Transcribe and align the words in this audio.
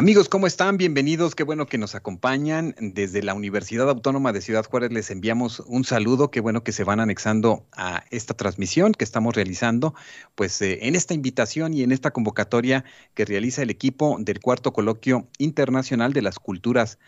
Amigos, 0.00 0.30
¿cómo 0.30 0.46
están? 0.46 0.78
Bienvenidos. 0.78 1.34
Qué 1.34 1.42
bueno 1.42 1.66
que 1.66 1.76
nos 1.76 1.94
acompañan. 1.94 2.74
Desde 2.80 3.22
la 3.22 3.34
Universidad 3.34 3.90
Autónoma 3.90 4.32
de 4.32 4.40
Ciudad 4.40 4.64
Juárez 4.64 4.90
les 4.92 5.10
enviamos 5.10 5.60
un 5.66 5.84
saludo. 5.84 6.30
Qué 6.30 6.40
bueno 6.40 6.64
que 6.64 6.72
se 6.72 6.84
van 6.84 7.00
anexando 7.00 7.66
a 7.72 8.02
esta 8.10 8.32
transmisión 8.32 8.92
que 8.92 9.04
estamos 9.04 9.36
realizando, 9.36 9.94
pues 10.36 10.62
eh, 10.62 10.78
en 10.86 10.96
esta 10.96 11.12
invitación 11.12 11.74
y 11.74 11.82
en 11.82 11.92
esta 11.92 12.12
convocatoria 12.12 12.82
que 13.12 13.26
realiza 13.26 13.60
el 13.60 13.68
equipo 13.68 14.16
del 14.18 14.40
cuarto 14.40 14.72
coloquio 14.72 15.28
internacional 15.36 16.14
de 16.14 16.22
las 16.22 16.38
culturas 16.38 16.98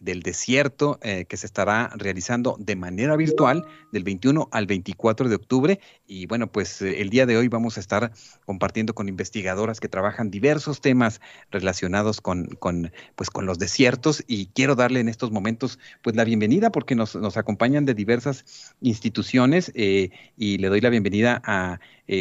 del 0.00 0.22
desierto 0.22 0.98
eh, 1.02 1.26
que 1.26 1.36
se 1.36 1.46
estará 1.46 1.90
realizando 1.96 2.56
de 2.58 2.76
manera 2.76 3.16
virtual 3.16 3.66
del 3.92 4.04
21 4.04 4.48
al 4.50 4.66
24 4.66 5.28
de 5.28 5.34
octubre. 5.34 5.80
Y 6.06 6.26
bueno, 6.26 6.50
pues 6.50 6.82
eh, 6.82 7.00
el 7.00 7.10
día 7.10 7.26
de 7.26 7.36
hoy 7.36 7.48
vamos 7.48 7.76
a 7.76 7.80
estar 7.80 8.12
compartiendo 8.44 8.94
con 8.94 9.08
investigadoras 9.08 9.80
que 9.80 9.88
trabajan 9.88 10.30
diversos 10.30 10.80
temas 10.80 11.20
relacionados 11.50 12.20
con, 12.20 12.46
con, 12.58 12.92
pues, 13.14 13.30
con 13.30 13.46
los 13.46 13.58
desiertos. 13.58 14.24
Y 14.26 14.46
quiero 14.46 14.74
darle 14.74 15.00
en 15.00 15.08
estos 15.08 15.30
momentos 15.30 15.78
pues 16.02 16.16
la 16.16 16.24
bienvenida 16.24 16.70
porque 16.72 16.94
nos, 16.94 17.14
nos 17.14 17.36
acompañan 17.36 17.84
de 17.84 17.94
diversas 17.94 18.74
instituciones 18.80 19.70
eh, 19.74 20.10
y 20.36 20.58
le 20.58 20.68
doy 20.68 20.80
la 20.80 20.90
bienvenida 20.90 21.40
a 21.44 21.78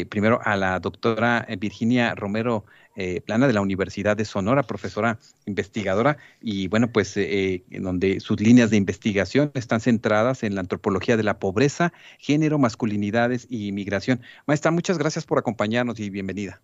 primero 0.10 0.40
a 0.44 0.56
la 0.56 0.80
doctora 0.80 1.48
Virginia 1.58 2.14
Romero 2.14 2.64
eh, 3.02 3.22
plana 3.22 3.48
de 3.48 3.54
la 3.54 3.62
Universidad 3.62 4.18
de 4.18 4.26
Sonora, 4.26 4.64
profesora 4.64 5.20
investigadora, 5.46 6.18
y 6.42 6.68
bueno, 6.68 6.92
pues 6.92 7.16
eh, 7.16 7.64
en 7.72 7.84
donde 7.84 8.20
sus 8.20 8.42
líneas 8.42 8.72
de 8.72 8.76
investigación 8.76 9.52
están 9.54 9.80
centradas 9.80 10.44
en 10.44 10.54
la 10.54 10.60
antropología 10.60 11.16
de 11.16 11.24
la 11.24 11.40
pobreza, 11.40 11.94
género, 12.18 12.60
masculinidades 12.60 13.48
y 13.50 13.72
migración. 13.72 14.20
Maestra, 14.48 14.72
muchas 14.72 14.98
gracias 14.98 15.26
por 15.26 15.40
acompañarnos 15.40 15.98
y 16.02 16.10
bienvenida. 16.10 16.62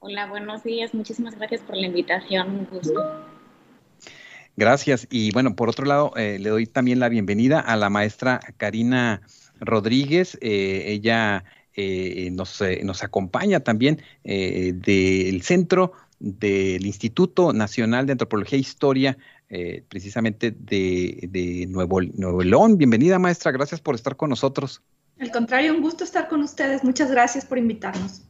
Hola, 0.00 0.26
buenos 0.28 0.64
días, 0.64 0.94
muchísimas 0.94 1.36
gracias 1.36 1.60
por 1.60 1.76
la 1.76 1.88
invitación, 1.88 2.52
un 2.52 2.64
gusto. 2.64 3.26
Gracias. 4.56 5.06
Y 5.10 5.30
bueno, 5.32 5.56
por 5.56 5.68
otro 5.68 5.84
lado, 5.84 6.14
eh, 6.16 6.38
le 6.40 6.48
doy 6.48 6.64
también 6.64 7.00
la 7.00 7.10
bienvenida 7.10 7.60
a 7.60 7.76
la 7.76 7.90
maestra 7.90 8.40
Karina 8.56 9.20
Rodríguez. 9.60 10.38
ella 10.40 11.44
eh, 11.76 12.30
nos, 12.32 12.60
eh, 12.62 12.80
nos, 12.84 13.02
acompaña 13.02 13.60
también 13.60 14.00
eh, 14.24 14.72
del 14.74 15.42
centro 15.42 15.92
del 16.18 16.86
Instituto 16.86 17.52
Nacional 17.52 18.06
de 18.06 18.12
Antropología 18.12 18.56
e 18.56 18.60
Historia, 18.60 19.18
precisamente 19.88 20.50
de, 20.50 21.28
de 21.30 21.66
Nuevo, 21.68 22.00
Nuevo 22.00 22.42
León. 22.42 22.78
Bienvenida, 22.78 23.18
maestra, 23.18 23.52
gracias 23.52 23.80
por 23.80 23.94
estar 23.94 24.16
con 24.16 24.30
nosotros. 24.30 24.82
Al 25.20 25.30
contrario, 25.30 25.74
un 25.74 25.82
gusto 25.82 26.04
estar 26.04 26.28
con 26.28 26.40
ustedes. 26.42 26.82
Muchas 26.82 27.10
gracias 27.10 27.44
por 27.44 27.58
invitarnos. 27.58 28.22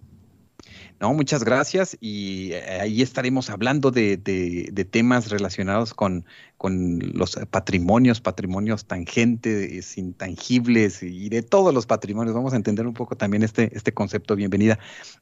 No, 0.99 1.13
muchas 1.13 1.45
gracias 1.45 1.97
y 2.01 2.53
ahí 2.55 3.03
estaremos 3.03 3.51
hablando 3.51 3.91
de, 3.91 4.17
de 4.17 4.85
temas 4.85 5.29
relacionados 5.29 5.93
con, 5.93 6.25
con 6.57 7.01
los 7.13 7.39
patrimonios, 7.51 8.21
patrimonios 8.21 8.87
tangentes, 8.87 9.99
intangibles 9.99 11.03
y 11.03 11.29
de 11.29 11.43
todos 11.43 11.75
los 11.75 11.87
patrimonios. 11.87 12.35
Vamos 12.35 12.55
a 12.55 12.57
entender 12.57 12.87
un 12.87 12.95
poco 12.95 13.17
también 13.17 13.43
este, 13.43 13.71
este 13.77 13.93
concepto, 13.93 14.37
bienvenida. 14.37 14.79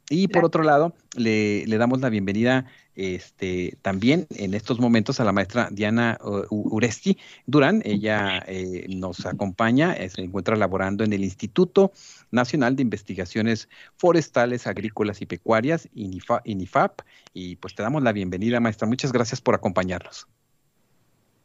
Y 0.09 0.29
por 0.29 0.45
otro 0.45 0.63
lado, 0.63 0.95
le, 1.15 1.65
damos 1.65 1.99
la 1.99 2.09
bienvenida 2.09 2.65
este, 2.95 3.77
también 3.81 4.27
en 4.29 4.53
estos 4.53 4.79
momentos 4.79 5.19
a 5.19 5.25
la 5.25 5.33
maestra 5.33 5.67
Diana 5.71 6.17
Uresti 6.49 7.17
Durán. 7.45 7.81
Ella 7.83 8.41
eh, 8.47 8.85
nos 8.87 9.25
acompaña, 9.25 9.93
eh, 9.93 10.09
se 10.09 10.21
encuentra 10.21 10.55
laborando 10.55 11.03
en 11.03 11.11
el 11.11 11.25
Instituto 11.25 11.91
Nacional 12.35 12.75
de 12.75 12.83
Investigaciones 12.83 13.67
Forestales, 13.97 14.67
Agrícolas 14.67 15.21
y 15.21 15.25
Pecuarias, 15.25 15.89
INIFAP. 15.93 17.01
Y 17.33 17.55
pues 17.55 17.73
te 17.73 17.81
damos 17.81 18.03
la 18.03 18.11
bienvenida, 18.11 18.59
maestra. 18.59 18.87
Muchas 18.87 19.11
gracias 19.11 19.41
por 19.41 19.55
acompañarnos. 19.55 20.27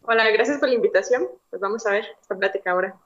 Hola, 0.02 0.28
gracias 0.30 0.58
por 0.58 0.68
la 0.68 0.74
invitación. 0.74 1.28
Pues 1.48 1.62
vamos 1.62 1.86
a 1.86 1.92
ver 1.92 2.04
esta 2.20 2.36
plática 2.36 2.72
ahora. 2.72 2.96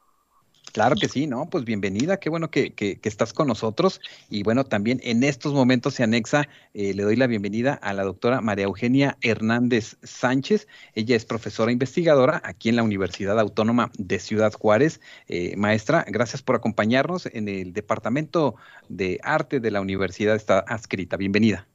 Claro 0.72 0.97
que 0.97 1.08
sí, 1.08 1.28
¿no? 1.28 1.48
Pues 1.48 1.64
bienvenida, 1.64 2.19
qué 2.19 2.28
bueno 2.30 2.50
que, 2.50 2.75
que, 2.75 2.98
estás 3.04 3.32
con 3.32 3.47
nosotros. 3.47 4.00
Y 4.28 4.42
bueno, 4.42 4.64
también 4.64 5.00
en 5.04 5.22
estos 5.22 5.54
momentos 5.54 5.94
se 5.94 6.02
anexa, 6.02 6.48
eh, 6.72 6.94
le 6.94 7.04
doy 7.04 7.14
la 7.14 7.28
bienvenida 7.28 7.75
a 7.75 7.92
la 7.92 8.02
doctora 8.02 8.41
María 8.41 8.64
Eugenia 8.64 9.16
Hernández 9.20 9.97
Sánchez. 10.02 10.66
Ella 10.94 11.14
es 11.14 11.25
profesora 11.25 11.70
investigadora 11.70 12.42
aquí 12.44 12.70
en 12.70 12.76
la 12.76 12.82
Universidad 12.82 13.38
Autónoma 13.38 13.92
de 13.98 14.19
Ciudad 14.19 14.52
Juárez. 14.52 15.00
Eh, 15.28 15.54
maestra, 15.56 16.04
gracias 16.08 16.42
por 16.42 16.56
acompañarnos 16.56 17.26
en 17.26 17.48
el 17.48 17.72
Departamento 17.72 18.56
de 18.88 19.20
Arte 19.22 19.60
de 19.60 19.70
la 19.70 19.81
Universidad 19.81 20.34
está 20.34 20.58
adscrita. 20.58 21.16
Bienvenida. 21.16 21.69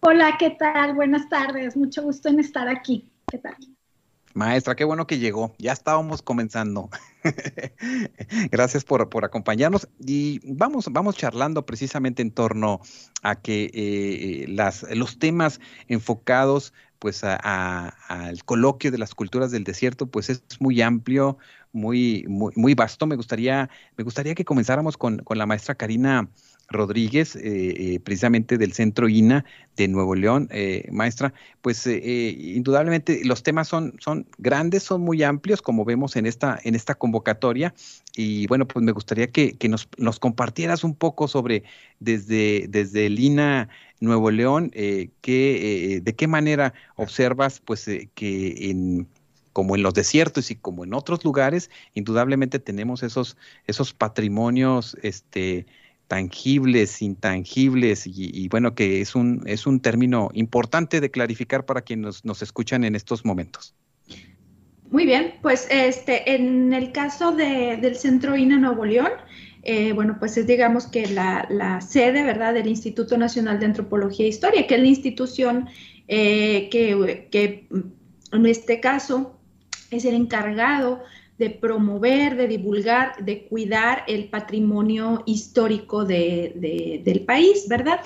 Hola, 0.00 0.36
¿qué 0.38 0.50
tal? 0.50 0.94
Buenas 0.94 1.28
tardes, 1.28 1.76
mucho 1.76 2.02
gusto 2.02 2.28
en 2.28 2.40
estar 2.40 2.68
aquí. 2.68 3.10
¿Qué 3.30 3.38
tal? 3.38 3.56
Maestra, 4.36 4.76
qué 4.76 4.84
bueno 4.84 5.06
que 5.06 5.18
llegó. 5.18 5.54
Ya 5.58 5.72
estábamos 5.72 6.20
comenzando. 6.20 6.90
Gracias 8.50 8.84
por, 8.84 9.08
por, 9.08 9.24
acompañarnos 9.24 9.88
y 9.98 10.40
vamos, 10.44 10.88
vamos 10.90 11.16
charlando 11.16 11.64
precisamente 11.64 12.20
en 12.20 12.30
torno 12.30 12.82
a 13.22 13.36
que 13.36 13.70
eh, 13.72 14.44
las, 14.48 14.82
los 14.94 15.18
temas 15.18 15.58
enfocados 15.88 16.74
pues 16.98 17.24
al 17.24 18.44
coloquio 18.44 18.90
de 18.90 18.98
las 18.98 19.14
culturas 19.14 19.50
del 19.52 19.64
desierto 19.64 20.06
pues 20.06 20.28
es 20.28 20.42
muy 20.60 20.82
amplio, 20.82 21.38
muy, 21.72 22.26
muy, 22.28 22.52
muy 22.56 22.74
vasto. 22.74 23.06
Me 23.06 23.16
gustaría, 23.16 23.70
me 23.96 24.04
gustaría 24.04 24.34
que 24.34 24.44
comenzáramos 24.44 24.98
con, 24.98 25.16
con 25.18 25.38
la 25.38 25.46
maestra 25.46 25.76
Karina 25.76 26.28
Rodríguez, 26.68 27.36
eh, 27.36 27.40
eh, 27.44 28.00
precisamente 28.00 28.58
del 28.58 28.72
Centro 28.72 29.08
INA 29.08 29.44
de 29.76 29.88
Nuevo 29.88 30.14
León, 30.14 30.48
eh, 30.50 30.88
maestra, 30.90 31.32
pues 31.62 31.86
indudablemente 31.86 33.24
los 33.24 33.42
temas 33.42 33.68
son, 33.68 33.94
son 34.00 34.26
grandes, 34.38 34.82
son 34.82 35.02
muy 35.02 35.22
amplios, 35.22 35.62
como 35.62 35.84
vemos 35.84 36.16
en 36.16 36.26
esta, 36.26 36.58
en 36.64 36.74
esta 36.74 36.94
convocatoria, 36.94 37.74
y 38.16 38.46
bueno, 38.46 38.66
pues 38.66 38.84
me 38.84 38.92
gustaría 38.92 39.28
que, 39.28 39.56
nos, 39.68 39.88
nos, 39.98 40.18
compartieras 40.18 40.82
un 40.82 40.94
poco 40.94 41.28
sobre 41.28 41.62
desde, 42.00 42.66
desde 42.68 43.06
el 43.06 43.20
INA 43.20 43.68
Nuevo 44.00 44.30
León, 44.30 44.70
que, 44.70 46.00
de 46.02 46.14
qué 46.14 46.26
manera 46.26 46.74
observas 46.96 47.60
pues 47.64 47.84
que 48.14 48.70
en 48.70 49.06
como 49.56 49.74
en 49.74 49.82
los 49.82 49.94
desiertos 49.94 50.50
y 50.50 50.56
como 50.56 50.84
en 50.84 50.92
otros 50.92 51.24
lugares, 51.24 51.70
indudablemente 51.94 52.58
tenemos 52.58 53.02
esos, 53.02 53.38
esos 53.66 53.94
patrimonios, 53.94 54.98
este, 55.00 55.64
tangibles, 56.08 57.02
intangibles, 57.02 58.06
y, 58.06 58.48
bueno, 58.48 58.74
que 58.74 59.00
es 59.00 59.14
un, 59.14 59.42
es 59.46 59.66
un 59.66 59.80
término 59.80 60.30
importante 60.34 61.00
de 61.00 61.10
clarificar 61.10 61.64
para 61.64 61.82
quienes 61.82 62.24
nos, 62.24 62.42
escuchan 62.42 62.84
en 62.84 62.94
estos 62.94 63.24
momentos. 63.24 63.74
Muy 64.90 65.04
bien, 65.04 65.34
pues 65.42 65.66
este, 65.70 66.34
en 66.34 66.72
el 66.72 66.92
caso 66.92 67.32
del 67.32 67.96
Centro 67.96 68.36
INA 68.36 68.58
Nuevo 68.58 68.84
León, 68.84 69.10
eh, 69.62 69.92
bueno, 69.92 70.16
pues 70.20 70.36
es 70.36 70.46
digamos 70.46 70.86
que 70.86 71.08
la, 71.08 71.80
sede, 71.80 72.22
¿verdad?, 72.22 72.54
del 72.54 72.68
Instituto 72.68 73.18
Nacional 73.18 73.58
de 73.58 73.66
Antropología 73.66 74.26
e 74.26 74.28
Historia, 74.28 74.66
que 74.68 74.76
es 74.76 74.80
la 74.80 74.86
institución 74.86 75.68
eh, 76.06 76.68
que, 76.70 77.28
que 77.32 77.66
en 78.32 78.46
este 78.46 78.78
caso 78.78 79.40
es 79.90 80.04
el 80.04 80.14
encargado 80.14 81.02
de 81.38 81.50
promover, 81.50 82.36
de 82.36 82.48
divulgar, 82.48 83.24
de 83.24 83.46
cuidar 83.46 84.04
el 84.06 84.28
patrimonio 84.28 85.22
histórico 85.26 86.04
del 86.04 87.24
país, 87.26 87.66
¿verdad? 87.68 88.00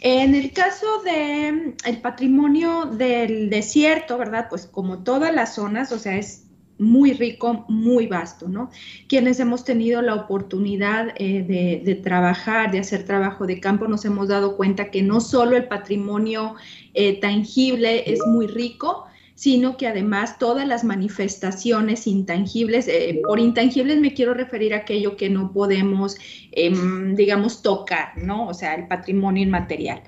En 0.00 0.34
el 0.34 0.52
caso 0.52 0.86
del 1.02 1.74
el 1.86 2.00
patrimonio 2.02 2.86
del 2.86 3.48
desierto, 3.48 4.18
¿verdad? 4.18 4.48
Pues 4.50 4.66
como 4.66 5.02
todas 5.04 5.34
las 5.34 5.54
zonas, 5.54 5.92
o 5.92 5.98
sea, 5.98 6.16
es 6.16 6.44
muy 6.78 7.12
rico, 7.12 7.64
muy 7.68 8.06
vasto, 8.06 8.48
¿no? 8.48 8.70
Quienes 9.08 9.38
hemos 9.38 9.64
tenido 9.64 10.02
la 10.02 10.14
oportunidad 10.14 11.14
eh, 11.16 11.80
de, 11.84 11.94
trabajar, 11.94 12.72
de 12.72 12.80
hacer 12.80 13.04
trabajo 13.04 13.46
de 13.46 13.60
campo, 13.60 13.86
nos 13.86 14.04
hemos 14.04 14.28
dado 14.28 14.56
cuenta 14.56 14.90
que 14.90 15.02
no 15.02 15.20
solo 15.20 15.56
el 15.56 15.68
patrimonio 15.68 16.56
eh, 16.94 17.20
tangible 17.20 18.10
es 18.10 18.20
muy 18.26 18.46
rico, 18.46 19.06
sino 19.34 19.76
que 19.76 19.88
además 19.88 20.38
todas 20.38 20.66
las 20.66 20.84
manifestaciones 20.84 22.06
intangibles, 22.06 22.86
eh, 22.88 23.20
por 23.26 23.40
intangibles 23.40 23.98
me 23.98 24.14
quiero 24.14 24.34
referir 24.34 24.74
a 24.74 24.78
aquello 24.78 25.16
que 25.16 25.28
no 25.28 25.52
podemos, 25.52 26.16
em, 26.52 27.14
digamos, 27.16 27.62
tocar, 27.62 28.16
¿no? 28.16 28.46
O 28.48 28.54
sea, 28.54 28.74
el 28.74 28.86
patrimonio 28.86 29.42
inmaterial. 29.42 30.02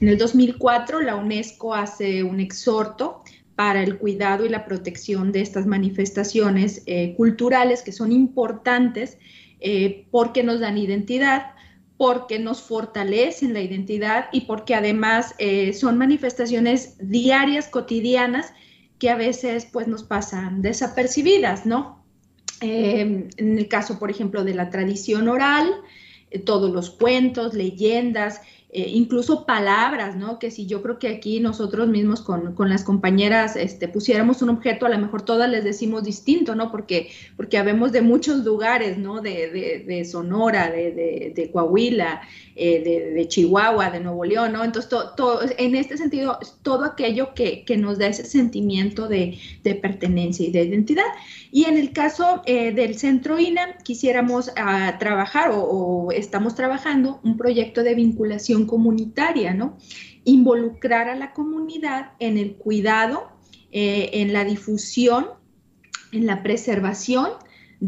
En 0.00 0.08
el 0.08 0.18
2004, 0.18 1.00
la 1.00 1.16
UNESCO 1.16 1.74
hace 1.74 2.22
un 2.22 2.40
exhorto 2.40 3.22
para 3.54 3.82
el 3.82 3.98
cuidado 3.98 4.44
y 4.44 4.48
la 4.48 4.64
protección 4.64 5.30
de 5.30 5.40
estas 5.40 5.66
manifestaciones 5.66 6.82
eh, 6.86 7.14
culturales 7.16 7.82
que 7.82 7.92
son 7.92 8.10
importantes 8.10 9.18
eh, 9.60 10.06
porque 10.10 10.42
nos 10.42 10.60
dan 10.60 10.76
identidad, 10.76 11.53
porque 11.96 12.38
nos 12.38 12.62
fortalecen 12.62 13.54
la 13.54 13.60
identidad 13.60 14.26
y 14.32 14.42
porque 14.42 14.74
además 14.74 15.34
eh, 15.38 15.72
son 15.72 15.96
manifestaciones 15.98 16.96
diarias, 16.98 17.68
cotidianas, 17.68 18.52
que 18.98 19.10
a 19.10 19.16
veces 19.16 19.66
pues 19.72 19.86
nos 19.86 20.02
pasan 20.02 20.62
desapercibidas, 20.62 21.66
¿no? 21.66 22.02
en 22.60 23.28
el 23.38 23.68
caso, 23.68 23.98
por 23.98 24.10
ejemplo, 24.10 24.42
de 24.42 24.54
la 24.54 24.70
tradición 24.70 25.28
oral, 25.28 25.68
todos 26.46 26.70
los 26.70 26.90
cuentos, 26.90 27.52
leyendas, 27.52 28.40
eh, 28.76 28.90
incluso 28.92 29.46
palabras, 29.46 30.16
¿no? 30.16 30.40
Que 30.40 30.50
si 30.50 30.66
yo 30.66 30.82
creo 30.82 30.98
que 30.98 31.06
aquí 31.06 31.38
nosotros 31.38 31.86
mismos 31.86 32.20
con, 32.22 32.56
con, 32.56 32.68
las 32.68 32.82
compañeras 32.82 33.54
este, 33.54 33.86
pusiéramos 33.86 34.42
un 34.42 34.48
objeto, 34.48 34.84
a 34.84 34.88
lo 34.88 34.98
mejor 34.98 35.22
todas 35.22 35.48
les 35.48 35.62
decimos 35.62 36.02
distinto, 36.02 36.56
¿no? 36.56 36.72
Porque, 36.72 37.10
porque 37.36 37.56
habemos 37.56 37.92
de 37.92 38.02
muchos 38.02 38.44
lugares, 38.44 38.98
¿no? 38.98 39.20
De, 39.20 39.48
de, 39.52 39.84
de 39.86 40.04
Sonora, 40.04 40.72
de, 40.72 41.32
de 41.36 41.50
Coahuila, 41.52 42.22
eh, 42.56 43.12
de, 43.14 43.28
Chihuahua, 43.28 43.90
de 43.90 43.98
Nuevo 43.98 44.24
León, 44.24 44.52
¿no? 44.52 44.62
Entonces, 44.62 44.92
en 45.58 45.74
este 45.74 45.96
sentido, 45.96 46.38
todo 46.62 46.84
aquello 46.84 47.34
que, 47.34 47.64
nos 47.76 47.98
da 47.98 48.06
ese 48.06 48.24
sentimiento 48.24 49.08
de, 49.08 49.38
pertenencia 49.82 50.46
y 50.46 50.52
de 50.52 50.62
identidad. 50.62 51.02
Y 51.50 51.64
en 51.64 51.76
el 51.78 51.92
caso 51.92 52.42
eh, 52.46 52.72
del 52.72 52.96
Centro 52.96 53.40
INA, 53.40 53.78
quisiéramos 53.82 54.52
ah, 54.56 54.96
trabajar 55.00 55.50
o, 55.52 56.12
estamos 56.12 56.54
trabajando 56.54 57.20
un 57.24 57.36
proyecto 57.36 57.82
de 57.82 57.96
vinculación 57.96 58.66
comunitaria, 58.66 59.52
¿no? 59.52 59.76
Involucrar 60.24 61.08
a 61.08 61.16
la 61.16 61.32
comunidad 61.32 62.12
en 62.20 62.38
el 62.38 62.54
cuidado, 62.54 63.32
eh, 63.72 64.10
en 64.14 64.32
la 64.32 64.44
difusión, 64.44 65.26
en 66.12 66.26
la 66.26 66.44
preservación 66.44 67.30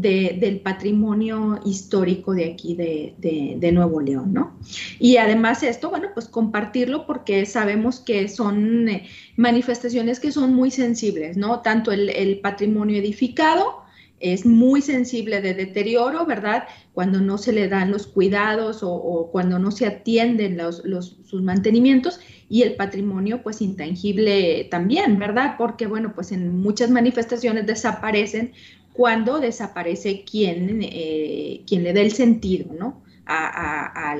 del 0.01 0.59
patrimonio 0.59 1.59
histórico 1.65 2.33
de 2.33 2.51
aquí 2.51 2.75
de, 2.75 3.71
Nuevo 3.71 3.99
León, 3.99 4.31
¿no? 4.33 4.57
Y 4.99 5.17
además 5.17 5.63
esto, 5.63 5.89
bueno, 5.89 6.09
pues 6.13 6.27
compartirlo 6.27 7.05
porque 7.07 7.45
sabemos 7.45 7.99
que 7.99 8.27
son 8.27 8.89
eh, 8.89 9.07
manifestaciones 9.35 10.19
que 10.19 10.31
son 10.31 10.53
muy 10.53 10.71
sensibles, 10.71 11.35
¿no? 11.35 11.61
Tanto 11.61 11.91
el, 11.91 12.39
patrimonio 12.41 12.97
edificado 12.97 13.83
es 14.19 14.45
muy 14.45 14.81
sensible 14.81 15.41
de 15.41 15.53
deterioro, 15.53 16.25
¿verdad? 16.25 16.63
Cuando 16.93 17.19
no 17.19 17.37
se 17.37 17.51
le 17.51 17.67
dan 17.67 17.91
los 17.91 18.07
cuidados 18.07 18.79
o, 18.81 19.29
cuando 19.31 19.59
no 19.59 19.71
se 19.71 19.85
atienden 19.85 20.57
los, 20.57 20.83
sus 21.25 21.41
mantenimientos 21.41 22.19
y 22.49 22.61
el 22.61 22.75
patrimonio 22.75 23.41
pues 23.43 23.61
intangible 23.61 24.67
también, 24.71 25.19
¿verdad? 25.19 25.55
Porque 25.57 25.87
bueno, 25.87 26.13
pues 26.15 26.31
en 26.31 26.55
muchas 26.61 26.89
manifestaciones 26.89 27.65
desaparecen 27.65 28.53
cuando 28.97 29.39
desaparece 29.39 30.25
quien, 30.25 30.79
eh, 30.81 31.63
le 31.69 31.93
da 31.93 32.01
el 32.01 32.11
sentido, 32.11 32.73
¿no? 32.73 33.03
A, 33.27 34.15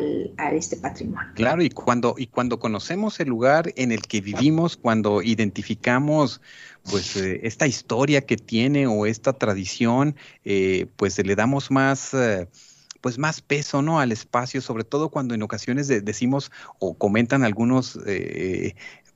este 0.54 0.78
patrimonio. 0.78 1.32
Claro, 1.34 1.64
y 1.64 1.70
cuando, 1.70 2.16
y 2.18 2.28
cuando 2.28 2.60
conocemos 2.60 3.20
el 3.20 3.30
lugar 3.30 3.72
en 3.76 3.92
el 3.92 4.02
que 4.02 4.22
vivimos, 4.22 4.76
cuando 4.76 5.22
identificamos 5.22 6.42
pues 6.84 7.16
eh, 7.16 7.40
esta 7.44 7.68
historia 7.68 8.22
que 8.22 8.38
tiene 8.38 8.86
o 8.86 9.06
esta 9.06 9.34
tradición, 9.34 10.16
eh, 10.46 10.88
pues 10.96 11.18
le 11.26 11.36
damos 11.36 11.72
más 11.72 12.12
pues 13.02 13.18
más 13.18 13.42
peso 13.42 13.82
¿no? 13.82 14.00
al 14.00 14.12
espacio, 14.12 14.62
sobre 14.62 14.84
todo 14.84 15.10
cuando 15.10 15.34
en 15.34 15.42
ocasiones 15.42 15.88
decimos 15.88 16.52
o 16.80 16.96
comentan 16.96 17.44
algunos 17.44 17.98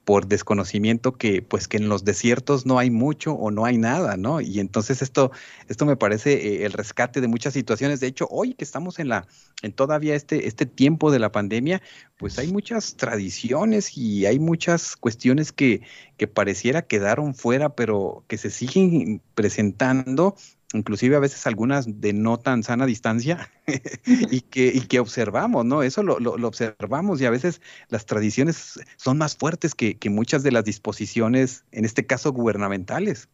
por 0.06 0.28
desconocimiento 0.28 1.14
que 1.14 1.42
pues 1.42 1.68
que 1.68 1.78
en 1.78 1.88
los 1.88 2.04
desiertos 2.04 2.66
no 2.66 2.80
hay 2.80 2.90
mucho 2.90 3.34
o 3.34 3.52
no 3.52 3.66
hay 3.66 3.78
nada, 3.78 4.18
¿no? 4.18 4.42
Y 4.42 4.60
entonces 4.60 5.02
esto 5.02 5.32
esto 5.68 5.86
me 5.86 5.96
parece 5.96 6.34
eh, 6.34 6.66
el 6.66 6.74
rescate 6.74 7.22
de 7.22 7.28
muchas 7.28 7.54
situaciones. 7.54 8.00
De 8.00 8.08
hecho, 8.08 8.28
hoy 8.32 8.54
que 8.54 8.64
estamos 8.64 9.00
en 9.00 9.10
la 9.10 9.28
en 9.62 9.74
todavía 9.74 10.16
este 10.16 10.48
este 10.48 10.66
tiempo 10.66 11.12
de 11.12 11.20
la 11.20 11.32
pandemia, 11.32 11.82
pues 12.18 12.40
hay 12.40 12.52
muchas 12.52 12.96
tradiciones 12.96 13.98
y 13.98 14.26
hay 14.26 14.40
muchas 14.40 14.96
cuestiones 14.96 15.52
que 15.52 15.82
que 16.18 16.28
pareciera 16.28 16.82
quedaron 16.82 17.36
fuera, 17.36 17.76
pero 17.76 18.24
que 18.28 18.38
se 18.38 18.50
siguen 18.50 19.22
presentando 19.36 20.36
inclusive 20.74 21.16
a 21.16 21.20
veces 21.20 21.46
algunas 21.48 22.02
de 22.02 22.14
no 22.14 22.38
tan 22.38 22.64
sana 22.64 22.86
distancia 22.86 23.50
y, 24.06 24.42
que, 24.42 24.72
y 24.74 24.82
que 24.82 25.00
observamos, 25.00 25.66
¿no? 25.66 25.84
Eso 25.84 26.04
lo, 26.04 26.20
lo, 26.20 26.48
observamos 26.48 27.22
y 27.22 27.26
a 27.26 27.32
veces 27.32 27.62
las 27.90 28.06
tradiciones 28.06 28.80
son 28.98 29.18
más 29.18 29.36
fuertes 29.36 29.76
que, 29.76 29.98
que 29.98 30.10
muchas 30.10 30.44
de 30.44 30.52
las 30.52 30.66
disposiciones, 30.66 31.66
en 31.72 31.86
este 31.86 32.06
caso 32.06 32.32
gubernamentales. 32.32 33.30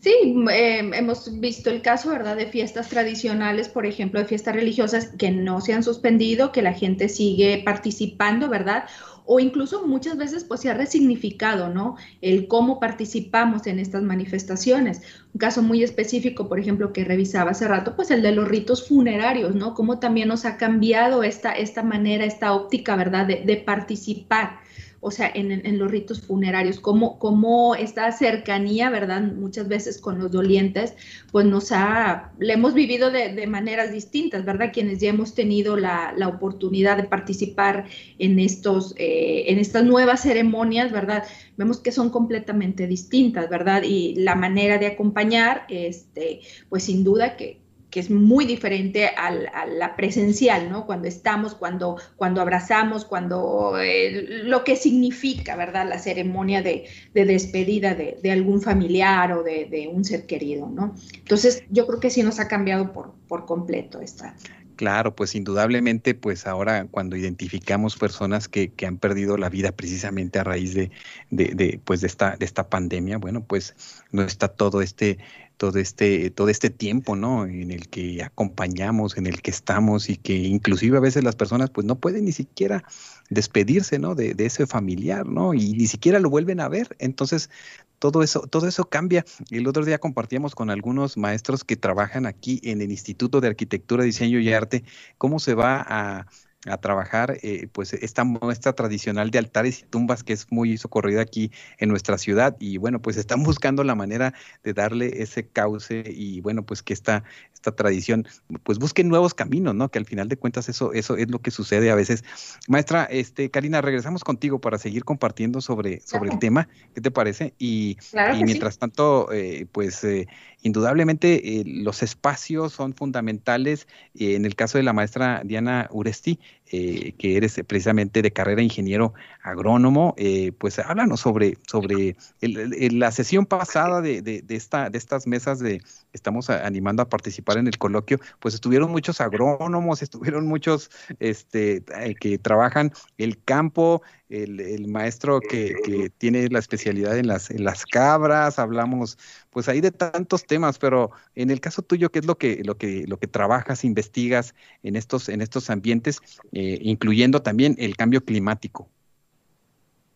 Sí, 0.00 0.14
em, 0.52 0.94
hemos 0.94 1.40
visto 1.40 1.70
el 1.70 1.82
caso, 1.82 2.10
¿verdad?, 2.10 2.36
de 2.36 2.46
fiestas 2.46 2.88
tradicionales, 2.88 3.68
por 3.68 3.84
ejemplo, 3.84 4.20
de 4.20 4.26
fiestas 4.26 4.54
religiosas 4.54 5.10
que 5.18 5.30
no 5.32 5.60
se 5.60 5.72
han 5.72 5.82
suspendido, 5.82 6.52
que 6.52 6.62
la 6.62 6.72
gente 6.72 7.08
sigue 7.08 7.62
participando, 7.64 8.48
¿verdad? 8.48 8.84
O 9.30 9.40
incluso 9.40 9.86
muchas 9.86 10.16
veces 10.16 10.42
pues 10.42 10.60
se 10.60 10.70
ha 10.70 10.74
resignificado, 10.74 11.68
¿no? 11.68 11.96
El 12.22 12.48
cómo 12.48 12.80
participamos 12.80 13.66
en 13.66 13.78
estas 13.78 14.02
manifestaciones. 14.02 15.02
Un 15.34 15.38
caso 15.38 15.60
muy 15.62 15.82
específico, 15.82 16.48
por 16.48 16.58
ejemplo, 16.58 16.94
que 16.94 17.04
revisaba 17.04 17.50
hace 17.50 17.68
rato, 17.68 17.94
pues 17.94 18.10
el 18.10 18.22
de 18.22 18.32
los 18.32 18.48
ritos 18.48 18.88
funerarios, 18.88 19.54
¿no? 19.54 19.74
Cómo 19.74 19.98
también 19.98 20.28
nos 20.28 20.46
ha 20.46 20.56
cambiado 20.56 21.24
esta, 21.24 21.52
esta 21.52 21.82
manera, 21.82 22.24
esta 22.24 22.54
óptica, 22.54 22.96
¿verdad?, 22.96 23.26
de, 23.26 23.42
de 23.44 23.56
participar 23.58 24.60
o 25.00 25.10
sea, 25.10 25.30
en, 25.32 25.78
los 25.78 25.90
ritos 25.90 26.20
funerarios, 26.20 26.80
como, 26.80 27.18
como 27.18 27.74
esta 27.76 28.10
cercanía, 28.10 28.90
¿verdad? 28.90 29.22
Muchas 29.22 29.68
veces 29.68 30.00
con 30.00 30.18
los 30.18 30.32
dolientes, 30.32 30.94
pues 31.30 31.46
nos 31.46 31.70
ha, 31.70 32.32
le 32.38 32.54
hemos 32.54 32.74
vivido 32.74 33.10
de, 33.10 33.46
maneras 33.46 33.92
distintas, 33.92 34.44
¿verdad? 34.44 34.70
Quienes 34.72 34.98
ya 34.98 35.10
hemos 35.10 35.34
tenido 35.34 35.76
la, 35.76 36.14
oportunidad 36.28 36.96
de 36.96 37.04
participar 37.04 37.86
en, 38.18 38.38
estos, 38.38 38.94
eh, 38.98 39.44
en 39.46 39.58
estas 39.58 39.84
nuevas 39.84 40.22
ceremonias, 40.22 40.92
¿verdad? 40.92 41.24
Vemos 41.56 41.78
que 41.78 41.92
son 41.92 42.10
completamente 42.10 42.86
distintas, 42.86 43.48
¿verdad? 43.48 43.82
Y 43.84 44.16
la 44.16 44.34
manera 44.34 44.78
de 44.78 44.88
acompañar, 44.88 45.64
este, 45.68 46.40
pues 46.68 46.84
sin 46.84 47.04
duda 47.04 47.36
que, 47.36 47.60
es 47.98 48.10
muy 48.10 48.44
diferente 48.44 49.08
a 49.08 49.30
la 49.66 49.96
presencial, 49.96 50.70
¿no? 50.70 50.86
Cuando 50.86 51.08
estamos, 51.08 51.54
cuando, 51.54 51.96
cuando 52.16 52.40
abrazamos, 52.40 53.04
cuando 53.04 53.78
eh, 53.78 54.42
lo 54.44 54.64
que 54.64 54.76
significa, 54.76 55.56
¿verdad? 55.56 55.88
La 55.88 55.98
ceremonia 55.98 56.62
de, 56.62 56.88
despedida 57.14 57.94
de, 57.94 58.30
algún 58.30 58.60
familiar 58.60 59.32
o 59.32 59.42
de, 59.42 59.90
un 59.92 60.04
ser 60.04 60.26
querido, 60.26 60.68
¿no? 60.68 60.94
Entonces, 61.14 61.64
yo 61.70 61.86
creo 61.86 62.00
que 62.00 62.10
sí 62.10 62.22
nos 62.22 62.40
ha 62.40 62.48
cambiado 62.48 62.92
por, 62.92 63.14
por 63.26 63.46
completo 63.46 64.00
esta. 64.00 64.34
Claro, 64.78 65.16
pues 65.16 65.34
indudablemente, 65.34 66.14
pues 66.14 66.46
ahora 66.46 66.86
cuando 66.88 67.16
identificamos 67.16 67.96
personas 67.96 68.46
que, 68.46 68.70
que 68.70 68.86
han 68.86 68.96
perdido 68.96 69.36
la 69.36 69.48
vida 69.48 69.72
precisamente 69.72 70.38
a 70.38 70.44
raíz 70.44 70.72
de, 70.72 70.92
de, 71.30 71.80
pues 71.84 72.00
de 72.00 72.06
esta, 72.06 72.36
de 72.36 72.44
esta 72.44 72.68
pandemia, 72.68 73.18
bueno, 73.18 73.42
pues 73.42 73.74
no 74.12 74.22
está 74.22 74.46
todo 74.46 74.80
este 74.80 75.18
todo 75.58 75.78
este, 75.78 76.30
todo 76.30 76.48
este 76.48 76.70
tiempo, 76.70 77.16
¿no? 77.16 77.44
En 77.44 77.70
el 77.70 77.88
que 77.88 78.22
acompañamos, 78.22 79.18
en 79.18 79.26
el 79.26 79.42
que 79.42 79.50
estamos 79.50 80.08
y 80.08 80.16
que 80.16 80.34
inclusive 80.34 80.96
a 80.96 81.00
veces 81.00 81.24
las 81.24 81.36
personas 81.36 81.68
pues 81.70 81.86
no 81.86 81.96
pueden 81.96 82.24
ni 82.24 82.32
siquiera 82.32 82.84
despedirse, 83.28 83.98
¿no? 83.98 84.14
De, 84.14 84.34
ese 84.38 84.66
familiar, 84.66 85.26
¿no? 85.26 85.52
Y 85.52 85.72
ni 85.72 85.86
siquiera 85.86 86.20
lo 86.20 86.30
vuelven 86.30 86.60
a 86.60 86.68
ver. 86.68 86.96
Entonces, 87.00 87.50
todo 87.98 88.22
eso, 88.22 88.42
todo 88.42 88.68
eso 88.68 88.88
cambia. 88.88 89.24
El 89.50 89.66
otro 89.66 89.84
día 89.84 89.98
compartíamos 89.98 90.54
con 90.54 90.70
algunos 90.70 91.16
maestros 91.16 91.64
que 91.64 91.76
trabajan 91.76 92.24
aquí 92.24 92.60
en 92.62 92.80
el 92.80 92.90
Instituto 92.90 93.40
de 93.40 93.48
Arquitectura, 93.48 94.04
Diseño 94.04 94.38
y 94.38 94.52
Arte, 94.52 94.84
cómo 95.18 95.40
se 95.40 95.54
va 95.54 95.84
a 95.86 96.26
a 96.70 96.78
trabajar 96.78 97.38
eh, 97.42 97.68
pues 97.72 97.92
esta 97.92 98.24
muestra 98.24 98.72
tradicional 98.72 99.30
de 99.30 99.38
altares 99.38 99.80
y 99.80 99.82
tumbas 99.84 100.22
que 100.22 100.32
es 100.32 100.50
muy 100.50 100.78
socorrida 100.78 101.22
aquí 101.22 101.50
en 101.78 101.88
nuestra 101.88 102.18
ciudad 102.18 102.56
y 102.58 102.78
bueno 102.78 103.00
pues 103.00 103.16
están 103.16 103.42
buscando 103.42 103.84
la 103.84 103.94
manera 103.94 104.34
de 104.62 104.72
darle 104.72 105.22
ese 105.22 105.46
cauce 105.46 106.04
y 106.06 106.40
bueno 106.40 106.62
pues 106.62 106.82
que 106.82 106.92
esta, 106.92 107.24
esta 107.52 107.72
tradición 107.72 108.26
pues 108.62 108.78
busque 108.78 109.04
nuevos 109.04 109.34
caminos, 109.34 109.74
¿no? 109.74 109.90
Que 109.90 109.98
al 109.98 110.04
final 110.04 110.28
de 110.28 110.36
cuentas 110.36 110.68
eso, 110.68 110.92
eso 110.92 111.16
es 111.16 111.30
lo 111.30 111.40
que 111.40 111.50
sucede 111.50 111.90
a 111.90 111.94
veces. 111.94 112.24
Maestra, 112.68 113.04
este, 113.04 113.50
Karina, 113.50 113.80
regresamos 113.80 114.24
contigo 114.24 114.60
para 114.60 114.78
seguir 114.78 115.04
compartiendo 115.04 115.60
sobre, 115.60 116.00
sobre 116.00 116.30
el 116.30 116.38
tema, 116.38 116.68
¿qué 116.94 117.00
te 117.00 117.10
parece? 117.10 117.54
Y, 117.58 117.96
mientras 118.44 118.78
tanto, 118.78 119.32
eh, 119.32 119.66
pues 119.72 120.04
eh, 120.04 120.28
indudablemente 120.62 121.62
los 121.66 122.02
espacios 122.02 122.72
son 122.72 122.94
fundamentales. 122.94 123.86
en 124.14 124.44
el 124.44 124.54
caso 124.54 124.78
de 124.78 124.84
la 124.84 124.92
maestra 124.92 125.42
Diana 125.44 125.88
Uresti, 125.90 126.38
eh, 126.70 127.12
que 127.18 127.36
eres 127.36 127.60
precisamente 127.66 128.22
de 128.22 128.30
carrera 128.30 128.62
ingeniero 128.62 129.14
agrónomo, 129.42 130.14
eh, 130.18 130.52
pues 130.58 130.78
háblanos 130.78 131.20
sobre, 131.20 131.56
sobre 131.66 132.16
la 132.40 133.10
sesión 133.10 133.46
pasada 133.46 134.00
de, 134.00 134.20
de, 134.22 134.44
esta, 134.50 134.90
de 134.90 134.98
estas 134.98 135.26
mesas 135.26 135.60
de 135.60 135.80
estamos 136.12 136.50
animando 136.50 137.02
a 137.02 137.08
participar 137.08 137.58
en 137.58 137.66
el 137.66 137.78
coloquio, 137.78 138.18
pues 138.40 138.54
estuvieron 138.54 138.90
muchos 138.90 139.20
agrónomos, 139.20 140.02
estuvieron 140.02 140.46
muchos 140.46 140.90
este, 141.20 141.84
eh, 141.96 142.14
que 142.18 142.38
trabajan 142.38 142.92
el 143.16 143.42
campo, 143.42 144.02
el, 144.28 144.88
maestro 144.88 145.40
que, 145.40 145.74
que, 145.84 146.10
tiene 146.10 146.48
la 146.48 146.58
especialidad 146.58 147.16
en 147.16 147.28
las, 147.28 147.50
en 147.50 147.64
las 147.64 147.86
cabras, 147.86 148.58
hablamos 148.58 149.16
pues 149.58 149.68
ahí 149.68 149.80
de 149.80 149.90
tantos 149.90 150.46
temas, 150.46 150.78
pero 150.78 151.10
en 151.34 151.50
el 151.50 151.60
caso 151.60 151.82
tuyo, 151.82 152.12
¿qué 152.12 152.20
es 152.20 152.26
lo 152.26 152.38
que, 152.38 152.62
lo 152.62 152.78
que, 152.78 153.06
lo 153.08 153.16
que 153.16 153.26
trabajas, 153.26 153.82
investigas 153.82 154.54
en 154.84 154.94
estos, 154.94 155.28
en 155.28 155.40
estos 155.40 155.68
ambientes, 155.68 156.20
eh, 156.52 156.78
incluyendo 156.80 157.42
también 157.42 157.74
el 157.80 157.96
cambio 157.96 158.24
climático? 158.24 158.88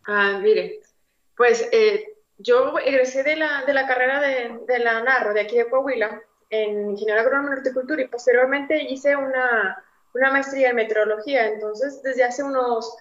Ah, 0.06 0.38
mire, 0.40 0.78
pues 1.36 1.68
eh, 1.72 2.04
yo 2.38 2.78
egresé 2.78 3.24
de 3.24 3.34
la, 3.34 3.64
de 3.64 3.74
la 3.74 3.88
carrera 3.88 4.20
de, 4.20 4.60
de, 4.68 4.78
la 4.78 5.02
NARRO, 5.02 5.34
de 5.34 5.40
aquí 5.40 5.56
de 5.56 5.68
Coahuila, 5.68 6.22
en 6.48 6.90
Ingeniería 6.90 7.22
Agrónoma 7.22 7.56
y 7.56 7.58
Horticultura, 7.58 8.00
y 8.00 8.06
posteriormente 8.06 8.80
hice 8.92 9.16
una, 9.16 9.82
una 10.14 10.30
maestría 10.30 10.70
en 10.70 10.76
meteorología. 10.76 11.48
Entonces, 11.48 12.00
desde 12.04 12.22
hace 12.22 12.44
unos 12.44 12.96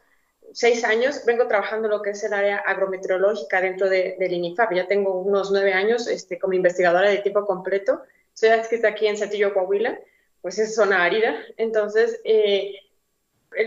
seis 0.53 0.83
años 0.83 1.23
vengo 1.25 1.47
trabajando 1.47 1.87
lo 1.87 2.01
que 2.01 2.11
es 2.11 2.23
el 2.23 2.33
área 2.33 2.57
agrometeorológica 2.57 3.61
dentro 3.61 3.89
de, 3.89 4.15
del 4.19 4.33
INIFAP. 4.33 4.73
Ya 4.73 4.87
tengo 4.87 5.19
unos 5.21 5.51
nueve 5.51 5.73
años 5.73 6.07
este, 6.07 6.39
como 6.39 6.53
investigadora 6.53 7.09
de 7.09 7.17
tiempo 7.17 7.45
completo. 7.45 8.01
Soy 8.33 8.49
adscrita 8.49 8.89
aquí 8.89 9.07
en 9.07 9.17
Saltillo, 9.17 9.53
Coahuila, 9.53 9.99
pues 10.41 10.59
es 10.59 10.75
zona 10.75 11.03
árida. 11.03 11.35
Entonces, 11.57 12.19
eh, 12.23 12.73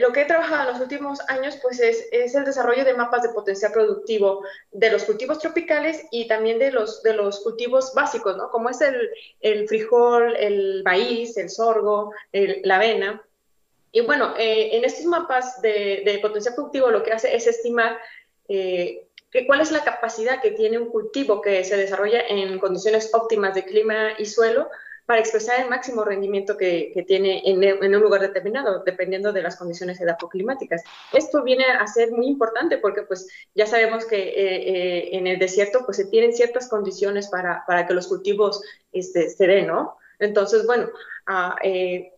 lo 0.00 0.12
que 0.12 0.23
he 0.23 0.25
trabajado 0.25 0.62
en 0.62 0.75
los 0.75 0.83
últimos 0.83 1.21
años 1.29 1.59
pues 1.61 1.79
es, 1.79 2.09
el 2.12 2.45
desarrollo 2.45 2.85
de 2.85 2.95
mapas 2.95 3.23
de 3.23 3.29
potencial 3.29 3.73
productivo 3.73 4.43
de 4.73 4.91
los 4.91 5.05
cultivos 5.05 5.38
tropicales 5.38 6.07
y 6.11 6.26
también 6.26 6.59
de 6.59 6.71
los, 6.71 7.03
de 7.03 7.12
los 7.12 7.41
cultivos 7.41 7.93
básicos, 7.95 8.37
¿no? 8.37 8.50
Como 8.50 8.71
es 8.71 8.79
el 9.41 9.69
frijol, 9.69 10.37
el 10.37 10.83
maíz, 10.85 11.37
el 11.37 11.50
sorgo, 11.50 12.12
la 12.33 12.76
avena. 12.76 13.23
Y 13.95 14.01
bueno, 14.01 14.35
eh, 14.37 14.71
en 14.77 14.85
estos 14.85 15.07
mapas 15.07 15.63
de, 15.63 16.19
potencial 16.21 16.57
productivo 16.57 16.91
lo 16.91 17.05
que 17.05 17.13
hace 17.13 17.35
es 17.35 17.47
estimar 17.47 17.97
eh, 18.49 19.07
cuál 19.47 19.61
es 19.61 19.71
la 19.71 19.85
capacidad 19.85 20.43
que 20.43 20.51
tiene 20.51 20.79
un 20.79 20.89
cultivo 20.89 21.41
que 21.41 21.63
se 21.63 21.77
desarrolla 21.77 22.21
en 22.29 22.59
condiciones 22.59 23.15
óptimas 23.15 23.55
de 23.55 23.65
clima 23.65 24.09
y 24.19 24.27
suelo 24.27 24.69
para 25.07 25.21
expresar 25.21 25.61
el 25.61 25.71
máximo 25.71 26.03
rendimiento 26.05 26.57
que, 26.57 27.05
tiene 27.07 27.43
en, 27.45 27.95
un 27.95 28.03
lugar 28.03 28.21
determinado, 28.21 28.83
dependiendo 28.83 29.33
de 29.33 29.43
las 29.43 29.55
condiciones 29.55 30.01
edafoclimáticas. 30.01 30.83
Esto 31.13 31.45
viene 31.45 31.67
a 31.67 31.87
ser 31.87 32.11
muy 32.11 32.27
importante 32.27 32.79
porque 32.79 33.03
pues 33.03 33.29
ya 33.55 33.69
sabemos 33.69 34.07
que 34.07 34.17
eh, 34.17 35.17
en 35.17 35.29
el 35.29 35.39
desierto 35.39 35.83
pues 35.85 35.99
se 35.99 36.07
tienen 36.07 36.33
ciertas 36.33 36.69
condiciones 36.69 37.29
para, 37.29 37.63
para 37.65 37.87
que 37.87 37.95
los 37.95 38.09
cultivos 38.09 38.61
este, 38.93 39.29
se 39.29 39.47
den, 39.47 39.69
¿no? 39.69 39.99
Entonces, 40.19 40.67
bueno, 40.67 40.89
ah, 41.27 41.57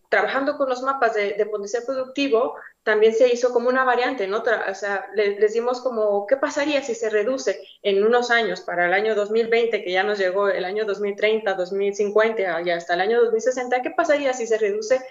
trabajando 0.09 0.57
con 0.57 0.69
los 0.69 0.81
mapas 0.81 1.13
de, 1.15 1.45
potencial 1.51 1.83
productivo, 1.85 2.55
también 2.83 3.13
se 3.13 3.27
hizo 3.27 3.51
como 3.51 3.69
una 3.69 3.83
variante, 3.83 4.27
¿no? 4.27 4.37
O 4.69 4.75
sea, 4.75 5.07
les, 5.13 5.53
dimos 5.53 5.81
como, 5.81 6.25
¿qué 6.27 6.37
pasaría 6.37 6.81
si 6.81 6.95
se 6.95 7.09
reduce 7.09 7.61
en 7.81 8.03
unos 8.03 8.31
años 8.31 8.61
para 8.61 8.85
el 8.85 8.93
año 8.93 9.15
2020, 9.15 9.83
que 9.83 9.91
ya 9.91 10.03
nos 10.03 10.17
llegó 10.17 10.47
el 10.49 10.63
año 10.63 10.85
2030, 10.85 11.53
2050 11.53 12.61
y 12.61 12.69
hasta 12.69 12.93
el 12.93 13.01
año 13.01 13.21
2060? 13.21 13.81
¿Qué 13.81 13.91
pasaría 13.91 14.33
si 14.33 14.47
se 14.47 14.57
reduce 14.57 15.01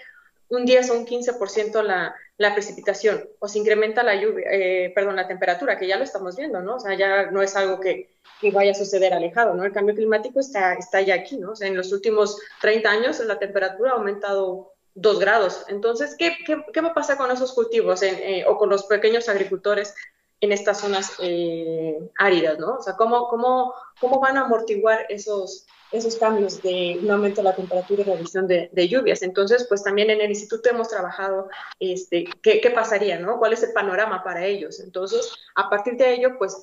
un 0.49 0.65
10 0.65 0.89
o 0.89 0.93
un 0.95 1.05
15% 1.05 1.83
la, 1.83 2.15
la 2.37 2.53
precipitación 2.53 3.27
o 3.39 3.47
se 3.47 3.59
incrementa 3.59 4.03
la 4.03 4.15
lluvia, 4.15 4.47
eh, 4.51 4.91
perdón, 4.95 5.15
la 5.15 5.27
temperatura, 5.27 5.77
que 5.77 5.87
ya 5.87 5.97
lo 5.97 6.03
estamos 6.03 6.35
viendo, 6.35 6.61
¿no? 6.61 6.75
O 6.75 6.79
sea, 6.79 6.95
ya 6.95 7.31
no 7.31 7.41
es 7.41 7.55
algo 7.55 7.79
que, 7.79 8.09
que, 8.39 8.51
vaya 8.51 8.71
a 8.71 8.75
suceder 8.75 9.13
alejado, 9.13 9.53
¿no? 9.55 9.65
El 9.65 9.73
cambio 9.73 9.95
climático 9.95 10.39
está, 10.39 10.73
está 10.73 11.01
ya 11.01 11.15
aquí, 11.15 11.37
¿no? 11.37 11.51
O 11.51 11.55
sea, 11.55 11.67
en 11.67 11.75
los 11.75 11.91
últimos 11.91 12.39
30 12.61 12.89
años 12.89 13.19
la 13.19 13.39
temperatura 13.39 13.91
ha 13.91 13.95
aumentado 13.95 14.73
dos 14.97 15.19
grados. 15.19 15.63
Entonces, 15.69 16.15
¿qué, 16.17 16.35
qué, 16.45 16.63
qué 16.73 16.81
va 16.81 16.89
a 16.89 16.93
pasar 16.93 17.17
con 17.17 17.31
esos 17.31 17.53
cultivos 17.53 18.01
eh, 18.01 18.43
o 18.47 18.57
con 18.57 18.69
los 18.69 18.85
pequeños 18.85 19.29
agricultores 19.29 19.93
en 20.41 20.51
estas 20.51 20.81
zonas 20.81 21.13
eh, 21.19 21.97
áridas, 22.17 22.59
¿no? 22.59 22.75
O 22.75 22.81
sea, 22.81 22.95
¿cómo, 22.95 23.27
cómo, 23.27 23.73
cómo 23.99 24.19
van 24.19 24.37
a 24.37 24.41
amortiguar 24.41 25.05
esos, 25.09 25.65
esos 25.91 26.15
cambios 26.15 26.61
de 26.61 26.99
un 27.01 27.09
aumento 27.09 27.41
de 27.41 27.49
la 27.49 27.55
temperatura 27.55 28.01
y 28.01 28.05
reducción 28.05 28.47
de, 28.47 28.69
de, 28.71 28.87
lluvias. 28.87 29.21
Entonces, 29.21 29.65
pues 29.67 29.83
también 29.83 30.09
en 30.09 30.21
el 30.21 30.29
instituto 30.29 30.69
hemos 30.69 30.89
trabajado 30.89 31.49
este, 31.79 32.25
qué, 32.41 32.59
qué, 32.61 32.71
pasaría, 32.71 33.19
¿no? 33.19 33.37
¿Cuál 33.39 33.53
es 33.53 33.63
el 33.63 33.73
panorama 33.73 34.23
para 34.23 34.45
ellos? 34.45 34.79
Entonces, 34.79 35.31
a 35.55 35.69
partir 35.69 35.95
de 35.95 36.13
ello, 36.13 36.37
pues 36.37 36.55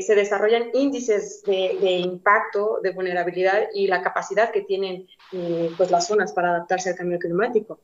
se, 0.00 0.14
desarrollan 0.14 0.70
índices 0.74 1.42
de, 1.44 1.98
impacto, 1.98 2.80
de 2.82 2.92
vulnerabilidad 2.92 3.68
y 3.74 3.86
la 3.86 4.02
capacidad 4.02 4.52
que 4.52 4.62
tienen 4.62 5.06
eh, 5.32 5.70
pues 5.76 5.90
las 5.90 6.06
zonas 6.06 6.32
para 6.32 6.50
adaptarse 6.50 6.90
al 6.90 6.96
cambio 6.96 7.18
climático. 7.18 7.80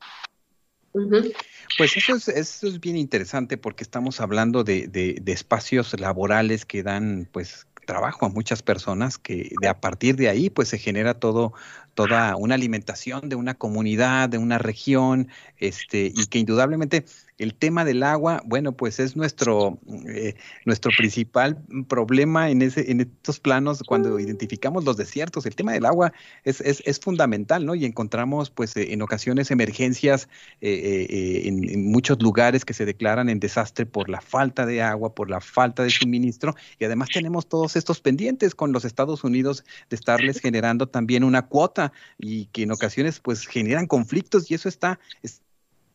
Pues 1.77 1.97
eso 1.97 2.15
es, 2.15 2.29
eso 2.29 2.67
es 2.67 2.79
bien 2.79 2.95
interesante 2.95 3.57
porque 3.57 3.83
estamos 3.83 4.21
hablando 4.21 4.63
de, 4.63 4.87
de, 4.87 5.17
de, 5.21 5.31
espacios 5.33 5.99
laborales 5.99 6.65
que 6.65 6.83
dan 6.83 7.27
pues 7.33 7.67
trabajo 7.85 8.25
a 8.25 8.29
muchas 8.29 8.63
personas 8.63 9.17
que 9.17 9.51
de 9.61 9.67
a 9.67 9.81
partir 9.81 10.15
de 10.15 10.29
ahí 10.29 10.49
pues 10.49 10.69
se 10.69 10.77
genera 10.77 11.15
todo 11.15 11.53
toda 11.95 12.35
una 12.35 12.55
alimentación 12.55 13.27
de 13.29 13.35
una 13.35 13.55
comunidad, 13.55 14.29
de 14.29 14.37
una 14.37 14.57
región, 14.57 15.29
este 15.57 16.11
y 16.15 16.27
que 16.27 16.39
indudablemente 16.39 17.05
el 17.37 17.53
tema 17.53 17.83
del 17.83 18.03
agua, 18.03 18.41
bueno, 18.45 18.71
pues 18.71 18.99
es 18.99 19.15
nuestro, 19.15 19.79
eh, 20.07 20.35
nuestro 20.65 20.91
principal 20.95 21.57
problema 21.87 22.49
en, 22.49 22.61
ese, 22.61 22.89
en 22.91 23.01
estos 23.01 23.39
planos 23.39 23.83
cuando 23.85 24.19
identificamos 24.19 24.85
los 24.85 24.95
desiertos. 24.95 25.45
El 25.45 25.55
tema 25.55 25.73
del 25.73 25.85
agua 25.85 26.13
es, 26.43 26.61
es, 26.61 26.81
es 26.85 26.99
fundamental, 26.99 27.65
¿no? 27.65 27.75
Y 27.75 27.85
encontramos, 27.85 28.49
pues, 28.49 28.77
eh, 28.77 28.93
en 28.93 29.01
ocasiones 29.01 29.51
emergencias 29.51 30.29
eh, 30.61 31.43
en, 31.45 31.67
en, 31.69 31.91
muchos 31.91 32.21
lugares 32.21 32.63
que 32.63 32.73
se 32.73 32.85
declaran 32.85 33.29
en 33.29 33.39
desastre 33.39 33.85
por 33.85 34.09
la 34.09 34.21
falta 34.21 34.65
de 34.65 34.81
agua, 34.81 35.13
por 35.13 35.29
la 35.29 35.41
falta 35.41 35.83
de 35.83 35.89
suministro. 35.89 36.55
Y 36.79 36.85
además 36.85 37.09
tenemos 37.13 37.47
todos 37.47 37.75
estos 37.75 37.99
pendientes 37.99 38.55
con 38.55 38.71
los 38.71 38.85
Estados 38.85 39.23
Unidos 39.25 39.65
de 39.89 39.95
estarles 39.97 40.39
generando 40.39 40.87
también 40.87 41.23
una 41.23 41.47
cuota 41.47 41.91
y 42.17 42.45
que 42.47 42.63
en 42.63 42.71
ocasiones, 42.71 43.19
pues, 43.19 43.45
generan 43.45 43.87
conflictos 43.87 44.49
y 44.49 44.53
eso 44.53 44.69
está 44.69 44.99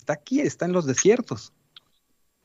aquí, 0.08 0.40
está 0.40 0.64
en 0.64 0.72
los 0.72 0.86
desiertos. 0.86 1.52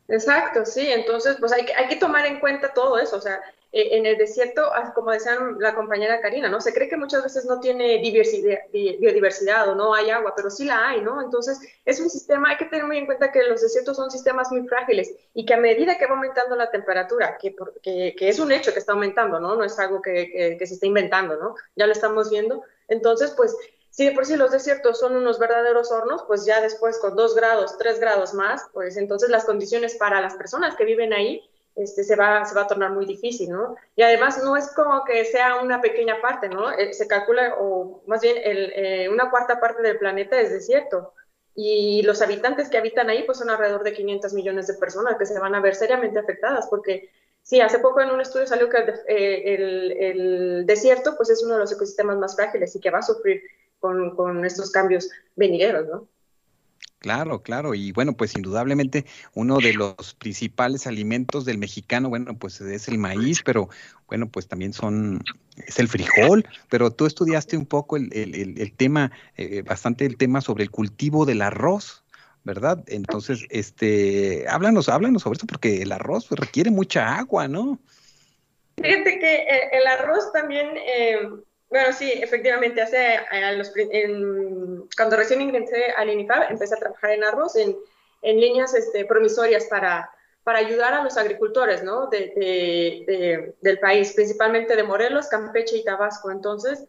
Exacto, 0.08 0.66
sí, 0.66 0.88
entonces 0.88 1.38
pues 1.40 1.52
hay 1.52 1.66
que, 1.66 1.74
hay 1.74 1.88
que 1.88 1.96
tomar 1.96 2.26
en 2.28 2.40
cuenta 2.40 2.74
todo 2.74 3.00
eso, 3.00 3.18
o 3.18 3.22
sea, 3.22 3.42
e, 3.72 3.98
en 3.98 4.06
el 4.06 4.18
desierto, 4.18 4.62
ah, 4.74 4.94
como 4.94 5.12
decía 5.12 5.38
la 5.60 5.74
compañera 5.74 6.22
Karina, 6.22 6.48
¿no? 6.48 6.62
Se 6.62 6.74
cree 6.74 6.88
que 6.88 6.96
muchas 6.96 7.24
veces 7.24 7.46
no 7.46 7.60
tiene 7.60 7.98
diversidad, 7.98 8.60
biodiversidad 8.72 9.68
o 9.68 9.76
no 9.76 9.96
hay 9.96 10.12
agua, 10.12 10.34
pero 10.36 10.52
sí 10.52 10.64
la 10.64 10.90
hay, 10.90 11.02
¿no? 11.02 11.22
Entonces, 11.22 11.60
es 11.84 12.00
un 12.00 12.10
sistema, 12.10 12.52
hay 12.52 12.58
que 12.58 12.66
tener 12.66 12.86
muy 12.86 12.98
en 12.98 13.08
cuenta 13.08 13.32
que 13.32 13.44
los 13.44 13.62
desiertos 13.62 13.98
son 13.98 14.12
sistemas 14.12 14.52
muy 14.52 14.68
frágiles 14.68 15.12
y 15.34 15.44
que 15.46 15.56
a 15.56 15.58
medida 15.58 15.98
que 15.98 16.06
va 16.06 16.14
aumentando 16.14 16.56
la 16.56 16.70
temperatura, 16.70 17.38
que, 17.38 17.56
que, 17.82 18.16
que 18.18 18.30
es 18.30 18.40
un 18.40 18.52
hecho 18.52 18.72
que 18.72 18.80
está 18.80 18.94
aumentando, 18.94 19.40
¿no? 19.40 19.56
No 19.56 19.64
es 19.64 19.78
algo 19.80 20.02
que, 20.02 20.56
que 20.58 20.68
se 20.68 20.76
está 20.76 20.86
inventando, 20.86 21.36
¿no? 21.36 21.56
Ya 21.76 21.88
lo 21.88 21.92
estamos 21.94 22.30
viendo. 22.30 22.64
Entonces, 22.88 23.32
pues 23.36 23.58
si 23.96 24.04
de 24.04 24.12
por 24.12 24.26
sí 24.26 24.36
los 24.36 24.52
desiertos 24.52 25.00
son 25.00 25.16
unos 25.16 25.40
verdaderos 25.40 25.90
hornos, 25.90 26.26
pues 26.28 26.46
ya 26.46 26.60
después 26.60 27.00
con 27.00 27.16
dos 27.16 27.34
grados, 27.34 27.78
tres 27.78 27.98
grados 27.98 28.34
más, 28.34 28.68
pues 28.74 28.98
entonces 28.98 29.30
las 29.30 29.46
condiciones 29.46 29.96
para 29.96 30.20
las 30.20 30.36
personas 30.36 30.76
que 30.76 30.84
viven 30.84 31.14
ahí 31.14 31.50
este, 31.76 32.04
se, 32.04 32.18
va, 32.18 32.44
se 32.44 32.54
va 32.56 32.64
a 32.64 32.68
tornar 32.68 32.92
muy 32.92 33.06
difícil, 33.06 33.52
¿no? 33.52 33.78
Y 33.96 34.02
además 34.02 34.44
no 34.44 34.58
es 34.58 34.68
como 34.74 35.06
que 35.06 35.24
sea 35.24 35.62
una 35.62 35.80
pequeña 35.80 36.20
parte, 36.22 36.50
¿no? 36.50 36.74
Eh, 36.74 36.92
se 36.92 37.08
calcula, 37.08 37.56
o 37.58 38.04
más 38.06 38.20
bien 38.20 38.36
el, 38.44 38.74
eh, 38.76 39.08
una 39.08 39.30
cuarta 39.30 39.62
parte 39.62 39.82
del 39.82 39.98
planeta 39.98 40.42
es 40.42 40.52
desierto. 40.52 41.14
Y 41.56 42.02
los 42.04 42.22
habitantes 42.22 42.68
que 42.68 42.78
habitan 42.78 43.10
ahí, 43.10 43.24
pues 43.24 43.38
son 43.38 43.50
alrededor 43.50 43.86
de 43.86 43.94
500 43.94 44.34
millones 44.34 44.68
de 44.68 44.74
personas 44.74 45.16
que 45.18 45.26
se 45.26 45.40
van 45.40 45.56
a 45.56 45.62
ver 45.62 45.74
seriamente 45.74 46.20
afectadas, 46.20 46.68
porque 46.68 47.12
sí, 47.44 47.62
hace 47.62 47.80
poco 47.80 48.02
en 48.02 48.12
un 48.12 48.20
estudio 48.20 48.46
salió 48.46 48.68
que 48.68 48.78
el, 48.78 48.90
eh, 49.08 49.56
el, 49.56 49.92
el 49.94 50.66
desierto, 50.66 51.16
pues 51.16 51.30
es 51.30 51.42
uno 51.44 51.54
de 51.54 51.62
los 51.62 51.72
ecosistemas 51.72 52.18
más 52.18 52.36
frágiles 52.36 52.76
y 52.76 52.82
que 52.82 52.92
va 52.92 53.00
a 53.00 53.04
sufrir 53.04 53.42
con, 53.86 54.16
con 54.16 54.46
estos 54.46 54.72
cambios 54.72 55.10
venideros, 55.36 55.88
¿no? 55.88 56.08
Claro, 57.00 57.44
claro. 57.44 57.76
Y 57.76 57.92
bueno, 57.92 58.14
pues 58.14 58.36
indudablemente 58.36 59.06
uno 59.36 59.60
de 59.60 59.74
los 59.74 60.16
principales 60.16 60.88
alimentos 60.88 61.46
del 61.46 61.60
mexicano, 61.60 62.10
bueno, 62.10 62.36
pues 62.36 62.60
es 62.62 62.88
el 62.88 62.98
maíz, 62.98 63.44
pero 63.44 63.70
bueno, 64.08 64.28
pues 64.28 64.48
también 64.48 64.74
son, 64.74 65.22
es 65.68 65.78
el 65.78 65.88
frijol, 65.88 66.48
pero 66.68 66.90
tú 66.90 67.06
estudiaste 67.06 67.58
un 67.58 67.68
poco 67.68 67.98
el, 67.98 68.12
el, 68.12 68.60
el 68.60 68.72
tema, 68.74 69.12
eh, 69.38 69.62
bastante 69.62 70.06
el 70.06 70.18
tema 70.18 70.42
sobre 70.42 70.64
el 70.64 70.72
cultivo 70.72 71.26
del 71.26 71.42
arroz. 71.42 72.02
¿Verdad? 72.44 72.84
Entonces, 72.86 73.48
este, 73.50 74.46
háblanos, 74.48 74.88
háblanos 74.88 75.24
sobre 75.24 75.38
eso, 75.38 75.48
porque 75.48 75.82
el 75.82 75.92
arroz 75.92 76.28
pues, 76.28 76.40
requiere 76.40 76.70
mucha 76.70 77.18
agua, 77.18 77.48
¿no? 77.48 77.80
Fíjate 78.78 79.18
que 79.20 79.36
eh, 79.36 79.70
el 79.72 79.88
arroz 79.88 80.32
también 80.32 80.68
eh, 80.78 81.28
bueno, 81.70 81.94
sí, 81.94 82.12
efectivamente, 82.12 82.82
hace 82.82 83.20
cuando 84.96 85.18
recién 85.18 85.42
ingresé 85.42 85.92
al 85.98 86.10
INIFAB, 86.10 86.52
empecé 86.52 86.76
a 86.76 86.80
trabajar 86.80 87.12
en 87.12 87.24
arroz, 87.24 87.56
en, 87.56 87.76
en 88.22 88.40
líneas 88.40 88.74
este, 88.74 89.06
promisorias 89.06 89.66
para, 89.66 90.10
para 90.44 90.60
ayudar 90.60 90.94
a 90.94 91.04
los 91.04 91.18
agricultores 91.18 91.84
¿no? 91.84 92.08
de, 92.08 93.56
del 93.62 93.80
país, 93.80 94.14
principalmente 94.14 94.76
de 94.76 94.84
Morelos, 94.84 95.28
Campeche 95.28 95.78
y 95.78 95.84
Tabasco. 95.84 96.32
Entonces, 96.32 96.86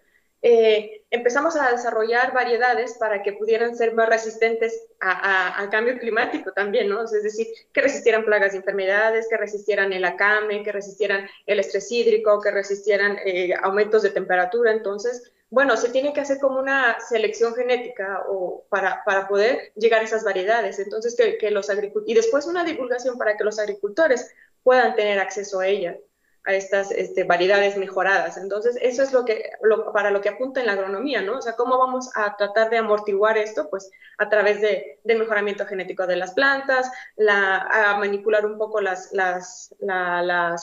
eh, 0.49 1.05
empezamos 1.11 1.57
a 1.57 1.73
desarrollar 1.73 2.33
variedades 2.33 2.95
para 3.00 3.21
que 3.21 3.33
pudieran 3.33 3.75
ser 3.76 3.95
más 3.95 4.09
resistentes 4.09 4.81
al 5.00 5.69
cambio 5.71 5.99
climático 5.99 6.53
también, 6.53 6.88
¿no? 6.88 7.03
Es 7.03 7.11
decir, 7.11 7.49
que 7.73 7.81
resistieran 7.81 8.25
plagas 8.25 8.55
y 8.55 8.59
enfermedades, 8.59 9.26
que 9.29 9.37
resistieran 9.37 9.93
el 9.93 10.05
acame, 10.05 10.62
que 10.62 10.71
resistieran 10.71 11.29
el 11.47 11.59
estrés 11.59 11.91
hídrico, 11.91 12.41
que 12.41 12.53
resistieran 12.53 13.19
eh, 13.25 13.55
aumentos 13.61 14.05
de 14.05 14.11
temperatura. 14.11 14.71
Entonces, 14.71 15.33
bueno, 15.50 15.76
se 15.76 15.88
tiene 15.88 16.12
que 16.12 16.21
hacer 16.21 16.38
como 16.38 16.61
una 16.61 17.00
selección 17.00 17.53
genética 17.57 18.25
para, 18.69 19.26
poder 19.26 19.73
llegar 19.75 20.03
a 20.03 20.05
esas 20.05 20.23
variedades. 20.23 20.79
Entonces, 20.79 21.17
que, 21.17 21.38
que 21.38 21.50
los 21.50 21.71
agricultores, 21.71 22.09
y 22.09 22.15
después 22.15 22.47
una 22.47 22.62
divulgación 22.62 23.19
para 23.19 23.37
que 23.37 23.43
los 23.43 23.59
agricultores 23.59 24.33
puedan 24.62 24.95
tener 24.95 25.19
acceso 25.19 25.59
a 25.59 25.67
ella 25.67 25.97
a 26.47 26.55
estas 26.55 26.93
este, 26.93 27.25
variedades 27.25 27.76
mejoradas. 27.76 28.37
Entonces, 28.37 28.79
eso 28.81 29.03
es 29.03 29.12
lo 29.12 29.25
que, 29.25 29.50
para 29.93 30.11
lo 30.11 30.21
que 30.21 30.29
apunta 30.29 30.61
en 30.61 30.67
la 30.67 30.73
agronomía, 30.73 31.21
¿no? 31.21 31.38
O 31.38 31.43
sea, 31.43 31.55
¿cómo 31.55 31.76
vamos 31.76 32.11
a 32.15 32.37
tratar 32.37 32.71
de 32.71 32.79
amortiguar 32.79 33.37
esto? 33.37 33.69
Pues 33.69 33.91
a 34.19 34.29
través 34.29 34.61
de, 34.61 35.00
del 35.03 35.19
mejoramiento 35.19 35.67
genético 35.67 36.07
de 36.07 36.17
las 36.17 36.35
plantas, 36.35 36.91
la, 37.17 37.59
a 37.59 37.99
manipular 37.99 38.47
un 38.47 38.57
poco 38.59 38.81
las, 38.81 39.11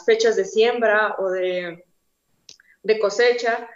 fechas 0.05 0.37
de 0.37 0.45
siembra 0.45 1.15
o 1.19 1.29
de, 1.29 1.85
de 2.81 2.99
cosecha, 2.99 3.69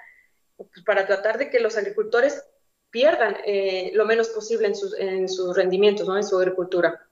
pues 0.55 0.83
para 0.85 1.05
tratar 1.05 1.37
de 1.37 1.49
que 1.49 1.59
los 1.59 1.77
agricultores 1.77 2.43
pierdan 2.89 3.35
eh, 3.45 3.91
lo 3.93 4.05
menos 4.05 4.29
posible 4.29 4.67
en 4.67 4.75
sus, 4.75 4.97
en 4.97 5.27
sus 5.27 5.55
rendimientos, 5.55 6.07
¿no? 6.07 6.15
En 6.15 6.23
su 6.23 6.37
agricultura. 6.37 7.06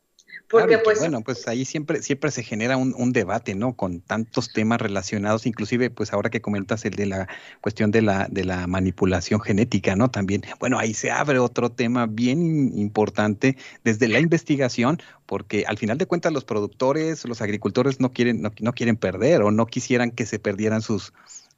Porque 0.50 0.78
pues... 0.78 1.00
Bueno, 1.00 1.22
pues 1.22 1.48
ahí 1.48 1.66
siempre, 1.66 2.02
siempre 2.04 2.30
se 2.30 2.44
genera 2.44 2.78
un, 2.78 2.94
un, 2.98 3.12
debate, 3.14 3.56
¿no? 3.56 3.76
Con 3.76 4.02
tantos 4.02 4.54
temas 4.54 4.80
relacionados, 4.80 5.46
inclusive 5.48 5.90
pues 5.90 6.14
ahora 6.14 6.30
que 6.30 6.42
comentas 6.42 6.86
el 6.86 6.94
de 6.94 7.08
la 7.08 7.28
cuestión 7.62 7.92
de 7.92 8.02
la, 8.02 8.28
de 8.30 8.46
la 8.46 8.68
manipulación 8.68 9.42
genética, 9.42 9.96
¿no? 9.96 10.12
También, 10.12 10.44
bueno, 10.60 10.78
ahí 10.78 10.94
se 10.94 11.10
abre 11.10 11.40
otro 11.40 11.72
tema 11.72 12.06
bien 12.06 12.78
importante 12.78 13.58
desde 13.84 14.08
la 14.08 14.20
investigación, 14.20 15.02
porque 15.26 15.66
al 15.68 15.78
final 15.78 15.98
de 15.98 16.06
cuentas 16.06 16.32
los 16.32 16.46
productores, 16.46 17.26
los 17.26 17.42
agricultores 17.42 18.00
no 18.00 18.14
quieren, 18.14 18.42
no, 18.42 18.52
no 18.60 18.74
quieren 18.74 18.98
perder 18.98 19.42
o 19.42 19.52
no 19.52 19.66
quisieran 19.66 20.12
que 20.12 20.28
se 20.28 20.38
perdieran 20.38 20.84
sus, 20.84 21.12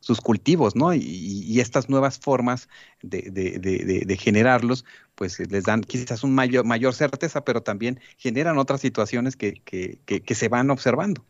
sus 0.08 0.22
cultivos, 0.22 0.74
¿no? 0.74 0.94
Y, 0.94 1.60
estas 1.60 1.90
nuevas 1.90 2.18
formas 2.18 2.70
de, 3.02 4.18
generarlos, 4.18 4.86
pues 5.16 5.38
les 5.52 5.66
dan 5.66 5.82
quizás 5.82 6.24
un 6.24 6.34
mayor, 6.34 6.64
mayor 6.64 6.94
certeza, 6.94 7.44
pero 7.44 7.62
también 7.62 8.00
generan 8.18 8.58
otras 8.58 8.80
situaciones 8.80 9.36
que, 9.36 9.62
que, 9.66 10.00
que, 10.06 10.36
se 10.36 10.48
van 10.48 10.70
observando. 10.70 11.26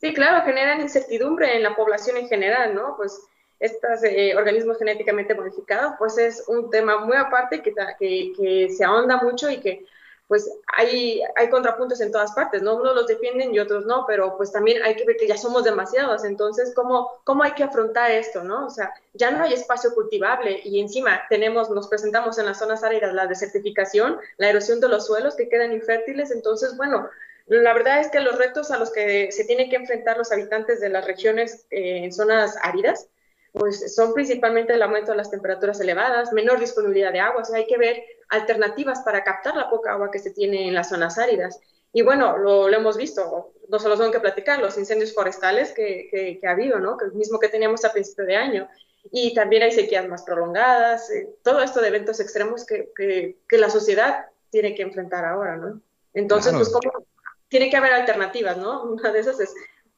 Sí, 0.00 0.14
claro, 0.14 0.46
generan 0.46 0.80
incertidumbre 0.80 1.54
en 1.56 1.62
la 1.62 1.76
población 1.76 2.16
en 2.16 2.26
general, 2.28 2.74
¿no? 2.74 2.96
Pues 2.96 3.20
estos 3.58 4.02
eh, 4.04 4.34
organismos 4.34 4.78
genéticamente 4.78 5.34
modificados, 5.34 5.92
pues 5.98 6.16
es 6.16 6.44
un 6.48 6.70
tema 6.70 7.04
muy 7.04 7.18
aparte 7.18 7.60
que, 7.60 7.74
que, 7.98 8.32
que 8.34 8.70
se 8.70 8.82
ahonda 8.82 9.20
mucho 9.22 9.50
y 9.50 9.60
que 9.60 9.84
pues 10.30 10.48
hay, 10.68 11.22
hay 11.34 11.50
contrapuntos 11.50 12.00
en 12.00 12.12
todas 12.12 12.30
partes, 12.30 12.62
¿no? 12.62 12.76
Unos 12.76 12.94
los 12.94 13.08
defienden 13.08 13.52
y 13.52 13.58
otros 13.58 13.84
no, 13.84 14.04
pero 14.06 14.36
pues 14.36 14.52
también 14.52 14.80
hay 14.84 14.94
que 14.94 15.04
ver 15.04 15.16
que 15.16 15.26
ya 15.26 15.36
somos 15.36 15.64
demasiados, 15.64 16.24
entonces, 16.24 16.72
¿cómo, 16.72 17.10
cómo 17.24 17.42
hay 17.42 17.50
que 17.50 17.64
afrontar 17.64 18.12
esto, 18.12 18.44
no? 18.44 18.66
O 18.66 18.70
sea, 18.70 18.94
ya 19.12 19.32
no 19.32 19.42
hay 19.42 19.54
espacio 19.54 19.92
cultivable 19.92 20.60
y 20.62 20.78
encima 20.78 21.22
tenemos, 21.28 21.68
nos 21.70 21.88
presentamos 21.88 22.38
en 22.38 22.46
las 22.46 22.60
zonas 22.60 22.84
áridas 22.84 23.12
la 23.12 23.26
desertificación, 23.26 24.20
la 24.36 24.50
erosión 24.50 24.78
de 24.78 24.88
los 24.88 25.04
suelos 25.06 25.34
que 25.34 25.48
quedan 25.48 25.72
infértiles, 25.72 26.30
entonces, 26.30 26.76
bueno, 26.76 27.10
la 27.48 27.74
verdad 27.74 27.98
es 27.98 28.08
que 28.12 28.20
los 28.20 28.38
retos 28.38 28.70
a 28.70 28.78
los 28.78 28.92
que 28.92 29.32
se 29.32 29.42
tienen 29.46 29.68
que 29.68 29.74
enfrentar 29.74 30.16
los 30.16 30.30
habitantes 30.30 30.78
de 30.78 30.90
las 30.90 31.06
regiones 31.06 31.66
eh, 31.72 32.04
en 32.04 32.12
zonas 32.12 32.56
áridas, 32.62 33.08
pues 33.50 33.96
son 33.96 34.14
principalmente 34.14 34.74
el 34.74 34.82
aumento 34.82 35.10
de 35.10 35.16
las 35.16 35.32
temperaturas 35.32 35.80
elevadas, 35.80 36.32
menor 36.32 36.60
disponibilidad 36.60 37.12
de 37.12 37.18
agua, 37.18 37.42
o 37.42 37.44
sea, 37.44 37.56
hay 37.56 37.66
que 37.66 37.78
ver 37.78 38.04
alternativas 38.30 39.00
para 39.00 39.22
captar 39.24 39.56
la 39.56 39.68
poca 39.68 39.92
agua 39.92 40.10
que 40.10 40.18
se 40.18 40.30
tiene 40.30 40.68
en 40.68 40.74
las 40.74 40.88
zonas 40.88 41.18
áridas. 41.18 41.60
Y 41.92 42.02
bueno, 42.02 42.38
lo, 42.38 42.68
hemos 42.68 42.96
visto, 42.96 43.52
no 43.68 43.78
solo 43.78 43.96
son 43.96 44.12
que 44.12 44.20
platicar, 44.20 44.60
los 44.60 44.78
incendios 44.78 45.12
forestales 45.12 45.72
que, 45.72 46.38
que, 46.40 46.46
ha 46.46 46.52
habido, 46.52 46.78
¿no? 46.78 46.96
Que 46.96 47.06
el 47.06 47.12
mismo 47.12 47.40
que 47.40 47.48
teníamos 47.48 47.84
a 47.84 47.92
principio 47.92 48.24
de 48.24 48.36
año. 48.36 48.68
Y 49.10 49.34
también 49.34 49.62
hay 49.62 49.72
sequías 49.72 50.06
más 50.08 50.22
prolongadas, 50.22 51.10
eh, 51.10 51.28
todo 51.42 51.62
esto 51.62 51.80
de 51.80 51.88
eventos 51.88 52.20
extremos 52.20 52.64
que, 52.64 52.92
que, 52.94 53.58
la 53.58 53.70
sociedad 53.70 54.26
tiene 54.50 54.74
que 54.74 54.82
enfrentar 54.82 55.24
ahora, 55.24 55.56
¿no? 55.56 55.80
Entonces, 56.14 56.52
pues, 56.54 56.68
¿cómo? 56.68 57.06
Tiene 57.48 57.70
que 57.70 57.76
haber 57.76 57.92
alternativas, 57.92 58.56
¿no? 58.56 58.82
Una 58.92 59.10
de 59.10 59.18
esas 59.18 59.40
es, 59.40 59.52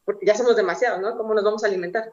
porque 0.05 0.25
ya 0.25 0.35
somos 0.35 0.57
demasiados, 0.57 1.01
¿no? 1.01 1.17
¿Cómo 1.19 1.35
nos 1.35 1.45
vamos 1.45 1.63
a 1.65 1.67
alimentar? 1.67 2.13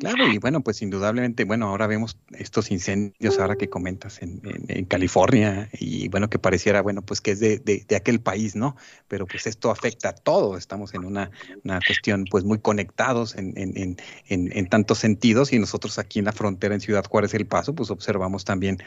Claro, 0.00 0.28
y 0.28 0.38
bueno, 0.38 0.60
pues 0.62 0.82
indudablemente, 0.82 1.44
bueno, 1.44 1.68
ahora 1.68 1.86
vemos 1.86 2.18
estos 2.32 2.70
incendios 2.70 3.38
ahora 3.38 3.56
que 3.56 3.68
comentas 3.68 4.20
en, 4.22 4.40
California 4.88 5.68
y 5.72 6.08
bueno, 6.08 6.28
que 6.28 6.38
pareciera, 6.38 6.82
bueno, 6.82 7.02
pues 7.02 7.20
que 7.20 7.32
es 7.32 7.40
de, 7.40 7.58
de, 7.58 7.96
aquel 7.96 8.20
país, 8.20 8.56
¿no? 8.56 8.76
Pero 9.08 9.26
pues 9.26 9.46
esto 9.46 9.70
afecta 9.70 10.10
a 10.10 10.14
todo, 10.14 10.56
estamos 10.56 10.94
en 10.94 11.04
una, 11.04 11.30
una 11.64 11.80
cuestión 11.86 12.24
pues 12.30 12.44
muy 12.44 12.58
conectados 12.58 13.34
en, 13.36 13.52
en, 13.56 13.96
en, 14.28 14.68
tantos 14.68 14.98
sentidos 14.98 15.52
y 15.52 15.58
nosotros 15.58 15.98
aquí 15.98 16.18
en 16.18 16.26
la 16.26 16.32
frontera 16.32 16.74
en 16.74 16.80
Ciudad 16.80 17.04
Juárez, 17.04 17.34
El 17.34 17.46
Paso, 17.46 17.74
pues 17.74 17.90
observamos 17.90 18.44
también 18.44 18.78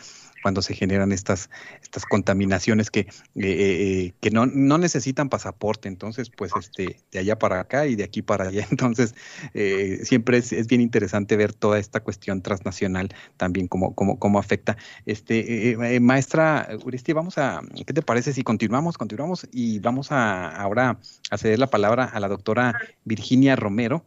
cuando 0.42 0.62
se 0.62 0.74
generan 0.74 1.12
estas, 1.12 1.50
estas 1.82 2.06
contaminaciones 2.06 2.92
que, 2.92 3.02
eh, 3.02 3.08
eh, 3.36 4.14
que 4.20 4.32
no, 4.32 4.46
no, 4.46 4.78
necesitan 4.78 5.30
pasaporte, 5.30 5.88
entonces 5.88 6.30
pues 6.30 6.52
este, 6.60 7.00
de 7.12 7.20
allá 7.20 7.38
para 7.38 7.60
acá 7.60 7.88
y 7.88 7.96
de 7.96 8.04
aquí 8.04 8.22
para 8.22 8.48
allá, 8.48 8.66
entonces 8.72 9.16
eh, 9.54 10.00
siempre 10.04 10.38
es, 10.38 10.68
bien 10.70 10.82
interesante 10.82 11.36
ver 11.36 11.54
toda 11.54 11.80
esta 11.80 12.00
cuestión 12.00 12.42
transnacional 12.42 13.10
también 13.36 13.68
cómo, 13.68 13.94
cómo, 13.94 14.18
cómo 14.18 14.40
afecta. 14.40 14.78
Este, 15.06 16.00
maestra 16.00 16.70
Uristi, 16.86 17.12
vamos 17.12 17.38
a, 17.38 17.62
¿qué 17.86 17.94
te 17.94 18.02
parece 18.02 18.32
si 18.32 18.44
continuamos, 18.44 18.98
continuamos 18.98 19.48
y 19.52 19.80
vamos 19.80 20.12
a 20.12 20.48
ahora 20.48 21.00
a 21.30 21.38
ceder 21.38 21.60
la 21.60 21.68
palabra 21.68 22.06
a 22.06 22.20
la 22.20 22.30
doctora 22.30 22.74
Virginia 23.04 23.56
Romero? 23.56 24.06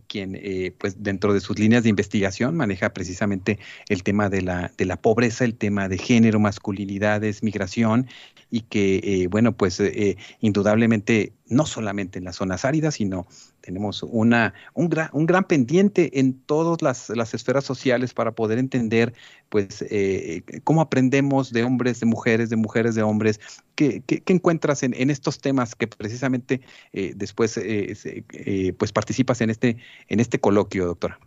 quien 0.00 0.36
eh, 0.36 0.74
pues 0.78 1.02
dentro 1.02 1.34
de 1.34 1.40
sus 1.40 1.58
líneas 1.58 1.82
de 1.82 1.90
investigación 1.90 2.56
maneja 2.56 2.92
precisamente 2.92 3.58
el 3.88 4.02
tema 4.02 4.28
de 4.28 4.42
la, 4.42 4.72
de 4.76 4.84
la 4.86 4.96
pobreza, 4.96 5.44
el 5.44 5.54
tema 5.54 5.88
de 5.88 5.98
género, 5.98 6.40
masculinidades, 6.40 7.42
migración 7.42 8.06
y 8.50 8.62
que 8.62 9.00
eh, 9.02 9.26
bueno 9.28 9.52
pues 9.52 9.80
eh, 9.80 10.16
indudablemente 10.40 11.32
no 11.52 11.66
solamente 11.66 12.18
en 12.18 12.24
las 12.24 12.36
zonas 12.36 12.64
áridas, 12.64 12.94
sino 12.94 13.26
tenemos 13.60 14.02
una, 14.02 14.54
un, 14.74 14.88
gran, 14.88 15.10
un 15.12 15.26
gran 15.26 15.44
pendiente 15.44 16.18
en 16.18 16.40
todas 16.40 16.82
las, 16.82 17.10
esferas 17.34 17.64
sociales 17.64 18.14
para 18.14 18.32
poder 18.32 18.58
entender 18.58 19.14
pues 19.48 19.84
eh, 19.90 20.42
cómo 20.64 20.80
aprendemos 20.80 21.52
de 21.52 21.62
hombres, 21.62 22.00
de 22.00 22.06
mujeres, 22.06 22.50
de 22.50 22.56
mujeres, 22.56 22.94
de 22.94 23.02
hombres. 23.02 23.40
¿Qué, 23.74 24.02
qué, 24.06 24.22
encuentras 24.32 24.82
en, 24.82 24.94
en, 24.94 25.10
estos 25.10 25.40
temas 25.40 25.74
que 25.74 25.86
precisamente 25.86 26.60
eh, 26.92 27.12
después 27.14 27.56
eh, 27.58 28.74
pues 28.78 28.92
participas 28.92 29.40
en 29.40 29.50
este, 29.50 29.76
en 30.08 30.20
este 30.20 30.38
coloquio, 30.38 30.86
doctora? 30.86 31.18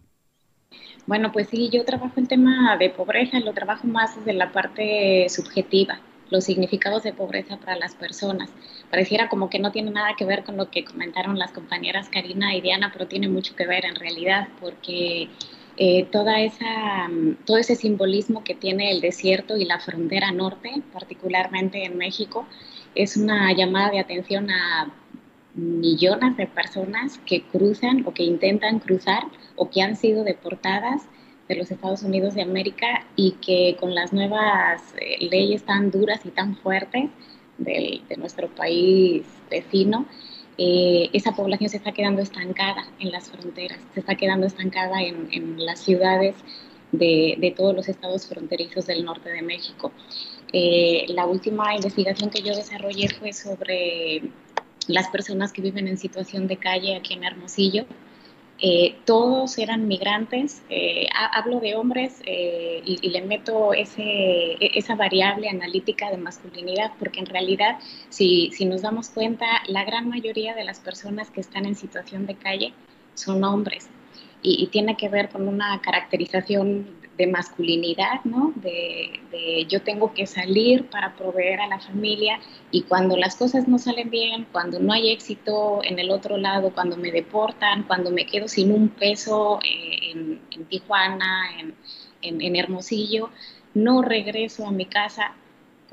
Bueno, 1.08 1.32
pues 1.32 1.48
sí, 1.50 1.70
yo 1.72 1.86
trabajo 1.86 2.14
en 2.18 2.26
tema 2.26 2.78
de 2.78 2.90
pobreza, 2.90 3.40
lo 3.40 3.54
trabajo 3.54 3.86
más 3.86 4.16
desde 4.18 4.34
la 4.34 4.52
parte 4.52 5.28
subjetiva 5.30 6.02
los 6.30 6.44
significados 6.44 7.04
de 7.04 7.14
pobreza 7.14 7.58
para 7.58 7.78
las 7.78 7.96
personas. 7.96 8.50
Pareciera 8.90 9.30
como 9.30 9.50
que 9.50 9.60
no 9.60 9.72
tiene 9.72 9.92
nada 9.92 10.16
que 10.18 10.26
ver 10.26 10.44
con 10.44 10.58
lo 10.58 10.70
que 10.70 10.86
comentaron 10.86 11.38
las 11.38 11.52
compañeras 11.52 12.10
Karina 12.10 12.56
y 12.56 12.62
Diana, 12.62 12.92
pero 12.92 13.08
tiene 13.08 13.28
mucho 13.28 13.56
que 13.56 13.68
ver 13.68 13.86
en 13.86 13.96
realidad, 13.96 14.48
porque 14.60 15.30
eh, 15.78 16.06
toda 16.12 16.40
esa, 16.40 17.10
todo 17.46 17.58
ese 17.58 17.76
simbolismo 17.76 18.44
que 18.44 18.56
tiene 18.56 18.92
el 18.92 19.02
desierto 19.02 19.58
y 19.58 19.66
la 19.66 19.80
frontera 19.80 20.32
norte, 20.32 20.82
particularmente 20.94 21.84
en 21.84 21.98
México, 21.98 22.46
es 22.96 23.18
una 23.18 23.52
llamada 23.54 23.92
de 23.92 24.00
atención 24.00 24.50
a 24.50 24.92
millones 25.54 26.38
de 26.38 26.48
personas 26.48 27.20
que 27.26 27.44
cruzan 27.44 28.04
o 28.06 28.14
que 28.14 28.24
intentan 28.24 28.80
cruzar 28.80 29.24
o 29.56 29.70
que 29.70 29.82
han 29.82 29.96
sido 29.96 30.24
deportadas 30.24 31.04
de 31.48 31.56
los 31.56 31.72
Estados 31.72 32.04
Unidos 32.04 32.34
de 32.34 32.42
América 32.42 33.06
y 33.16 33.32
que 33.34 33.78
con 33.80 33.94
las 33.94 34.14
nuevas 34.14 34.82
eh, 35.00 35.28
leyes 35.30 35.64
tan 35.64 35.92
duras 35.92 36.22
y 36.26 36.30
tan 36.30 36.56
fuertes 36.58 37.10
de 37.58 38.02
nuestro 38.18 38.50
país 38.50 39.24
vecino, 39.50 40.06
eh, 40.58 41.10
esa 41.12 41.34
población 41.34 41.70
se 41.70 41.78
está 41.78 41.92
quedando 41.92 42.22
estancada 42.22 42.88
en 43.00 43.12
las 43.12 43.30
fronteras, 43.30 43.78
se 43.94 44.00
está 44.00 44.16
quedando 44.16 44.48
estancada 44.48 45.02
en, 45.02 45.66
las 45.66 45.82
ciudades 45.82 46.36
de, 46.94 47.54
todos 47.58 47.76
los 47.76 47.90
estados 47.90 48.26
fronterizos 48.28 48.86
del 48.86 49.04
norte 49.04 49.30
de 49.30 49.42
México. 49.42 49.92
Eh, 50.54 51.06
la 51.10 51.26
última 51.26 51.76
investigación 51.76 52.30
que 52.30 52.42
yo 52.42 52.56
desarrollé 52.56 53.10
fue 53.10 53.34
sobre 53.34 54.22
las 54.88 55.10
personas 55.10 55.52
que 55.52 55.62
viven 55.62 55.90
en 55.90 55.98
situación 55.98 56.48
de 56.48 56.56
calle 56.56 56.96
aquí 56.96 57.16
en 57.16 57.26
Hermosillo 57.26 57.86
eh, 58.60 58.96
todos 59.06 59.58
eran 59.58 59.88
migrantes. 59.88 60.64
Eh, 60.70 61.08
hablo 61.34 61.60
de 61.60 61.76
hombres 61.76 62.22
eh, 62.26 62.82
y, 62.86 63.10
le 63.10 63.22
meto 63.22 63.74
ese, 63.74 64.04
e, 64.04 64.72
esa 64.76 64.96
variable 64.96 65.50
analítica 65.50 66.10
de 66.10 66.18
masculinidad, 66.18 66.92
porque 66.98 67.20
en 67.20 67.26
realidad, 67.26 67.80
si, 68.10 68.52
si 68.54 68.66
nos 68.66 68.82
damos 68.82 69.10
cuenta, 69.10 69.46
la 69.68 69.84
gran 69.84 70.08
mayoría 70.08 70.56
de 70.56 70.64
las 70.64 70.80
personas 70.80 71.30
que 71.32 71.42
están 71.42 71.66
en 71.66 71.76
situación 71.76 72.26
de 72.26 72.36
calle 72.36 72.74
son 73.14 73.44
hombres. 73.44 73.90
Y, 74.42 74.64
y, 74.64 74.68
tiene 74.68 74.96
que 74.96 75.10
ver 75.10 75.30
con 75.30 75.48
una 75.48 75.82
caracterización 75.82 77.05
de 77.18 77.28
masculinidad, 77.28 78.24
¿no? 78.24 78.54
De, 78.56 79.66
yo 79.70 79.82
tengo 79.82 80.14
que 80.14 80.28
salir 80.28 80.90
para 80.90 81.16
proveer 81.16 81.62
a 81.62 81.68
la 81.68 81.80
familia 81.80 82.40
y 82.72 82.84
cuando 82.84 83.18
las 83.18 83.36
cosas 83.36 83.68
no 83.68 83.78
salen 83.80 84.10
bien, 84.10 84.48
cuando 84.52 84.80
no 84.80 84.94
hay 84.94 85.12
éxito 85.12 85.82
en 85.84 86.00
el 86.00 86.12
otro 86.12 86.38
lado, 86.38 86.72
cuando 86.74 86.98
me 86.98 87.12
deportan, 87.12 87.84
cuando 87.84 88.12
me 88.12 88.26
quedo 88.26 88.48
sin 88.48 88.72
un 88.72 88.90
peso 88.90 89.60
eh, 89.64 90.12
en, 90.52 90.66
Tijuana, 90.66 91.48
en, 92.22 92.42
en 92.42 92.56
Hermosillo, 92.56 93.30
no 93.74 94.02
regreso 94.02 94.68
a 94.68 94.72
mi 94.72 94.86
casa 94.86 95.36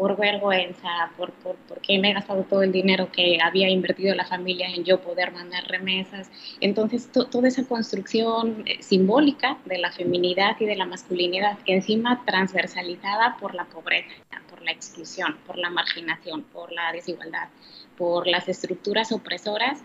por 0.02 0.16
vergüenza, 0.16 1.12
por, 1.16 1.30
por, 1.30 1.54
porque 1.68 1.96
me 2.00 2.10
he 2.10 2.12
gastado 2.12 2.42
todo 2.42 2.64
el 2.64 2.72
dinero 2.72 3.12
que 3.12 3.38
había 3.40 3.68
invertido 3.68 4.16
la 4.16 4.24
familia 4.24 4.66
en 4.66 4.82
yo 4.82 5.00
poder 5.00 5.30
mandar 5.30 5.62
remesas. 5.68 6.28
Entonces, 6.60 7.08
toda 7.12 7.46
esa 7.46 7.64
construcción 7.68 8.64
eh, 8.66 8.82
simbólica 8.82 9.58
de 9.64 9.78
la 9.78 9.92
feminidad 9.92 10.56
y 10.58 10.66
de 10.66 10.74
la 10.74 10.86
masculinidad, 10.86 11.56
encima 11.66 12.20
transversalizada 12.26 13.36
por 13.38 13.54
la 13.54 13.66
pobreza, 13.66 14.10
por 14.50 14.60
la 14.62 14.72
exclusión, 14.72 15.36
por 15.46 15.56
la 15.56 15.70
marginación, 15.70 16.42
por 16.42 16.72
la 16.72 16.90
desigualdad, 16.90 17.50
por 17.96 18.26
las 18.26 18.48
estructuras 18.48 19.12
opresoras, 19.12 19.84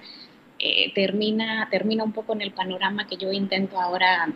eh, 0.58 0.92
termina, 0.96 1.68
termina 1.70 2.04
un 2.04 2.14
poco 2.14 2.34
en 2.34 2.42
el 2.42 2.54
panorama 2.54 3.06
que 3.06 3.18
yo 3.18 3.32
intento 3.32 3.80
ahora 3.80 4.34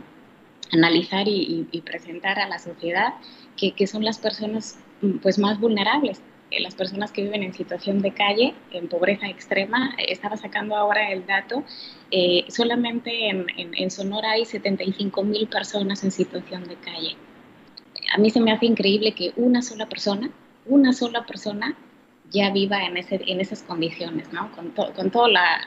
analizar 0.71 1.27
y, 1.27 1.83
presentar 1.85 2.39
a 2.39 2.47
la 2.47 2.59
sociedad, 2.59 3.13
que, 3.61 3.71
que 3.73 3.85
son 3.85 4.03
las 4.03 4.17
personas 4.17 4.79
pues 5.21 5.37
más 5.37 5.59
vulnerables. 5.59 6.19
Eh, 6.49 6.61
las 6.61 6.75
personas 6.75 7.11
que 7.11 7.21
viven 7.21 7.43
en 7.43 7.53
situación 7.53 8.01
de 8.01 8.11
calle, 8.11 8.55
en 8.71 8.89
pobreza 8.89 9.27
extrema, 9.27 9.95
eh, 9.97 10.07
estaba 10.09 10.35
sacando 10.35 10.75
ahora 10.75 11.11
el 11.11 11.25
dato, 11.25 11.63
eh, 12.09 12.43
solamente 12.49 13.29
en, 13.29 13.45
en, 13.55 13.91
Sonora 13.91 14.31
hay 14.31 14.45
75 14.45 15.23
mil 15.23 15.47
personas 15.47 16.03
en 16.03 16.11
situación 16.11 16.63
de 16.65 16.75
calle. 16.75 17.15
A 18.13 18.17
mí 18.17 18.31
se 18.31 18.41
me 18.41 18.51
hace 18.51 18.65
increíble 18.65 19.13
que 19.13 19.31
una 19.37 19.61
sola 19.61 19.87
persona, 19.87 20.29
una 20.65 20.91
sola 20.91 21.25
persona 21.25 21.77
ya 22.31 22.49
viva 22.49 22.83
en, 22.83 22.97
ese, 22.97 23.21
en 23.27 23.39
esas 23.39 23.61
condiciones, 23.63 24.33
¿no? 24.33 24.51
con, 24.53 24.71
con 24.71 25.11
toda 25.11 25.29
la, 25.29 25.61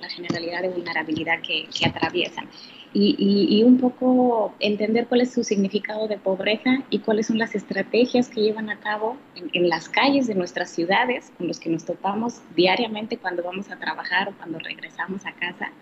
la, 0.00 0.08
generalidad 0.08 0.62
de 0.62 0.68
vulnerabilidad 0.68 1.40
que, 1.42 1.66
que 1.76 1.88
atraviesan 1.88 2.48
y, 2.94 3.62
un 3.64 3.78
poco 3.78 4.54
entender 4.60 5.08
cuál 5.08 5.22
es 5.22 5.32
su 5.32 5.42
significado 5.42 6.06
de 6.06 6.16
pobreza 6.16 6.82
y 6.90 7.00
cuáles 7.00 7.26
son 7.26 7.38
las 7.38 7.56
estrategias 7.56 8.28
que 8.28 8.40
llevan 8.40 8.70
a 8.70 8.78
cabo 8.78 9.16
en, 9.52 9.68
las 9.68 9.88
calles 9.88 10.28
de 10.28 10.36
nuestras 10.36 10.70
ciudades 10.70 11.32
con 11.36 11.48
los 11.48 11.58
que 11.58 11.70
nos 11.70 11.84
topamos 11.84 12.40
diariamente 12.54 13.16
cuando 13.18 13.42
vamos 13.42 13.70
a 13.70 13.76
trabajar 13.76 14.28
o 14.28 14.32
cuando 14.36 14.60
regresamos 14.60 15.26
a 15.26 15.32
casa 15.32 15.72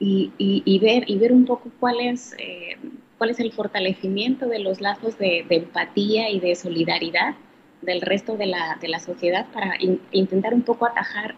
y, 0.00 0.78
ver, 0.80 1.04
y 1.08 1.16
ver 1.16 1.32
un 1.32 1.44
poco 1.44 1.70
cuál 1.78 2.00
es, 2.00 2.34
eh, 2.38 2.76
cuál 3.18 3.30
es 3.30 3.38
el 3.38 3.52
fortalecimiento 3.52 4.48
de 4.48 4.58
los 4.58 4.80
lazos 4.80 5.16
de, 5.18 5.46
empatía 5.48 6.28
y 6.28 6.40
de 6.40 6.56
solidaridad 6.56 7.36
del 7.82 8.00
resto 8.00 8.36
de 8.36 8.46
la, 8.46 8.78
de 8.80 8.88
la 8.88 8.98
sociedad 8.98 9.46
para 9.52 9.76
intentar 10.10 10.54
un 10.54 10.62
poco 10.62 10.86
atajar 10.86 11.36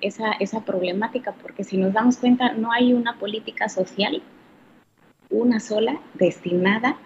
esa, 0.00 0.30
esa 0.38 0.64
problemática, 0.64 1.32
porque 1.42 1.64
si 1.64 1.76
nos 1.76 1.92
damos 1.92 2.18
cuenta, 2.18 2.52
no 2.52 2.70
hay 2.70 2.92
una 2.92 3.18
política 3.18 3.68
social 3.68 4.22
una 5.30 5.60
sola 5.60 6.00
destinada 6.14 6.98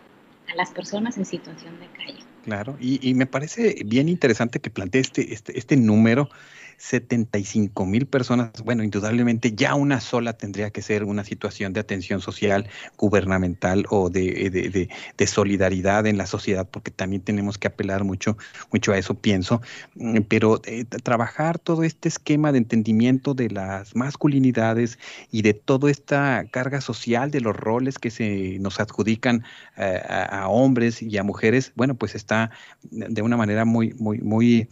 a 0.50 0.57
las 0.57 0.70
personas 0.70 1.18
en 1.18 1.24
situación 1.24 1.78
de 1.81 1.87
calle. 1.87 2.18
Claro, 2.44 2.76
y, 2.81 3.12
me 3.14 3.26
parece 3.26 3.76
bien 3.85 4.09
interesante 4.09 4.61
que 4.61 4.70
plantee 4.70 5.02
este, 5.02 5.35
este, 5.35 5.59
este 5.59 5.76
número 5.76 6.31
75 6.78 7.84
mil 7.86 8.06
personas, 8.06 8.50
bueno, 8.64 8.84
indudablemente 8.84 9.52
ya 9.52 9.74
una 9.74 10.00
sola 10.00 10.32
tendría 10.32 10.70
que 10.70 10.80
ser 10.80 11.04
una 11.04 11.24
situación 11.24 11.72
de 11.72 11.80
atención 11.80 12.20
social, 12.20 12.68
gubernamental 12.96 13.84
o 13.90 14.08
de, 14.08 14.88
solidaridad 15.26 16.06
en 16.06 16.16
la 16.16 16.26
sociedad, 16.26 16.66
porque 16.70 16.90
también 16.90 17.22
tenemos 17.22 17.58
que 17.58 17.66
apelar 17.66 18.04
mucho, 18.04 18.38
mucho 18.72 18.92
a 18.92 18.98
eso, 18.98 19.14
pienso. 19.14 19.60
Mm, 19.96 20.20
pero 20.28 20.60
eh, 20.64 20.84
trabajar 20.84 21.58
todo 21.58 21.82
este 21.82 22.08
esquema 22.08 22.52
de 22.52 22.58
entendimiento 22.58 23.34
de 23.34 23.50
las 23.50 23.94
masculinidades 23.94 24.98
y 25.30 25.42
de 25.42 25.54
toda 25.54 25.90
esta 25.90 26.44
carga 26.50 26.80
social 26.80 27.30
de 27.30 27.40
los 27.40 27.56
roles 27.56 27.98
que 27.98 28.10
se 28.10 28.58
nos 28.60 28.80
adjudican 28.80 29.44
eh, 29.76 30.00
a, 30.08 30.42
a 30.42 30.48
hombres 30.48 31.02
y 31.02 31.16
a 31.18 31.24
mujeres, 31.24 31.72
bueno, 31.74 31.96
pues 31.96 32.14
está 32.14 32.50
de 32.90 33.22
una 33.22 33.36
manera 33.36 33.64
muy, 33.64 33.94
muy, 33.94 34.18
muy 34.20 34.68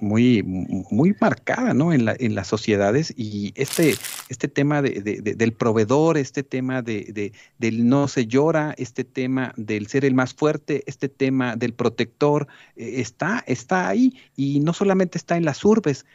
muy, 0.00 0.42
muy 0.42 1.14
marcada 1.20 1.74
¿no? 1.74 1.92
en, 1.92 2.04
la, 2.04 2.16
en 2.18 2.34
las 2.34 2.48
sociedades 2.48 3.12
y 3.16 3.52
este, 3.54 3.94
este 4.28 4.48
tema 4.48 4.82
de, 4.82 5.00
del 5.36 5.52
proveedor, 5.52 6.18
este 6.18 6.42
tema 6.42 6.82
de, 6.82 7.32
del 7.58 7.88
no 7.88 8.08
se 8.08 8.26
llora, 8.26 8.74
este 8.78 9.04
tema 9.04 9.52
del 9.56 9.86
ser 9.86 10.04
el 10.04 10.14
más 10.14 10.34
fuerte, 10.34 10.82
este 10.86 11.08
tema 11.08 11.56
del 11.56 11.74
protector, 11.74 12.48
eh, 12.76 13.00
está, 13.00 13.44
está 13.46 13.88
ahí 13.88 14.16
y 14.36 14.60
no 14.60 14.72
solamente 14.72 15.18
está 15.18 15.36
en 15.36 15.44
las 15.44 15.64
urbes, 15.64 16.06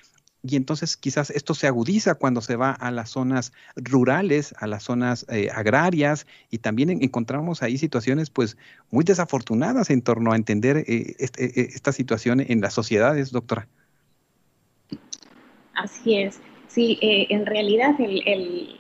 y 0.47 0.55
entonces 0.55 0.95
quizás 0.95 1.29
esto 1.31 1.53
se 1.53 1.67
agudiza 1.67 2.15
cuando 2.15 2.41
se 2.41 2.55
va 2.55 2.71
a 2.71 2.91
las 2.91 3.10
zonas 3.10 3.51
rurales, 3.75 4.53
a 4.60 4.67
las 4.67 4.84
zonas 4.84 5.25
eh, 5.29 5.49
agrarias 5.53 6.27
y 6.51 6.60
también 6.60 6.89
encontramos 7.01 7.63
ahí 7.63 7.77
situaciones 7.77 8.29
pues 8.29 8.58
muy 8.91 9.03
desafortunadas 9.03 9.89
en 9.89 10.01
torno 10.01 10.31
a 10.31 10.36
entender 10.36 10.77
eh, 10.88 11.15
este, 11.19 11.45
eh, 11.45 11.69
esta 11.73 11.91
situación 11.91 12.41
en 12.41 12.62
las 12.62 12.73
sociedades, 12.73 13.31
doctora. 13.31 13.67
Así 15.73 16.19
es. 16.19 16.39
Sí, 16.67 16.97
en 17.01 17.45
realidad 17.45 17.95
el, 17.99 18.79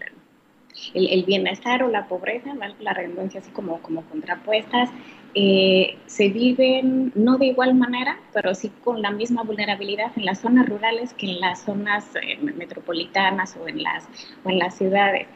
el, 0.93 1.23
bienestar 1.23 1.83
o 1.83 1.89
la 1.89 2.07
pobreza, 2.07 2.53
la 2.79 2.93
redundancia 2.93 3.39
así 3.39 3.51
como, 3.51 3.81
como 3.81 4.03
contrapuestas, 4.03 4.89
eh, 5.37 5.97
se 6.05 6.29
viven 6.29 7.11
no 7.13 7.37
de 7.37 7.47
igual 7.47 7.75
manera, 7.75 8.17
pero 8.33 8.55
sí 8.55 8.71
con 8.85 9.01
la 9.01 9.11
misma 9.11 9.43
vulnerabilidad 9.43 10.13
en 10.15 10.23
las 10.23 10.39
zonas 10.39 10.65
rurales 10.69 11.13
que 11.13 11.29
en 11.29 11.41
las 11.41 11.63
zonas 11.63 12.05
eh, 12.15 12.37
metropolitanas 12.37 13.57
o 13.57 13.67
en 13.67 13.83
las, 13.83 14.07
o 14.45 14.49
en 14.49 14.59
las 14.59 14.77
ciudades. 14.77 15.27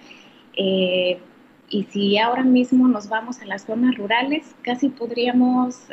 Eh, 0.56 1.20
y 1.70 1.84
si 1.84 2.18
ahora 2.18 2.44
mismo 2.44 2.88
nos 2.88 3.10
vamos 3.10 3.42
a 3.42 3.46
las 3.46 3.66
zonas 3.66 3.96
rurales, 3.96 4.56
casi 4.64 4.90
podríamos 4.90 5.88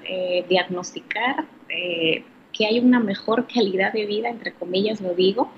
diagnosticar 0.49 1.45
que 1.69 2.67
hay 2.67 2.79
una 2.81 2.99
mejor 2.99 3.47
calidad 3.47 3.93
de 3.93 4.07
vida, 4.07 4.31
entre 4.31 4.55
comillas 4.55 5.03
lo 5.03 5.15
digo, 5.15 5.51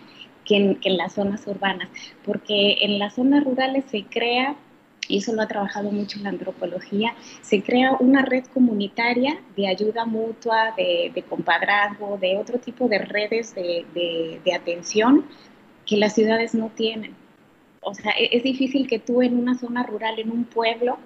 que 0.49 0.57
en, 0.57 0.75
que 0.77 0.89
en 0.89 0.97
las 0.97 1.13
zonas 1.13 1.47
urbanas, 1.47 1.89
porque 2.25 2.79
en 2.81 2.99
las 2.99 3.15
zonas 3.15 3.45
rurales 3.45 3.85
se 3.91 4.05
crea 4.05 4.57
y 5.09 5.19
eso 5.19 5.33
lo 5.35 5.43
ha 5.43 5.49
trabajado 5.49 5.91
mucho 5.91 6.19
la 6.21 6.31
antropología, 6.31 7.15
se 7.41 7.63
crea 7.63 7.97
una 7.99 8.23
red 8.23 8.45
comunitaria 8.53 9.41
de 9.57 9.69
ayuda 9.69 10.05
mutua, 10.05 10.75
de, 10.77 11.25
compadrazgo, 11.29 12.19
de 12.19 12.37
otro 12.37 12.59
tipo 12.59 12.89
de 12.89 12.99
redes 12.99 13.55
de, 13.55 13.87
de, 14.45 14.53
atención 14.53 15.25
que 15.87 15.97
las 15.97 16.15
ciudades 16.15 16.55
no 16.55 16.71
tienen. 16.75 17.15
O 17.81 17.95
sea, 17.95 18.13
e, 18.19 18.37
es 18.37 18.43
difícil 18.43 18.87
que 18.87 18.99
tú 18.99 19.23
en 19.23 19.39
una 19.39 19.59
zona 19.59 19.83
rural, 19.83 20.19
en 20.19 20.31
un 20.31 20.45
pueblo, 20.45 20.99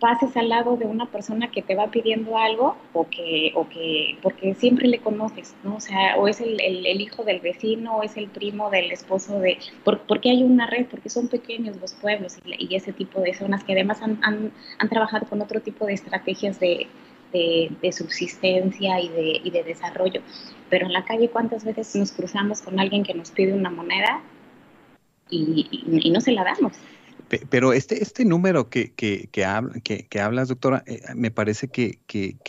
pases 0.00 0.36
al 0.36 0.50
lado 0.50 0.76
de 0.76 0.84
una 0.84 1.06
persona 1.06 1.50
que 1.50 1.62
te 1.62 1.74
va 1.74 1.90
pidiendo 1.90 2.36
algo 2.36 2.76
o 2.92 3.08
que, 3.08 3.52
o 3.54 3.68
que 3.68 4.18
porque 4.22 4.54
siempre 4.54 4.88
le 4.88 4.98
conoces, 4.98 5.54
¿no? 5.64 5.76
O 5.76 5.80
sea, 5.80 6.16
o 6.16 6.28
es 6.28 6.40
el, 6.40 6.60
el, 6.60 7.00
hijo 7.00 7.24
del 7.24 7.40
vecino, 7.40 7.96
o 7.96 8.02
es 8.02 8.16
el 8.16 8.28
primo 8.28 8.70
del 8.70 8.92
esposo 8.92 9.40
de... 9.40 9.58
porque 9.84 10.30
hay 10.30 10.42
una 10.42 10.66
red, 10.66 10.86
porque 10.86 11.08
son 11.08 11.28
pequeños 11.28 11.76
los 11.80 11.94
pueblos 11.94 12.36
y, 12.44 12.74
ese 12.76 12.92
tipo 12.92 13.20
de 13.20 13.32
zonas 13.32 13.64
que 13.64 13.72
además 13.72 14.02
han, 14.02 14.18
han, 14.22 14.52
han 14.78 14.88
trabajado 14.88 15.26
con 15.26 15.40
otro 15.40 15.60
tipo 15.60 15.86
de 15.86 15.94
estrategias 15.94 16.60
de, 16.60 16.88
de, 17.32 17.92
subsistencia 17.92 19.00
y 19.00 19.08
de, 19.08 19.40
y 19.44 19.50
de 19.50 19.62
desarrollo. 19.62 20.20
Pero 20.68 20.86
en 20.86 20.92
la 20.92 21.04
calle, 21.04 21.30
¿cuántas 21.30 21.64
veces 21.64 21.94
nos 21.96 22.12
cruzamos 22.12 22.60
con 22.60 22.78
alguien 22.78 23.02
que 23.02 23.14
nos 23.14 23.30
pide 23.30 23.54
una 23.54 23.70
moneda 23.70 24.20
y, 25.30 25.66
y, 25.70 26.08
y 26.08 26.10
no 26.10 26.20
se 26.20 26.32
la 26.32 26.44
damos? 26.44 26.72
Pero 27.28 27.72
este, 27.72 28.02
este 28.02 28.24
número 28.24 28.68
que, 28.68 28.92
que, 28.92 29.28
que, 29.82 30.06
que, 30.08 30.20
hablas, 30.20 30.48
doctora, 30.48 30.84
eh, 30.86 31.00
me 31.14 31.30
parece 31.30 31.68
que, 31.68 31.98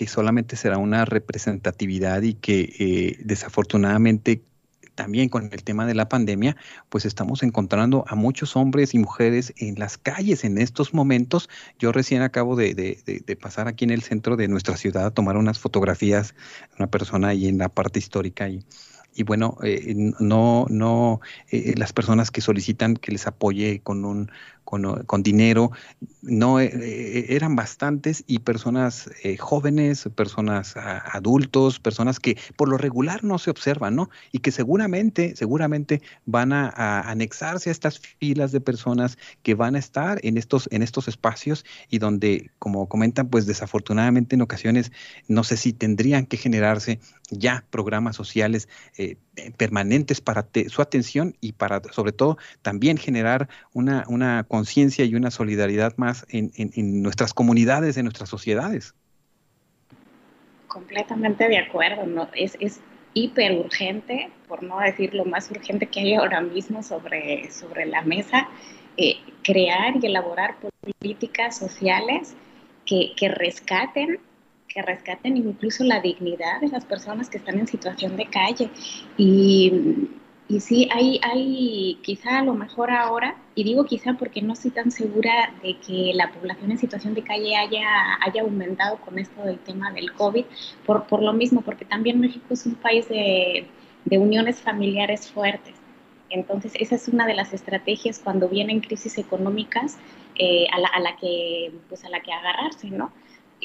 solamente 0.07 0.55
será 0.55 0.77
una 0.77 1.05
representatividad 1.05 2.21
y 2.21 2.35
que 2.35 2.73
eh, 2.79 3.17
desafortunadamente 3.23 4.43
también 4.97 5.29
con 5.29 5.49
el 5.53 5.63
tema 5.63 5.85
de 5.85 5.93
la 5.93 6.09
pandemia, 6.09 6.57
pues 6.89 7.05
estamos 7.05 7.43
encontrando 7.43 8.03
a 8.07 8.15
muchos 8.15 8.55
hombres 8.55 8.95
y 8.95 8.97
mujeres 8.97 9.53
en 9.57 9.75
las 9.77 9.97
calles 9.97 10.43
en 10.43 10.57
estos 10.57 10.91
momentos. 10.93 11.49
Yo 11.77 11.91
recién 11.91 12.23
acabo 12.23 12.55
de, 12.55 12.73
de, 12.73 13.35
pasar 13.35 13.67
aquí 13.67 13.85
en 13.85 13.91
el 13.91 14.01
centro 14.01 14.35
de 14.35 14.47
nuestra 14.47 14.75
ciudad 14.75 15.05
a 15.05 15.11
tomar 15.11 15.37
unas 15.37 15.59
fotografías, 15.59 16.33
una 16.79 16.87
persona 16.87 17.29
ahí 17.29 17.47
en 17.47 17.59
la 17.59 17.69
parte 17.69 17.99
histórica 17.99 18.49
y 18.49 18.65
y 19.17 19.23
bueno, 19.23 19.57
eh, 19.63 19.95
no, 20.19 20.67
no, 20.69 21.21
eh, 21.49 21.73
las 21.75 21.91
personas 21.91 22.29
que 22.29 22.39
solicitan 22.39 22.95
que 22.95 23.11
les 23.11 23.25
apoye 23.25 23.81
con 23.81 24.05
un, 24.05 24.31
con, 24.63 25.23
dinero, 25.23 25.71
no 26.21 26.59
eh, 26.59 27.33
eran 27.33 27.55
bastantes 27.55 28.23
y 28.27 28.39
personas 28.39 29.09
jóvenes, 29.39 30.07
personas 30.13 30.75
adultos, 30.77 31.79
personas 31.79 32.19
que 32.19 32.37
por 32.57 32.69
lo 32.69 32.77
regular 32.77 33.23
no 33.23 33.39
se 33.39 33.49
observan, 33.49 33.95
¿no? 33.95 34.09
Y 34.31 34.39
que 34.39 34.51
seguramente, 34.51 35.35
seguramente 35.35 36.01
van 36.25 36.51
a, 36.53 36.67
a, 36.67 37.09
anexarse 37.09 37.69
a 37.69 37.71
estas 37.71 37.99
filas 37.99 38.51
de 38.51 38.61
personas 38.61 39.17
que 39.41 39.55
van 39.55 39.75
a 39.75 39.79
estar 39.79 40.19
en 40.21 40.37
estos, 40.37 40.67
en 40.71 40.83
estos 40.83 41.07
espacios 41.07 41.65
y 41.89 41.97
donde, 41.97 42.51
como 42.59 42.87
comentan, 42.87 43.29
pues 43.29 43.47
desafortunadamente 43.47 44.35
en 44.35 44.41
ocasiones 44.41 44.91
no 45.27 45.43
sé 45.43 45.57
si 45.57 45.73
tendrían 45.73 46.25
que 46.25 46.37
generarse 46.37 46.99
ya 47.29 47.65
programas 47.69 48.15
sociales 48.15 48.69
eh, 48.97 49.17
eh, 49.35 49.51
permanentes 49.57 50.21
para 50.21 50.47
su 50.69 50.81
atención 50.81 51.35
y 51.41 51.53
para, 51.53 51.81
sobre 51.91 52.11
todo, 52.11 52.37
también 52.61 52.97
generar 52.97 53.49
una, 53.73 54.05
una 54.07 54.45
conciencia 54.47 55.05
y 55.05 55.15
una 55.15 55.31
solidaridad 55.31 55.93
más 55.97 56.25
en, 56.29 56.51
en, 56.55 57.01
nuestras 57.01 57.33
comunidades, 57.33 57.97
en 57.97 58.05
nuestras 58.05 58.29
sociedades. 58.29 58.95
Completamente 60.67 61.47
de 61.47 61.57
acuerdo. 61.57 62.29
Es, 62.33 62.57
es 62.59 62.79
hiper 63.13 63.53
urgente, 63.53 64.29
por 64.47 64.63
no 64.63 64.79
decir 64.79 65.13
lo 65.13 65.25
más 65.25 65.49
urgente 65.51 65.87
que 65.87 66.01
hay 66.01 66.13
ahora 66.15 66.41
mismo 66.41 66.83
sobre, 66.83 67.49
sobre 67.51 67.85
la 67.85 68.03
mesa, 68.03 68.47
eh, 68.95 69.17
crear 69.43 69.95
y 70.01 70.05
elaborar 70.05 70.55
políticas 70.59 71.57
sociales 71.57 72.35
que, 72.85 73.13
que 73.15 73.29
rescaten 73.29 74.19
que 74.77 74.83
rescaten 74.83 75.35
incluso 75.37 75.83
la 75.83 76.01
dignidad 76.01 76.61
de 76.61 76.67
las 76.67 76.85
personas 76.85 77.31
que 77.31 77.39
están 77.39 77.57
en 77.57 77.67
situación 77.67 78.15
de 78.15 78.27
calle. 78.27 78.69
Y, 79.17 79.73
y 80.47 80.59
sí, 80.59 80.87
hay, 80.93 81.19
hay 81.23 81.97
quizá 82.03 82.37
a 82.37 82.43
lo 82.43 82.53
mejor 82.53 82.91
ahora, 82.91 83.35
y 83.55 83.63
digo 83.63 83.85
quizá 83.85 84.13
porque 84.13 84.43
no 84.43 84.53
estoy 84.53 84.69
tan 84.69 84.91
segura 84.91 85.51
de 85.63 85.77
que 85.79 86.11
la 86.13 86.31
población 86.31 86.69
en 86.69 86.77
situación 86.77 87.15
de 87.15 87.23
calle 87.23 87.55
haya, 87.55 88.19
haya 88.21 88.43
aumentado 88.43 88.97
con 88.97 89.17
esto 89.17 89.41
del 89.41 89.57
tema 89.57 89.91
del 89.93 90.13
COVID, 90.13 90.45
por, 90.85 91.07
por 91.07 91.23
lo 91.23 91.33
mismo, 91.33 91.61
porque 91.61 91.83
también 91.83 92.19
México 92.19 92.45
es 92.51 92.63
un 92.67 92.75
país 92.75 93.09
de, 93.09 93.65
de 94.05 94.17
uniones 94.19 94.61
familiares 94.61 95.31
fuertes. 95.31 95.73
Entonces, 96.29 96.73
esa 96.75 96.93
es 96.93 97.07
una 97.07 97.25
de 97.25 97.33
las 97.33 97.51
estrategias 97.51 98.19
cuando 98.19 98.47
vienen 98.47 98.81
crisis 98.81 99.17
económicas 99.17 99.97
eh, 100.35 100.67
a, 100.71 100.77
la, 100.79 100.87
a, 100.89 100.99
la, 100.99 101.15
que, 101.15 101.71
pues 101.89 102.05
a 102.05 102.09
la 102.09 102.19
que 102.19 102.31
agarrarse, 102.31 102.91
¿no? 102.91 103.11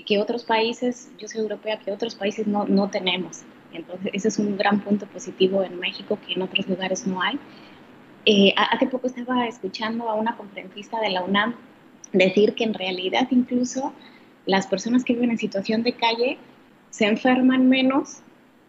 Que 0.06 0.18
otros 0.18 0.44
países, 0.44 1.10
yo 1.18 1.28
soy 1.28 1.42
europea, 1.42 1.78
que 1.78 1.92
otros 1.92 2.14
países 2.14 2.46
no, 2.46 2.64
no 2.64 2.88
tenemos. 2.90 3.42
Entonces, 3.72 4.10
ese 4.12 4.28
es 4.28 4.38
un 4.38 4.56
gran 4.56 4.80
punto 4.80 5.06
positivo 5.06 5.62
en 5.62 5.78
México 5.78 6.18
que 6.26 6.34
en 6.34 6.42
otros 6.42 6.68
lugares 6.68 7.06
no 7.06 7.22
hay. 7.22 7.38
Eh, 8.24 8.54
hace 8.56 8.86
poco 8.86 9.08
estaba 9.08 9.46
escuchando 9.46 10.08
a 10.08 10.14
una 10.14 10.36
conferencista 10.36 11.00
de 11.00 11.10
la 11.10 11.22
UNAM 11.22 11.56
decir 12.12 12.54
que 12.54 12.64
en 12.64 12.74
realidad 12.74 13.26
incluso 13.30 13.92
las 14.46 14.66
personas 14.66 15.04
que 15.04 15.14
viven 15.14 15.30
en 15.30 15.38
situación 15.38 15.82
de 15.82 15.94
calle 15.94 16.38
se 16.90 17.06
enferman 17.06 17.68
menos 17.68 18.18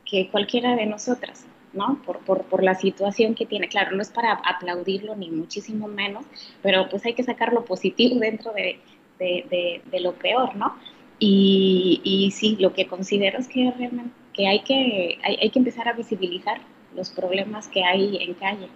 que 0.06 0.30
cualquiera 0.30 0.76
de 0.76 0.86
nosotras, 0.86 1.46
¿no? 1.74 2.02
Por, 2.06 2.20
por, 2.20 2.44
por, 2.46 2.64
la 2.64 2.76
situación 2.76 3.36
que 3.36 3.46
tiene. 3.46 3.68
Claro, 3.68 3.96
no 3.96 4.02
es 4.02 4.10
para 4.10 4.34
aplaudirlo 4.34 5.16
ni 5.16 5.30
muchísimo 5.30 5.88
menos, 5.88 6.26
pero 6.62 6.88
pues 6.90 7.06
hay 7.06 7.14
que 7.14 7.24
sacar 7.24 7.54
lo 7.54 7.66
positivo 7.66 8.20
dentro 8.20 8.54
de, 8.54 8.80
de, 9.20 9.82
de 9.86 10.00
lo 10.00 10.14
peor, 10.14 10.56
¿no? 10.56 10.76
Y, 11.20 12.02
y, 12.04 12.32
sí, 12.32 12.58
lo 12.60 12.74
que 12.74 12.88
considero 12.88 13.40
es 13.40 13.48
que 13.48 13.72
realmente 13.78 14.14
que 14.34 14.48
hay, 14.48 14.62
que 14.62 15.20
hay, 15.24 15.50
que 15.50 15.60
empezar 15.60 15.88
a 15.88 15.94
visibilizar 15.94 16.60
los 16.96 17.12
problemas 17.12 17.68
que 17.68 17.84
hay 17.84 18.18
en 18.18 18.34
calle. 18.34 18.68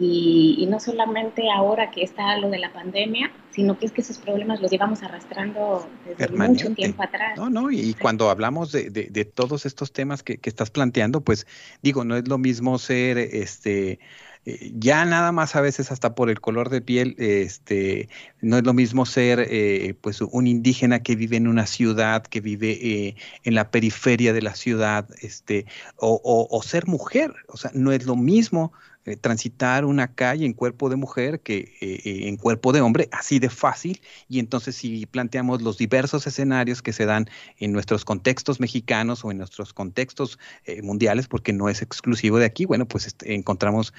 Y, 0.00 0.66
no 0.68 0.80
solamente 0.80 1.50
ahora 1.50 1.90
que 1.90 2.02
está 2.02 2.36
lo 2.38 2.48
de 2.48 2.58
la 2.58 2.72
pandemia, 2.72 3.30
sino 3.50 3.78
que 3.78 3.86
es 3.86 3.92
que 3.92 4.00
esos 4.00 4.18
problemas 4.18 4.60
los 4.60 4.70
llevamos 4.70 5.02
arrastrando 5.02 5.86
desde 6.06 6.28
mucho 6.34 6.70
tiempo 6.70 7.02
atrás. 7.02 7.36
No, 7.36 7.50
no, 7.50 7.70
y 7.70 7.94
cuando 7.94 8.30
hablamos 8.30 8.72
de, 8.72 8.90
de, 8.90 9.08
de 9.10 9.24
todos 9.24 9.66
estos 9.66 9.92
temas 9.92 10.22
que, 10.22 10.38
que, 10.38 10.48
estás 10.48 10.70
planteando, 10.70 11.20
pues 11.20 11.46
digo, 11.82 12.04
no 12.04 12.16
es 12.16 12.26
lo 12.28 12.38
mismo 12.38 12.78
ser 12.78 13.18
este 13.18 13.98
eh, 14.44 14.72
ya 14.74 15.04
nada 15.04 15.30
más 15.30 15.54
a 15.54 15.60
veces 15.60 15.92
hasta 15.92 16.16
por 16.16 16.28
el 16.28 16.40
color 16.40 16.68
de 16.68 16.80
piel, 16.80 17.14
este, 17.18 18.08
no 18.40 18.56
es 18.56 18.64
lo 18.64 18.72
mismo 18.74 19.06
ser 19.06 19.46
eh, 19.48 19.94
pues 20.00 20.20
un 20.20 20.48
indígena 20.48 21.00
que 21.00 21.14
vive 21.14 21.36
en 21.36 21.46
una 21.46 21.66
ciudad, 21.66 22.24
que 22.24 22.40
vive 22.40 22.72
eh, 22.72 23.16
en 23.44 23.54
la 23.54 23.70
periferia 23.70 24.32
de 24.32 24.42
la 24.42 24.56
ciudad, 24.56 25.08
este, 25.20 25.66
o, 25.96 26.20
o, 26.50 26.62
ser 26.62 26.88
mujer, 26.88 27.32
o 27.46 27.56
sea, 27.56 27.70
no 27.74 27.92
es 27.92 28.04
lo 28.04 28.16
mismo 28.16 28.72
eh, 29.04 29.16
transitar 29.16 29.84
una 29.84 30.14
calle 30.14 30.46
en 30.46 30.52
cuerpo 30.52 30.88
de 30.88 30.94
mujer 30.94 31.40
que 31.40 31.74
eh, 31.80 32.00
eh, 32.04 32.28
en 32.28 32.36
cuerpo 32.36 32.72
de 32.72 32.80
hombre, 32.80 33.08
así 33.10 33.40
de 33.40 33.50
fácil. 33.50 34.00
Y 34.28 34.38
entonces 34.38 34.76
si 34.76 35.06
planteamos 35.06 35.60
los 35.60 35.76
diversos 35.76 36.24
escenarios 36.26 36.82
que 36.82 36.92
se 36.92 37.04
dan 37.04 37.28
en 37.58 37.72
nuestros 37.72 38.04
contextos 38.04 38.60
mexicanos 38.60 39.24
o 39.24 39.32
en 39.32 39.38
nuestros 39.38 39.72
contextos 39.74 40.38
mundiales, 40.82 41.26
porque 41.26 41.52
no 41.52 41.68
es 41.68 41.82
exclusivo 41.82 42.38
de 42.38 42.46
aquí, 42.46 42.64
bueno, 42.64 42.86
pues 42.86 43.06
este, 43.06 43.34
encontramos 43.34 43.92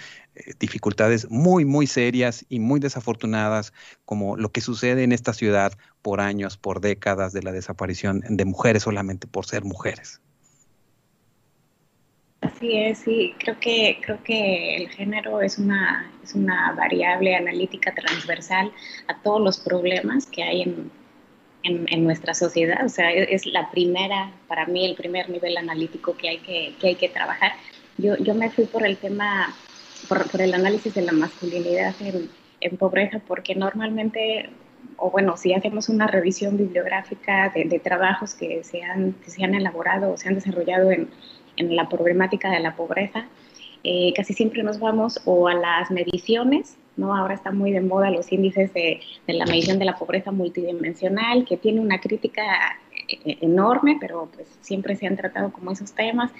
dificultades 0.60 1.30
muy, 1.30 1.66
muy 1.66 1.86
serias 1.86 2.46
y 2.50 2.60
muy 2.60 2.80
desafortunadas, 2.80 3.74
como 4.06 4.38
lo 4.38 4.52
que 4.52 4.62
sucede 4.62 5.04
en 5.04 5.12
esta 5.12 5.34
ciudad 5.34 5.74
por 6.02 6.22
años, 6.22 6.58
por 6.58 6.82
décadas 6.82 7.34
de 7.34 7.44
la 7.44 7.52
desaparición 7.52 8.24
de 8.28 8.46
mujeres 8.46 8.84
solamente 8.84 9.28
por 9.28 9.46
ser 9.46 9.64
mujeres. 9.66 10.23
Así 12.44 12.78
es, 12.78 13.00
sí, 13.00 13.34
creo 13.40 13.58
que, 13.60 14.00
creo 14.02 14.22
que 14.22 14.76
el 14.76 14.90
género 14.90 15.42
es 15.42 15.58
una, 15.58 16.12
es 16.24 16.36
una 16.36 16.74
variable 16.74 17.36
analítica 17.36 17.94
transversal 17.94 18.72
a 19.08 19.18
todos 19.22 19.40
los 19.40 19.58
problemas 19.60 20.26
que 20.26 20.44
hay 20.44 20.64
en, 20.64 20.92
en, 21.64 22.04
nuestra 22.04 22.34
sociedad. 22.34 22.86
O 22.86 22.90
sea, 22.90 23.12
es, 23.12 23.46
la 23.46 23.72
primera, 23.72 24.34
para 24.50 24.66
mí, 24.66 24.86
el 24.86 24.96
primer 24.96 25.30
nivel 25.30 25.56
analítico 25.56 26.18
que 26.18 26.30
hay 26.30 26.40
que, 26.40 26.76
que, 26.82 26.88
hay 26.88 26.96
que 26.96 27.08
trabajar. 27.08 27.54
Yo, 27.98 28.18
yo 28.18 28.36
me 28.36 28.50
fui 28.50 28.66
por 28.66 28.86
el 28.86 28.98
tema, 28.98 29.56
por, 30.10 30.30
por 30.30 30.42
el 30.42 30.54
análisis 30.54 30.94
de 30.94 31.04
la 31.04 31.14
masculinidad 31.14 31.96
en, 32.02 32.30
en, 32.60 32.78
pobreza, 32.78 33.22
porque 33.26 33.56
normalmente, 33.56 34.50
o 34.98 35.12
bueno, 35.12 35.38
si 35.38 35.54
hacemos 35.54 35.88
una 35.88 36.08
revisión 36.08 36.58
bibliográfica 36.58 37.54
de, 37.56 37.64
de 37.66 37.80
trabajos 37.80 38.34
que 38.34 38.66
se, 38.66 38.84
han, 38.84 39.14
que 39.14 39.32
se 39.32 39.46
han 39.46 39.56
elaborado 39.56 40.12
o 40.12 40.18
se 40.18 40.28
han 40.28 40.36
desarrollado 40.36 40.92
en 40.92 41.08
en 41.58 41.76
la 41.76 41.90
problemática 41.90 42.52
de 42.52 42.60
la 42.60 42.76
pobreza, 42.76 43.28
eh, 43.84 44.14
casi 44.16 44.34
siempre 44.34 44.64
nos 44.64 44.80
vamos 44.80 45.22
o 45.26 45.48
a 45.48 45.54
las 45.54 45.92
mediciones, 45.92 46.78
¿no? 46.96 47.16
Ahora 47.16 47.34
está 47.34 47.52
muy 47.52 47.72
de 47.72 47.82
moda 47.82 48.10
los 48.12 48.32
índices 48.32 48.74
de, 48.74 49.02
de 49.28 49.34
la 49.34 49.46
medición 49.46 49.78
de 49.78 49.86
la 49.86 49.96
pobreza 49.98 50.32
multidimensional, 50.32 51.46
que 51.46 51.58
tiene 51.58 51.82
una 51.82 52.00
crítica 52.00 52.44
eh, 53.08 53.38
enorme, 53.42 53.98
pero 54.00 54.30
pues 54.34 54.48
siempre 54.62 54.96
se 54.96 55.08
han 55.08 55.18
tratado 55.18 55.52
como 55.52 55.72
esos 55.72 55.92
temas 55.92 56.32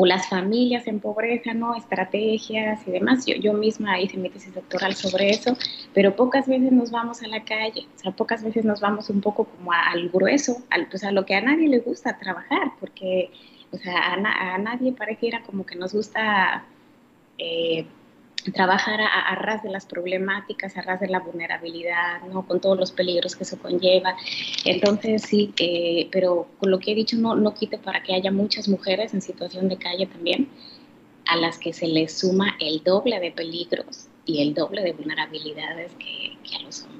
o 0.00 0.06
las 0.06 0.28
familias 0.28 0.86
en 0.86 1.00
pobreza, 1.00 1.54
¿no? 1.54 1.74
Estrategias 1.74 2.86
y 2.86 2.92
demás. 2.92 3.26
Yo, 3.26 3.34
yo 3.34 3.52
misma 3.52 4.00
hice 4.00 4.16
mi 4.16 4.30
tesis 4.30 4.54
doctoral 4.54 4.94
sobre 4.94 5.28
eso, 5.30 5.56
pero 5.92 6.14
pocas 6.14 6.46
veces 6.46 6.70
nos 6.70 6.92
vamos 6.92 7.20
a 7.24 7.26
la 7.26 7.42
calle, 7.42 7.88
o 7.96 7.98
sea, 7.98 8.12
pocas 8.12 8.44
veces 8.44 8.64
nos 8.64 8.80
vamos 8.80 9.10
un 9.10 9.20
poco 9.20 9.46
como 9.46 9.72
al 9.72 10.08
grueso, 10.08 10.62
al, 10.70 10.88
pues 10.88 11.02
a 11.02 11.10
lo 11.10 11.26
que 11.26 11.34
a 11.34 11.40
nadie 11.40 11.68
le 11.68 11.80
gusta 11.80 12.16
trabajar, 12.16 12.70
porque 12.78 13.32
o 13.70 13.76
sea, 13.76 14.14
a, 14.14 14.58
nadie 14.58 14.92
pareciera 14.92 15.42
como 15.42 15.66
que 15.66 15.76
nos 15.76 15.92
gusta 15.92 16.64
eh, 17.38 17.86
trabajar 18.52 19.00
a, 19.00 19.34
ras 19.34 19.62
de 19.62 19.70
las 19.70 19.84
problemáticas, 19.84 20.76
a 20.76 20.82
ras 20.82 21.00
de 21.00 21.08
la 21.08 21.20
vulnerabilidad, 21.20 22.22
¿no? 22.22 22.46
Con 22.46 22.60
todos 22.60 22.78
los 22.78 22.92
peligros 22.92 23.36
que 23.36 23.44
eso 23.44 23.58
conlleva. 23.58 24.16
Entonces, 24.64 25.22
sí, 25.22 25.52
eh, 25.58 26.08
pero 26.10 26.48
con 26.58 26.70
lo 26.70 26.78
que 26.78 26.92
he 26.92 26.94
dicho, 26.94 27.16
no, 27.16 27.34
no 27.34 27.52
quite 27.54 27.78
para 27.78 28.02
que 28.02 28.14
haya 28.14 28.30
muchas 28.30 28.68
mujeres 28.68 29.12
en 29.12 29.20
situación 29.20 29.68
de 29.68 29.76
calle 29.76 30.06
también, 30.06 30.48
a 31.26 31.36
las 31.36 31.58
que 31.58 31.72
se 31.72 31.86
les 31.88 32.18
suma 32.18 32.56
el 32.58 32.82
doble 32.82 33.20
de 33.20 33.32
peligros 33.32 34.08
y 34.24 34.40
el 34.42 34.54
doble 34.54 34.82
de 34.82 34.92
vulnerabilidades 34.92 35.92
que 35.96 36.56
a 36.56 36.62
los 36.62 36.82
hombres. 36.84 36.97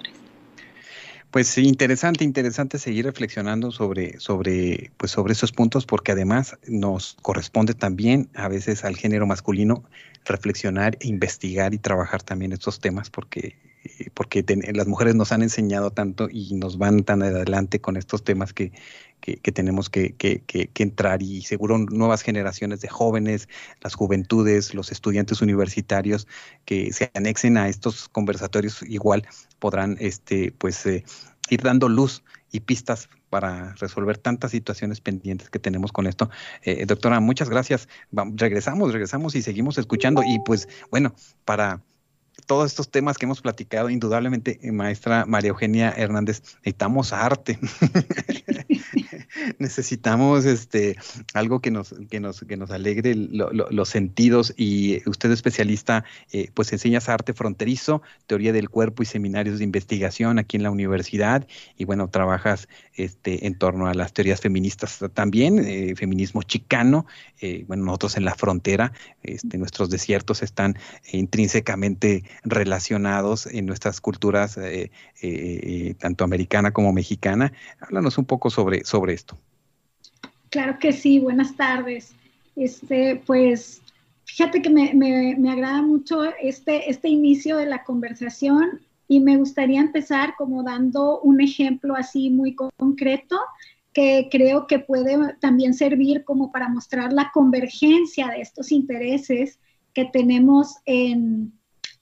Pues 1.31 1.59
interesante, 1.59 2.25
interesante 2.25 2.79
seguir 2.79 3.05
reflexionando 3.05 3.71
sobre, 3.71 4.19
sobre, 4.19 4.91
pues 4.97 5.13
sobre 5.13 5.35
esos 5.35 5.53
puntos, 5.53 5.85
porque 5.85 6.13
además 6.13 6.57
nos 6.67 7.19
corresponde 7.21 7.75
también 7.75 8.31
a 8.35 8.49
veces 8.49 8.83
al 8.85 8.97
género 8.97 9.27
masculino 9.27 9.85
reflexionar, 10.25 10.97
e 11.01 11.09
investigar 11.09 11.75
y 11.75 11.79
trabajar 11.79 12.23
también 12.23 12.53
estos 12.53 12.81
temas, 12.81 13.11
porque 13.11 13.57
porque 14.15 14.45
las 14.73 14.87
mujeres 14.87 15.15
nos 15.15 15.33
han 15.33 15.43
enseñado 15.43 15.91
tanto 15.91 16.29
y 16.31 16.55
nos 16.55 16.79
van 16.79 17.05
tan 17.05 17.23
adelante 17.23 17.81
con 17.81 17.97
estos 17.97 18.25
temas 18.25 18.53
que, 18.53 18.73
que, 19.21 19.53
tenemos 19.53 19.91
que, 19.91 20.15
que, 20.15 20.71
entrar 20.77 21.23
y 21.23 21.43
seguro 21.43 21.79
nuevas 21.79 22.23
generaciones 22.23 22.81
de 22.81 22.89
jóvenes, 22.89 23.49
las 23.81 23.95
juventudes, 23.95 24.75
los 24.75 24.93
estudiantes 24.93 25.43
universitarios 25.43 26.27
que 26.65 26.93
se 26.93 27.11
anexen 27.15 27.57
a 27.57 27.69
estos 27.69 28.09
conversatorios 28.09 28.83
igual 28.83 29.27
podrán 29.59 29.97
este, 30.01 30.53
pues, 30.53 30.87
eh, 30.87 31.05
ir 31.51 31.63
dando 31.63 31.89
luz 31.89 32.23
y 32.51 32.61
pistas 32.61 33.09
para 33.29 33.75
resolver 33.75 34.17
tantas 34.19 34.53
situaciones 34.53 35.01
pendientes 35.01 35.51
que 35.51 35.59
tenemos 35.59 35.93
con 35.93 36.07
esto. 36.07 36.31
Eh, 36.63 36.87
doctora, 36.87 37.21
muchas 37.21 37.51
gracias. 37.51 37.89
regresamos, 38.13 38.93
regresamos 38.93 39.35
y 39.35 39.43
seguimos 39.43 39.77
escuchando. 39.79 40.23
Y 40.23 40.39
pues 40.41 40.69
bueno, 40.91 41.15
para 41.45 41.83
todos 42.47 42.71
estos 42.71 42.91
temas 42.91 43.19
que 43.19 43.27
hemos 43.27 43.41
platicado, 43.41 43.91
indudablemente, 43.91 44.59
eh, 44.63 44.73
maestra 44.73 45.27
María 45.27 45.51
Eugenia 45.51 45.93
Hernández, 45.97 46.43
necesitamos 46.59 47.13
arte. 47.13 47.59
necesitamos 49.59 50.45
este 50.45 50.97
algo 51.35 51.61
que 51.61 51.71
nos, 51.71 51.95
que 52.11 52.21
nos, 52.21 52.41
que 52.41 52.57
nos 52.57 52.71
alegre 52.71 53.15
los 53.15 53.89
sentidos 53.89 54.55
y 54.57 55.03
usted 55.09 55.31
especialista, 55.31 56.05
eh, 56.33 56.51
pues 56.55 56.73
enseñas 56.73 57.09
arte 57.09 57.35
fronterizo, 57.35 58.03
teoría 58.27 58.53
del 58.53 58.71
cuerpo 58.71 59.03
y 59.03 59.07
seminarios 59.07 59.59
de 59.59 59.65
investigación 59.65 60.39
aquí 60.39 60.57
en 60.57 60.63
la 60.63 60.71
universidad 60.71 61.47
y 61.77 61.85
bueno, 61.85 62.09
trabajas 62.09 62.69
este, 62.99 63.47
en 63.47 63.57
torno 63.57 63.87
a 63.87 63.95
las 63.95 64.13
teorías 64.13 64.41
feministas 64.41 65.01
también, 65.15 65.59
eh, 65.59 65.95
feminismo 65.97 66.43
chicano, 66.43 67.07
eh, 67.41 67.65
bueno, 67.67 67.85
nosotros 67.85 68.17
en 68.17 68.25
la 68.25 68.35
frontera, 68.35 68.93
este, 69.23 69.59
nuestros 69.59 69.91
desiertos 69.91 70.43
están 70.43 70.77
intrínsecamente 71.13 72.25
relacionados 72.45 73.47
en 73.47 73.67
nuestras 73.67 74.01
culturas, 74.01 74.59
tanto 75.99 76.25
americana 76.25 76.73
como 76.73 76.93
mexicana. 76.93 77.53
Háblanos 77.81 78.19
un 78.19 78.25
poco 78.25 78.51
sobre, 78.51 78.85
sobre 78.85 79.15
esto. 79.15 79.39
Claro 80.51 80.79
que 80.79 80.93
sí, 80.93 81.19
buenas 81.19 81.57
tardes. 81.57 82.13
Este, 82.57 83.23
pues 83.27 83.83
fíjate 84.25 84.63
que 84.63 84.71
me, 84.71 84.93
me, 84.95 85.51
agrada 85.51 85.83
mucho 85.83 86.23
este, 86.43 86.91
este 86.91 87.09
inicio 87.09 87.57
de 87.57 87.67
la 87.67 87.85
conversación 87.85 88.81
y 89.09 89.21
me 89.21 89.39
gustaría 89.39 89.81
empezar 89.81 90.35
como 90.37 90.63
dando 90.63 91.21
un 91.21 91.41
ejemplo 91.41 91.97
así 91.97 92.31
muy 92.31 92.55
concreto 92.55 93.39
que 93.95 94.29
creo 94.31 94.67
que 94.67 94.79
puede 94.79 95.35
también 95.41 95.75
servir 95.75 96.25
como 96.25 96.53
para 96.53 96.69
mostrar 96.69 97.13
la 97.13 97.31
convergencia 97.33 98.29
de 98.29 98.43
estos 98.43 98.71
intereses 98.71 99.59
que 99.95 100.05
tenemos 100.05 100.77
en, 100.85 101.53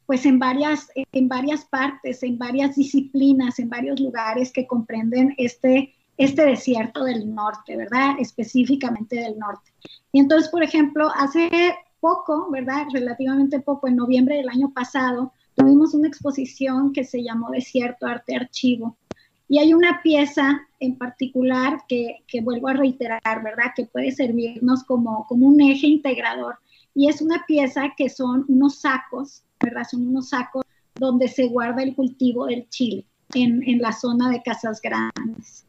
pues 0.04 0.26
en 0.26 0.38
varias, 0.38 0.88
en 1.12 1.28
varias 1.28 1.64
partes, 1.64 2.22
en 2.22 2.38
varias 2.38 2.76
disciplinas, 2.76 3.58
en 3.60 3.70
varios 3.70 4.00
lugares 4.00 4.52
que 4.52 4.66
comprenden 4.66 5.34
este, 5.38 5.94
este 6.18 6.44
desierto 6.44 7.04
del 7.04 7.32
norte, 7.32 7.76
¿verdad? 7.76 8.16
Específicamente 8.18 9.16
del 9.16 9.38
norte. 9.38 9.72
Y 10.12 10.18
entonces, 10.18 10.50
por 10.50 10.62
ejemplo, 10.62 11.08
hace 11.16 11.48
poco, 12.00 12.50
¿verdad? 12.50 12.86
Relativamente 12.92 13.60
poco, 13.60 13.88
en 13.88 13.96
noviembre 13.96 14.36
del 14.36 14.48
año 14.48 14.72
pasado, 14.72 15.32
tuvimos 15.66 15.94
una 15.94 16.06
exposición 16.06 16.92
que 16.92 17.02
se 17.02 17.24
llamó 17.24 17.50
Desierto 17.50 18.06
Arte 18.06 18.36
Archivo. 18.36 18.96
Y 19.48 19.58
hay 19.58 19.74
una 19.74 20.00
pieza 20.00 20.60
en 20.78 20.96
particular 20.96 21.82
que, 21.88 22.18
que 22.28 22.40
vuelvo 22.40 22.68
a 22.68 22.74
reiterar, 22.74 23.42
¿verdad? 23.42 23.72
Que 23.74 23.86
puede 23.86 24.12
servirnos 24.12 24.84
como, 24.84 25.26
como 25.26 25.48
un 25.48 25.60
eje 25.60 25.88
integrador. 25.88 26.56
Y 26.94 27.08
es 27.08 27.20
una 27.20 27.44
pieza 27.46 27.92
que 27.96 28.08
son 28.08 28.44
unos 28.48 28.80
sacos, 28.80 29.42
¿verdad? 29.60 29.82
Son 29.90 30.06
unos 30.06 30.28
sacos 30.28 30.64
donde 30.94 31.26
se 31.26 31.48
guarda 31.48 31.82
el 31.82 31.94
cultivo 31.94 32.46
del 32.46 32.68
chile 32.68 33.04
en, 33.34 33.62
en 33.68 33.80
la 33.80 33.92
zona 33.92 34.30
de 34.30 34.42
Casas 34.42 34.80
Grandes. 34.80 35.66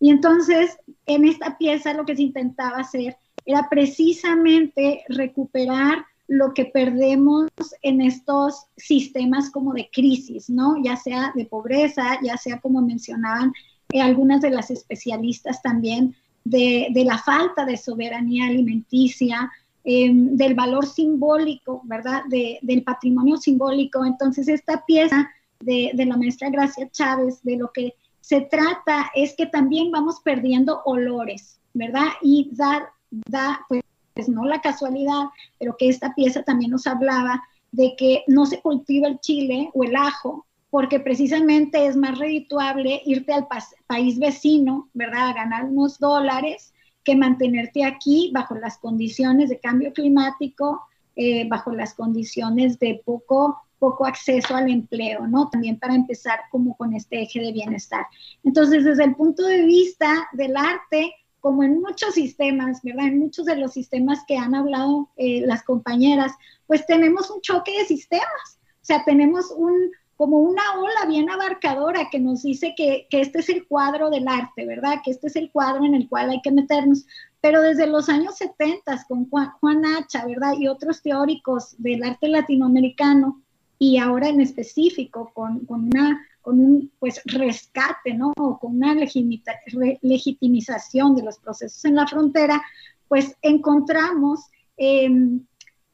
Y 0.00 0.10
entonces, 0.10 0.78
en 1.06 1.26
esta 1.26 1.58
pieza 1.58 1.92
lo 1.92 2.06
que 2.06 2.16
se 2.16 2.22
intentaba 2.22 2.78
hacer 2.78 3.16
era 3.44 3.68
precisamente 3.68 5.04
recuperar 5.08 6.06
lo 6.26 6.54
que 6.54 6.64
perdemos 6.66 7.50
en 7.82 8.00
estos 8.00 8.66
sistemas 8.76 9.50
como 9.50 9.72
de 9.72 9.90
crisis, 9.92 10.48
¿no? 10.48 10.76
Ya 10.82 10.96
sea 10.96 11.32
de 11.34 11.44
pobreza, 11.44 12.18
ya 12.22 12.36
sea 12.36 12.60
como 12.60 12.80
mencionaban 12.80 13.52
eh, 13.92 14.00
algunas 14.00 14.40
de 14.40 14.50
las 14.50 14.70
especialistas 14.70 15.60
también, 15.62 16.14
de, 16.44 16.90
la 17.04 17.18
falta 17.18 17.64
de 17.64 17.76
soberanía 17.76 18.46
alimenticia, 18.46 19.50
em, 19.84 20.36
del 20.36 20.54
valor 20.54 20.86
simbólico, 20.86 21.82
¿verdad? 21.84 22.22
del 22.28 22.82
patrimonio 22.82 23.36
simbólico. 23.36 24.04
Entonces, 24.04 24.48
esta 24.48 24.84
pieza 24.84 25.30
de, 25.60 25.90
de 25.94 26.06
la 26.06 26.16
maestra 26.16 26.50
Gracia 26.50 26.88
Chávez, 26.90 27.42
de 27.42 27.56
lo 27.56 27.70
que 27.72 27.94
se 28.20 28.40
trata 28.40 29.10
es 29.14 29.34
que 29.34 29.44
también 29.46 29.90
vamos 29.90 30.20
perdiendo 30.20 30.80
olores, 30.86 31.60
¿verdad? 31.74 32.08
Y 32.22 32.48
da, 32.52 32.90
da 33.10 33.60
pues, 33.68 33.82
no 34.28 34.44
la 34.44 34.60
casualidad, 34.60 35.24
pero 35.58 35.76
que 35.76 35.88
esta 35.88 36.14
pieza 36.14 36.42
también 36.42 36.70
nos 36.70 36.86
hablaba 36.86 37.42
de 37.72 37.94
que 37.96 38.24
no 38.28 38.46
se 38.46 38.60
cultiva 38.60 39.08
el 39.08 39.18
chile 39.20 39.70
o 39.74 39.84
el 39.84 39.96
ajo, 39.96 40.46
porque 40.70 41.00
precisamente 41.00 41.86
es 41.86 41.96
más 41.96 42.18
redituable 42.18 43.02
irte 43.04 43.32
al 43.32 43.46
país 43.86 44.18
vecino, 44.18 44.88
¿verdad? 44.94 45.30
A 45.30 45.34
ganar 45.34 45.64
unos 45.64 45.98
dólares 45.98 46.72
que 47.02 47.16
mantenerte 47.16 47.84
aquí 47.84 48.30
bajo 48.32 48.54
las 48.54 48.78
condiciones 48.78 49.50
de 49.50 49.60
cambio 49.60 49.92
climático, 49.92 50.82
eh, 51.16 51.48
bajo 51.48 51.72
las 51.72 51.94
condiciones 51.94 52.78
de 52.78 53.02
poco 53.04 53.60
poco 53.78 54.06
acceso 54.06 54.56
al 54.56 54.70
empleo, 54.70 55.26
¿no? 55.26 55.50
También 55.50 55.78
para 55.78 55.94
empezar 55.94 56.40
como 56.50 56.74
con 56.74 56.94
este 56.94 57.20
eje 57.20 57.40
de 57.40 57.52
bienestar. 57.52 58.06
Entonces, 58.42 58.82
desde 58.82 59.04
el 59.04 59.14
punto 59.14 59.44
de 59.44 59.62
vista 59.62 60.26
del 60.32 60.56
arte, 60.56 61.12
como 61.44 61.62
en 61.62 61.82
muchos 61.82 62.14
sistemas, 62.14 62.80
¿verdad? 62.82 63.08
En 63.08 63.18
muchos 63.18 63.44
de 63.44 63.56
los 63.56 63.74
sistemas 63.74 64.20
que 64.26 64.38
han 64.38 64.54
hablado 64.54 65.10
eh, 65.18 65.42
las 65.44 65.62
compañeras, 65.62 66.32
pues 66.66 66.86
tenemos 66.86 67.30
un 67.30 67.42
choque 67.42 67.70
de 67.76 67.84
sistemas. 67.84 68.58
O 68.80 68.84
sea, 68.86 69.04
tenemos 69.04 69.50
un, 69.50 69.90
como 70.16 70.38
una 70.38 70.62
ola 70.78 71.04
bien 71.06 71.28
abarcadora 71.28 72.08
que 72.10 72.18
nos 72.18 72.44
dice 72.44 72.72
que, 72.74 73.06
que, 73.10 73.20
este 73.20 73.40
es 73.40 73.50
el 73.50 73.66
cuadro 73.66 74.08
del 74.08 74.26
arte, 74.26 74.64
¿verdad? 74.64 75.02
Que 75.04 75.10
este 75.10 75.26
es 75.26 75.36
el 75.36 75.50
cuadro 75.50 75.84
en 75.84 75.94
el 75.94 76.08
cual 76.08 76.30
hay 76.30 76.40
que 76.40 76.50
meternos. 76.50 77.04
Pero 77.42 77.60
desde 77.60 77.88
los 77.88 78.08
años 78.08 78.38
70 78.38 79.04
con 79.06 79.28
Juan, 79.28 79.50
Juan 79.60 79.84
Hacha, 79.84 80.24
¿verdad? 80.24 80.54
Y 80.58 80.68
otros 80.68 81.02
teóricos 81.02 81.74
del 81.76 82.04
arte 82.04 82.28
latinoamericano, 82.28 83.42
y 83.78 83.98
ahora 83.98 84.30
en 84.30 84.40
específico 84.40 85.30
con, 85.34 85.66
con, 85.66 85.90
una, 85.94 86.26
con 86.44 86.60
un 86.60 86.92
pues, 86.98 87.22
rescate, 87.24 88.12
¿no? 88.12 88.34
O 88.36 88.58
con 88.58 88.76
una 88.76 88.94
legitimización 88.94 91.16
de 91.16 91.22
los 91.22 91.38
procesos 91.38 91.82
en 91.86 91.94
la 91.94 92.06
frontera, 92.06 92.62
pues 93.08 93.34
encontramos 93.40 94.40
em, 94.76 95.40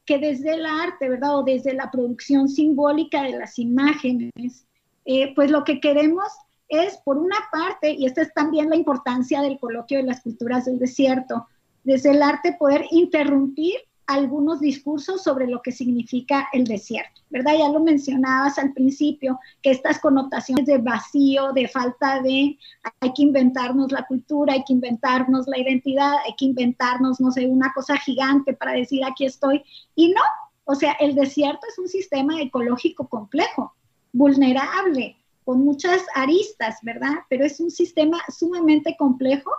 que 0.05 0.19
desde 0.19 0.55
el 0.55 0.65
arte, 0.65 1.07
¿verdad? 1.07 1.37
O 1.37 1.43
desde 1.43 1.73
la 1.73 1.89
producción 1.89 2.49
simbólica 2.49 3.23
de 3.23 3.39
las 3.39 3.57
imágenes, 3.59 4.67
eh, 5.05 5.33
pues 5.35 5.49
lo 5.49 5.63
que 5.63 5.79
queremos 5.79 6.27
es, 6.67 6.97
por 6.97 7.17
una 7.17 7.37
parte, 7.49 7.93
y 7.93 8.05
esta 8.05 8.21
es 8.21 8.33
también 8.33 8.69
la 8.69 8.75
importancia 8.75 9.41
del 9.41 9.57
coloquio 9.57 9.99
de 9.99 10.03
las 10.03 10.21
culturas 10.21 10.65
del 10.65 10.79
desierto, 10.79 11.47
desde 11.85 12.11
el 12.11 12.21
arte 12.21 12.57
poder 12.59 12.87
interrumpir 12.91 13.75
algunos 14.13 14.59
discursos 14.59 15.23
sobre 15.23 15.47
lo 15.47 15.61
que 15.61 15.71
significa 15.71 16.47
el 16.53 16.65
desierto, 16.65 17.21
¿verdad? 17.29 17.53
Ya 17.57 17.69
lo 17.69 17.79
mencionabas 17.79 18.57
al 18.57 18.73
principio, 18.73 19.39
que 19.61 19.71
estas 19.71 19.99
connotaciones 19.99 20.65
de 20.65 20.77
vacío, 20.77 21.53
de 21.53 21.67
falta 21.67 22.21
de, 22.21 22.57
hay 22.99 23.13
que 23.13 23.23
inventarnos 23.23 23.91
la 23.91 24.05
cultura, 24.05 24.53
hay 24.53 24.63
que 24.63 24.73
inventarnos 24.73 25.47
la 25.47 25.57
identidad, 25.59 26.15
hay 26.25 26.35
que 26.35 26.45
inventarnos, 26.45 27.19
no 27.19 27.31
sé, 27.31 27.47
una 27.47 27.71
cosa 27.73 27.97
gigante 27.97 28.53
para 28.53 28.73
decir 28.73 29.03
aquí 29.03 29.25
estoy. 29.25 29.63
Y 29.95 30.09
no, 30.09 30.21
o 30.65 30.75
sea, 30.75 30.93
el 30.99 31.15
desierto 31.15 31.65
es 31.69 31.79
un 31.79 31.87
sistema 31.87 32.41
ecológico 32.41 33.07
complejo, 33.07 33.73
vulnerable, 34.13 35.17
con 35.43 35.63
muchas 35.63 36.03
aristas, 36.15 36.77
¿verdad? 36.83 37.15
Pero 37.29 37.45
es 37.45 37.59
un 37.59 37.71
sistema 37.71 38.19
sumamente 38.29 38.95
complejo. 38.97 39.51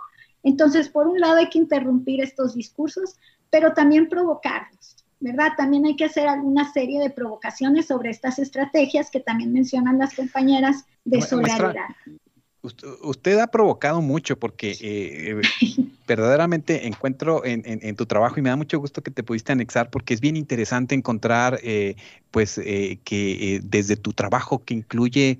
Entonces, 0.43 0.89
por 0.89 1.07
un 1.07 1.19
lado 1.19 1.37
hay 1.37 1.49
que 1.49 1.59
interrumpir 1.59 2.21
estos 2.21 2.53
discursos, 2.53 3.17
pero 3.53 3.71
también 3.73 4.09
provocarlos, 4.09 4.95
¿verdad? 5.19 5.49
También 5.55 5.85
hay 5.85 5.95
que 5.95 6.05
hacer 6.05 6.27
alguna 6.27 6.73
serie 6.73 6.99
de 6.99 7.11
provocaciones 7.11 7.85
sobre 7.85 8.09
estas 8.09 8.39
estrategias 8.39 9.11
que 9.11 9.19
también 9.19 9.53
mencionan 9.53 9.99
las 9.99 10.15
compañeras 10.15 10.85
de 11.05 11.21
solidaridad. 11.21 11.85
Usted 13.03 13.37
ha 13.37 13.47
provocado 13.47 14.01
mucho 14.01 14.39
porque 14.39 14.75
eh, 14.81 15.39
verdaderamente 16.07 16.87
encuentro 16.87 17.45
en, 17.45 17.95
tu 17.95 18.07
trabajo 18.07 18.39
y 18.39 18.41
me 18.41 18.49
da 18.49 18.55
mucho 18.55 18.79
gusto 18.79 19.03
que 19.03 19.11
te 19.11 19.21
pudiste 19.21 19.51
anexar 19.51 19.91
porque 19.91 20.15
es 20.15 20.19
bien 20.19 20.35
interesante 20.35 20.95
encontrar 20.95 21.59
eh, 21.61 21.95
pues 22.31 22.57
eh, 22.57 22.97
que 23.03 23.61
desde 23.63 23.97
tu 23.97 24.13
trabajo 24.13 24.63
que 24.65 24.73
incluye 24.73 25.37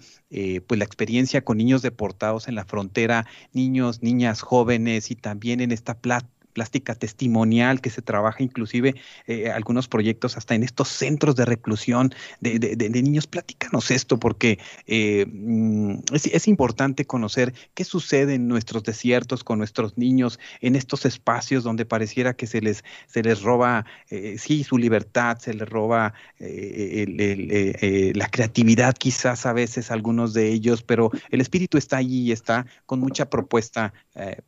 pues 0.68 0.78
la 0.78 0.86
experiencia 0.86 1.43
con 1.43 1.57
niños 1.57 1.82
deportados 1.82 2.47
en 2.47 2.53
la 2.53 2.66
frontera, 2.66 3.26
niños, 3.53 4.03
niñas, 4.03 4.41
jóvenes 4.41 5.09
y 5.09 5.16
también 5.16 5.61
en 5.61 5.72
esta 5.72 5.95
plata 5.95 6.28
plástica 6.54 6.95
testimonial 6.95 7.82
que 7.82 7.89
se 7.89 8.01
trabaja 8.01 8.43
inclusive 8.43 8.95
eh, 9.28 9.51
algunos 9.51 9.88
proyectos 9.88 10.38
hasta 10.38 10.56
en 10.56 10.64
estos 10.64 10.88
centros 10.88 11.36
de 11.36 11.45
reclusión 11.45 12.14
de, 12.39 12.60
de, 12.60 13.01
niños. 13.01 13.28
Platícanos 13.28 13.91
esto 13.91 14.20
porque 14.20 14.60
eh, 14.86 15.26
mm, 15.28 15.99
es, 16.14 16.47
importante 16.47 17.06
conocer 17.06 17.54
qué 17.74 17.84
sucede 17.84 18.36
en 18.36 18.47
nuestros 18.47 18.84
desiertos 18.84 19.43
con 19.43 19.58
nuestros 19.58 19.97
niños, 19.97 20.39
en 20.62 20.76
estos 20.76 21.06
espacios 21.06 21.64
donde 21.64 21.86
pareciera 21.86 22.34
que 22.34 22.47
se 22.47 22.62
les, 22.62 22.84
se 23.08 23.24
les 23.24 23.41
roba, 23.41 23.86
eh, 24.10 24.36
sí, 24.38 24.64
su 24.64 24.78
libertad, 24.78 25.38
se 25.39 25.54
les 25.54 25.68
roba 25.68 26.14
la 26.39 28.28
creatividad 28.30 28.95
quizás 28.95 29.45
a 29.45 29.54
veces 29.54 29.91
algunos 29.91 30.34
de 30.34 30.49
ellos, 30.49 30.84
pero 30.84 31.10
el 31.30 31.41
espíritu 31.41 31.78
está 31.78 31.97
allí 31.97 32.24
y 32.24 32.32
está 32.32 32.66
con 32.86 32.99
mucha 32.99 33.30
propuesta 33.30 33.93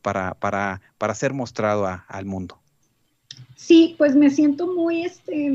para, 0.01 0.33
para, 0.35 0.81
para 1.05 1.13
ser 1.13 1.35
mostrado 1.35 1.85
al 2.07 2.25
mundo. 2.25 2.57
Sí, 3.55 3.93
pues 3.95 4.15
me 4.15 4.31
siento 4.31 4.73
muy 4.73 5.05
este, 5.05 5.53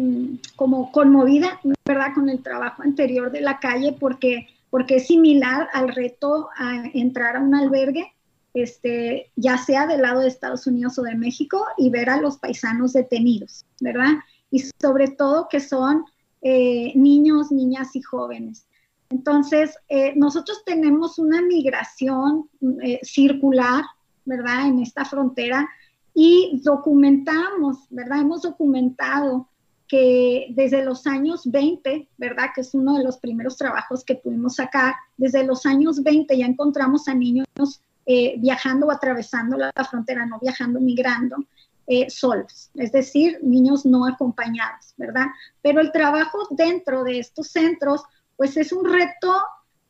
como 0.54 0.92
conmovida, 0.92 1.58
¿verdad? 1.84 2.14
Con 2.14 2.28
el 2.28 2.40
trabajo 2.40 2.84
anterior 2.84 3.32
de 3.32 3.40
la 3.40 3.58
calle 3.58 3.96
porque, 3.98 4.46
porque 4.70 4.98
es 4.98 5.08
similar 5.08 5.66
al 5.72 5.88
reto 5.88 6.50
a 6.56 6.84
entrar 6.94 7.34
a 7.34 7.40
un 7.40 7.52
albergue, 7.56 8.12
este, 8.54 9.32
ya 9.34 9.58
sea 9.58 9.88
del 9.88 10.02
lado 10.02 10.20
de 10.20 10.28
Estados 10.28 10.68
Unidos 10.68 10.96
o 11.00 11.02
de 11.02 11.16
México, 11.16 11.66
y 11.76 11.90
ver 11.90 12.10
a 12.10 12.20
los 12.20 12.36
paisanos 12.36 12.92
detenidos, 12.92 13.66
¿verdad? 13.80 14.18
Y 14.52 14.62
sobre 14.80 15.08
todo 15.08 15.48
que 15.48 15.58
son 15.58 16.04
eh, 16.42 16.92
niños, 16.94 17.50
niñas 17.50 17.96
y 17.96 18.02
jóvenes. 18.02 18.68
Entonces, 19.08 19.74
eh, 19.88 20.12
nosotros 20.14 20.62
tenemos 20.64 21.18
una 21.18 21.42
migración 21.42 22.48
eh, 22.84 23.00
circular, 23.02 23.82
¿verdad? 24.30 24.68
En 24.68 24.78
esta 24.78 25.04
frontera 25.04 25.68
y 26.14 26.60
documentamos, 26.62 27.86
¿verdad? 27.90 28.20
Hemos 28.20 28.42
documentado 28.42 29.48
que 29.88 30.46
desde 30.50 30.84
los 30.84 31.04
años 31.08 31.42
20, 31.50 32.08
¿verdad? 32.16 32.50
Que 32.54 32.60
es 32.60 32.72
uno 32.74 32.96
de 32.96 33.02
los 33.02 33.18
primeros 33.18 33.56
trabajos 33.56 34.04
que 34.04 34.14
pudimos 34.14 34.54
sacar, 34.54 34.94
desde 35.16 35.44
los 35.44 35.66
años 35.66 36.02
20 36.04 36.38
ya 36.38 36.46
encontramos 36.46 37.08
a 37.08 37.14
niños 37.14 37.46
eh, 38.06 38.36
viajando 38.38 38.86
o 38.86 38.92
atravesando 38.92 39.56
la, 39.56 39.72
frontera, 39.90 40.24
no 40.26 40.38
viajando, 40.38 40.80
migrando. 40.80 41.36
Eh, 41.92 42.08
solos, 42.08 42.70
es 42.76 42.92
decir, 42.92 43.40
niños 43.42 43.84
no 43.84 44.06
acompañados, 44.06 44.94
¿verdad? 44.96 45.26
Pero 45.60 45.80
el 45.80 45.90
trabajo 45.90 46.46
dentro 46.50 47.02
de 47.02 47.18
estos 47.18 47.48
centros, 47.48 48.04
pues 48.36 48.56
es 48.56 48.70
un 48.70 48.84
reto 48.84 49.34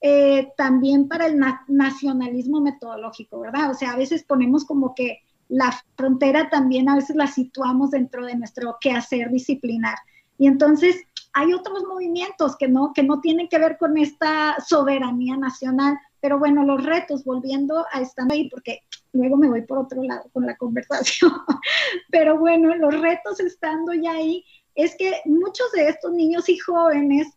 eh, 0.01 0.49
también 0.57 1.09
para 1.09 1.27
el 1.27 1.39
nacionalismo 1.69 2.61
metodológico, 2.61 3.41
¿verdad? 3.41 3.71
O 3.71 3.75
sea, 3.75 3.93
a 3.93 3.97
veces 3.97 4.25
ponemos 4.25 4.65
como 4.65 4.95
que 4.95 5.19
la 5.49 5.75
frontera 5.97 6.49
también 6.49 6.89
a 6.89 6.95
veces 6.95 7.17
la 7.17 7.27
situamos 7.27 7.91
dentro 7.91 8.25
de 8.25 8.37
nuestro 8.37 8.77
quehacer 8.81 9.31
disciplinar. 9.31 9.97
Y 10.39 10.47
entonces 10.47 10.97
hay 11.33 11.53
otros 11.53 11.85
movimientos 11.85 12.57
que 12.57 12.69
no, 12.69 12.93
que 12.95 13.03
no 13.03 13.21
tienen 13.21 13.49
que 13.49 13.59
ver 13.59 13.77
con 13.77 13.99
esta 13.99 14.57
soberanía 14.67 15.37
nacional, 15.37 15.99
pero 16.21 16.39
bueno, 16.39 16.65
los 16.65 16.85
retos, 16.85 17.25
volviendo 17.25 17.85
a 17.93 18.01
estar 18.01 18.27
ahí, 18.31 18.49
porque 18.49 18.81
luego 19.13 19.37
me 19.37 19.49
voy 19.49 19.63
por 19.63 19.79
otro 19.79 20.03
lado 20.03 20.25
con 20.33 20.47
la 20.47 20.57
conversación, 20.57 21.33
pero 22.11 22.39
bueno, 22.39 22.75
los 22.77 22.99
retos 23.01 23.41
estando 23.41 23.93
ya 23.93 24.13
ahí, 24.13 24.45
es 24.75 24.97
que 24.97 25.21
muchos 25.25 25.71
de 25.73 25.89
estos 25.89 26.13
niños 26.13 26.49
y 26.49 26.59
jóvenes 26.59 27.29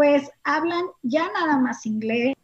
pues 0.00 0.30
hablan 0.44 0.86
ya 1.02 1.30
nada 1.30 1.58
más 1.58 1.84
inglés, 1.84 2.34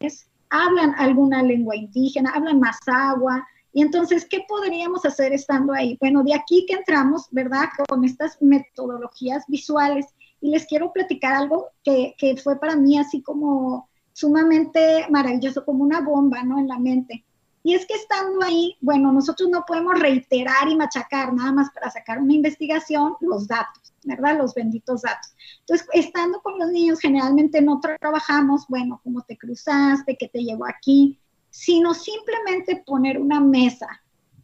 hablan 0.51 0.95
alguna 0.99 1.43
lengua 1.43 1.75
indígena, 1.75 2.31
hablan 2.35 2.61
más 2.61 2.77
agua, 2.87 3.47
y 3.73 3.81
entonces, 3.81 4.27
¿qué 4.29 4.45
podríamos 4.47 5.07
hacer 5.07 5.33
estando 5.33 5.73
ahí? 5.73 5.97
Bueno, 5.99 6.23
de 6.23 6.35
aquí 6.35 6.67
que 6.69 6.75
entramos, 6.75 7.29
¿verdad? 7.31 7.65
Con 7.89 8.05
estas 8.05 8.37
metodologías 8.43 9.45
visuales. 9.49 10.05
Y 10.43 10.51
les 10.51 10.67
quiero 10.67 10.93
platicar 10.93 11.33
algo 11.33 11.69
que, 11.83 12.15
que 12.19 12.37
fue 12.37 12.61
para 12.61 12.77
mí 12.77 12.99
así 12.99 13.23
como 13.23 13.89
sumamente 14.13 15.07
maravilloso, 15.09 15.65
como 15.65 15.83
una 15.83 16.03
bomba, 16.03 16.43
¿no? 16.43 16.59
En 16.59 16.69
la 16.69 16.79
mente. 16.79 17.25
Y 17.67 17.75
es 17.75 17.85
que 17.85 17.95
estando 17.95 18.45
ahí, 18.45 18.77
bueno, 18.81 19.11
nosotros 19.11 19.49
no 19.49 19.65
podemos 19.67 19.99
reiterar 19.99 20.69
y 20.69 20.77
machacar 20.77 21.35
nada 21.35 21.51
más 21.51 21.69
para 21.73 21.91
sacar 21.91 22.21
una 22.21 22.33
investigación 22.33 23.17
los 23.21 23.49
datos, 23.49 23.93
¿verdad? 24.05 24.39
Los 24.39 24.55
benditos 24.55 25.03
datos. 25.03 25.35
Entonces, 25.63 25.89
estando 25.93 26.41
con 26.43 26.61
los 26.61 26.71
niños, 26.71 27.01
generalmente 27.01 27.61
no 27.61 27.81
trabajamos, 27.81 28.67
bueno, 28.69 29.01
cómo 29.03 29.23
te 29.23 29.37
cruzaste, 29.37 30.17
qué 30.17 30.29
te 30.29 30.45
llevó 30.45 30.65
aquí, 30.65 31.19
sino 31.51 31.93
simplemente 31.93 32.85
poner 32.87 33.21
una 33.21 33.41
mesa 33.41 33.89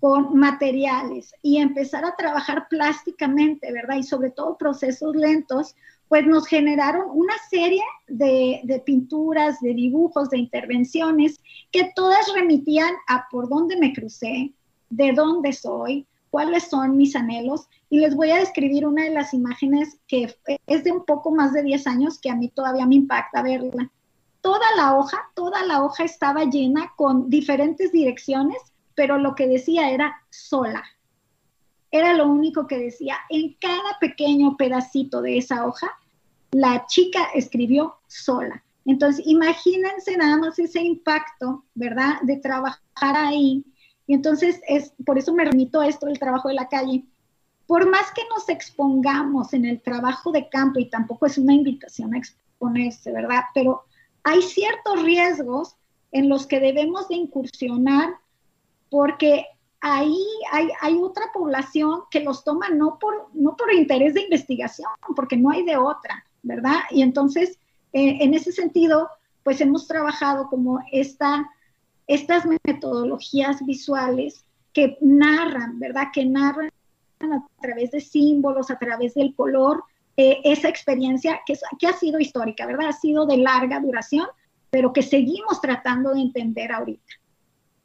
con 0.01 0.37
materiales 0.37 1.33
y 1.43 1.59
empezar 1.59 2.05
a 2.05 2.17
trabajar 2.17 2.67
plásticamente, 2.69 3.71
¿verdad? 3.71 3.99
Y 3.99 4.03
sobre 4.03 4.31
todo 4.31 4.59
procesos 4.59 5.15
lentos, 5.15 5.77
pues 6.13 6.27
nos 6.27 6.47
generaron 6.47 7.07
una 7.09 7.33
serie 7.49 7.81
de, 8.07 8.83
pinturas, 8.85 9.59
de 9.63 9.73
dibujos, 9.73 10.29
de 10.29 10.37
intervenciones 10.37 11.41
que 11.71 11.91
todas 11.97 12.31
remitían 12.35 12.93
a 13.09 13.27
por 13.31 13.49
dónde 13.49 13.79
me 13.79 13.95
crucé, 13.95 14.53
de 14.91 15.13
dónde 15.13 15.55
soy, 15.55 16.07
cuáles 16.29 16.65
son 16.65 16.99
mis 16.99 17.17
anhelos. 17.17 17.67
Y 17.89 18.01
les 18.01 18.15
voy 18.15 18.31
a 18.31 18.41
describir 18.41 18.87
una 18.87 19.05
de 19.05 19.15
las 19.15 19.33
imágenes 19.33 20.01
que 20.07 20.37
es 20.67 20.85
de 20.85 20.93
un 20.93 21.03
poco 21.07 21.31
más 21.31 21.55
de 21.55 21.63
10 21.63 21.87
años 21.87 22.19
que 22.21 22.29
a 22.29 22.37
mí 22.37 22.51
todavía 22.51 22.85
me 22.85 22.97
impacta 22.97 23.41
verla 23.41 23.91
toda 24.43 24.67
la 24.77 24.99
hoja, 24.99 25.31
toda 25.33 25.65
la 25.65 25.83
hoja 25.83 26.05
estaba 26.05 26.45
llena 26.45 26.93
con 26.95 27.31
diferentes 27.31 27.91
direcciones, 27.91 28.59
pero 28.95 29.17
lo 29.17 29.35
que 29.35 29.47
decía 29.47 29.91
era 29.91 30.15
sola. 30.29 30.85
Era 31.91 32.13
lo 32.13 32.27
único 32.27 32.67
que 32.67 32.77
decía. 32.77 33.17
En 33.31 33.57
cada 33.59 33.99
pequeño 33.99 34.59
pedacito 34.59 35.23
de 35.23 35.39
esa 35.39 35.67
hoja, 35.67 35.91
la 36.53 36.87
chica 36.87 37.29
escribió 37.35 37.97
sola. 38.07 38.63
Entonces, 38.85 39.25
imagínense 39.27 40.17
nada 40.17 40.37
más 40.37 40.59
ese 40.59 40.83
impacto, 40.83 41.65
¿verdad? 41.75 42.21
De 42.23 42.37
trabajar 42.37 43.17
ahí. 43.17 43.65
Y 44.07 44.15
entonces, 44.15 44.61
es, 44.69 44.93
por 45.05 45.19
eso 45.19 45.33
me 45.33 45.45
remito 45.45 45.83
esto 45.83 46.07
del 46.07 46.19
trabajo 46.19 46.49
de 46.49 46.55
la 46.55 46.69
calle. 46.69 47.05
Por 47.67 47.89
más 47.89 48.13
que 48.13 48.23
nos 48.29 48.49
expongamos 48.49 49.53
en 49.55 49.65
el 49.65 49.81
trabajo 49.81 50.33
de 50.33 50.49
campo, 50.49 50.79
y 50.79 50.91
tampoco 50.91 51.27
es 51.27 51.39
una 51.39 51.55
invitación 51.55 52.15
a 52.15 52.19
exponerse, 52.19 53.13
¿verdad? 53.13 53.45
Pero 53.55 53.85
hay 54.25 54.43
ciertos 54.43 55.03
riesgos 55.03 55.77
en 56.11 56.29
los 56.29 56.47
que 56.47 56.61
debemos 56.61 57.09
de 57.09 57.17
incursionar 57.17 58.11
porque 58.91 59.47
ahí 59.81 60.23
hay, 60.53 60.97
otra 60.97 61.33
población 61.33 62.03
que 62.11 62.21
los 62.21 62.45
toma 62.45 62.69
no 62.69 62.99
por, 62.99 63.31
no 63.33 63.57
por 63.57 63.73
interés 63.73 64.15
de 64.15 64.23
investigación, 64.23 64.89
porque 65.17 65.37
no 65.37 65.51
hay 65.51 65.65
de 65.65 65.77
otra, 65.77 66.25
¿verdad? 66.43 66.81
Y 66.91 67.03
entonces, 67.03 67.59
eh, 67.93 68.19
en 68.21 68.35
ese 68.35 68.53
sentido, 68.53 69.09
pues 69.43 69.61
hemos 69.61 69.87
trabajado 69.87 70.49
como 70.49 70.81
esta, 70.93 71.49
estas 72.07 72.45
metodologías 72.65 73.65
visuales 73.65 74.45
que 74.73 74.97
narran, 75.01 75.79
¿verdad? 75.79 76.09
Que 76.13 76.25
narran 76.25 76.71
a 77.21 77.47
través 77.61 77.91
de 77.91 78.01
símbolos, 78.01 78.71
a 78.71 78.79
través 78.79 79.15
del 79.15 79.35
color, 79.35 79.85
eh, 80.17 80.41
esa 80.45 80.69
experiencia 80.69 81.41
que, 81.47 81.55
que 81.79 81.87
ha 81.87 81.93
sido 81.93 82.19
histórica, 82.19 82.67
¿verdad? 82.67 82.89
Ha 82.89 82.93
sido 82.93 83.27
de 83.27 83.39
larga 83.39 83.81
duración, 83.81 84.27
pero 84.71 84.93
que 84.93 85.03
seguimos 85.03 85.61
tratando 85.61 86.15
de 86.15 86.21
entender 86.21 86.73
ahorita. 86.73 87.22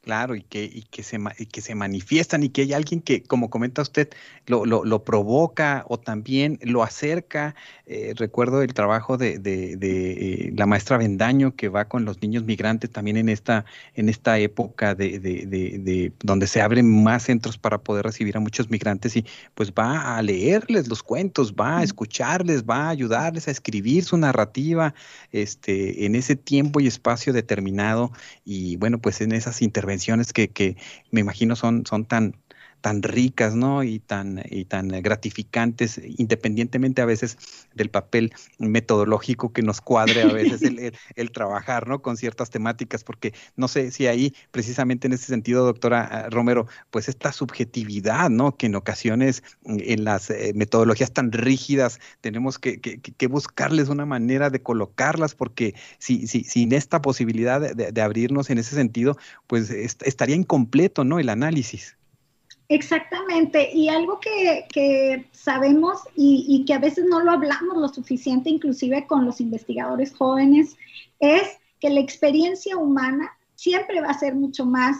Claro, 0.07 0.35
y 0.35 0.41
que, 0.41 0.63
y 0.63 0.83
que, 0.83 1.03
se, 1.03 1.19
y 1.37 1.47
que 1.47 1.59
se 1.59 1.75
manifiestan 1.75 2.41
y 2.41 2.47
que 2.47 2.61
hay 2.61 2.71
alguien 2.71 3.01
que, 3.01 3.23
como 3.23 3.49
comenta 3.49 3.81
usted, 3.81 4.07
lo, 4.45 4.65
lo, 4.65 4.85
lo 4.85 5.03
provoca 5.03 5.83
o 5.89 5.99
también 5.99 6.59
lo 6.61 6.81
acerca. 6.81 7.55
Eh, 7.87 8.13
recuerdo 8.15 8.61
el 8.61 8.73
trabajo 8.73 9.17
de, 9.17 9.37
de, 9.37 9.75
de 9.75 10.11
eh, 10.47 10.53
la 10.55 10.65
maestra 10.65 10.97
Vendaño 10.97 11.57
que 11.57 11.67
va 11.67 11.89
con 11.89 12.05
los 12.05 12.21
niños 12.21 12.45
migrantes 12.45 12.89
también 12.89 13.17
en 13.17 13.27
esta, 13.27 13.65
en 13.95 14.07
esta 14.07 14.39
época 14.39 14.95
de, 14.95 15.19
de, 15.19 16.13
donde 16.23 16.47
se 16.47 16.61
abren 16.61 17.03
más 17.03 17.23
centros 17.23 17.57
para 17.57 17.77
poder 17.77 18.05
recibir 18.05 18.37
a 18.37 18.39
muchos 18.39 18.69
migrantes 18.69 19.17
y 19.17 19.25
pues 19.55 19.73
va 19.73 20.15
a 20.15 20.21
leerles 20.21 20.87
los 20.87 21.03
cuentos, 21.03 21.53
va 21.53 21.79
a 21.79 21.83
escucharles, 21.83 22.63
va 22.63 22.85
a 22.85 22.89
ayudarles 22.91 23.49
a 23.49 23.51
escribir 23.51 24.05
su 24.05 24.15
narrativa 24.15 24.93
este, 25.33 26.05
en 26.05 26.15
ese 26.15 26.37
tiempo 26.37 26.79
y 26.79 26.87
espacio 26.87 27.33
determinado 27.33 28.13
y 28.45 28.77
bueno, 28.77 28.99
pues 28.99 29.19
en 29.19 29.33
esas 29.33 29.61
intervenciones 29.61 29.96
que, 30.33 30.49
que 30.49 30.77
me 31.11 31.21
imagino 31.21 31.55
son, 31.55 31.85
son 31.85 32.05
tan, 32.05 32.35
tan 32.81 33.03
ricas, 33.03 33.55
¿no? 33.55 33.83
Y 33.83 33.99
tan, 33.99 34.41
y 34.49 34.65
tan 34.65 34.87
gratificantes, 34.87 35.99
independientemente 36.17 37.01
a 37.01 37.05
veces 37.05 37.37
del 37.73 37.89
papel 37.89 38.33
metodológico 38.59 39.51
que 39.51 39.61
nos 39.61 39.81
cuadre 39.81 40.23
a 40.23 40.27
veces 40.27 40.61
el, 41.15 41.31
trabajar, 41.31 41.87
¿no? 41.87 42.01
Con 42.01 42.17
ciertas 42.17 42.49
temáticas, 42.49 43.03
porque 43.03 43.33
no 43.55 43.67
sé 43.67 43.91
si 43.91 44.07
ahí, 44.07 44.33
precisamente 44.51 45.07
en 45.07 45.13
ese 45.13 45.25
sentido, 45.25 45.65
doctora 45.65 46.03
ah, 46.03 46.29
Romero, 46.29 46.67
pues 46.91 47.09
esta 47.09 47.31
subjetividad, 47.31 48.29
¿no? 48.29 48.55
Que 48.55 48.67
en 48.67 48.75
ocasiones 48.75 49.43
en 49.65 50.03
las 50.03 50.29
eh, 50.29 50.53
metodologías 50.55 51.11
tan 51.11 51.31
rígidas 51.31 51.99
tenemos 52.21 52.59
que, 52.59 52.79
buscarles 53.27 53.89
una 53.89 54.05
manera 54.05 54.49
de 54.49 54.61
colocarlas, 54.61 55.35
porque 55.35 55.75
si, 55.99 56.27
si, 56.27 56.43
sin 56.43 56.71
esta 56.71 57.01
posibilidad 57.01 57.59
de, 57.75 58.01
abrirnos 58.01 58.49
en 58.49 58.57
ese 58.57 58.75
sentido, 58.75 59.17
pues 59.47 59.69
estaría 59.69 60.35
incompleto, 60.35 61.03
¿no? 61.03 61.19
El 61.19 61.29
análisis. 61.29 61.96
Exactamente, 62.69 63.71
y 63.73 63.87
algo 63.87 64.19
que, 64.19 65.25
sabemos 65.31 66.01
y, 66.15 66.45
y, 66.49 66.65
que 66.65 66.73
a 66.73 66.79
veces 66.79 67.05
no 67.05 67.21
lo 67.21 67.31
hablamos 67.31 67.77
lo 67.77 67.87
suficiente, 67.87 68.49
inclusive 68.49 69.07
con 69.07 69.25
los 69.25 69.39
investigadores 69.39 70.13
jóvenes, 70.13 70.75
es 71.19 71.47
que 71.79 71.89
la 71.89 72.01
experiencia 72.01 72.75
humana 72.75 73.31
siempre 73.55 74.01
va 74.01 74.09
a 74.09 74.19
ser 74.19 74.35
mucho 74.35 74.65
más 74.65 74.97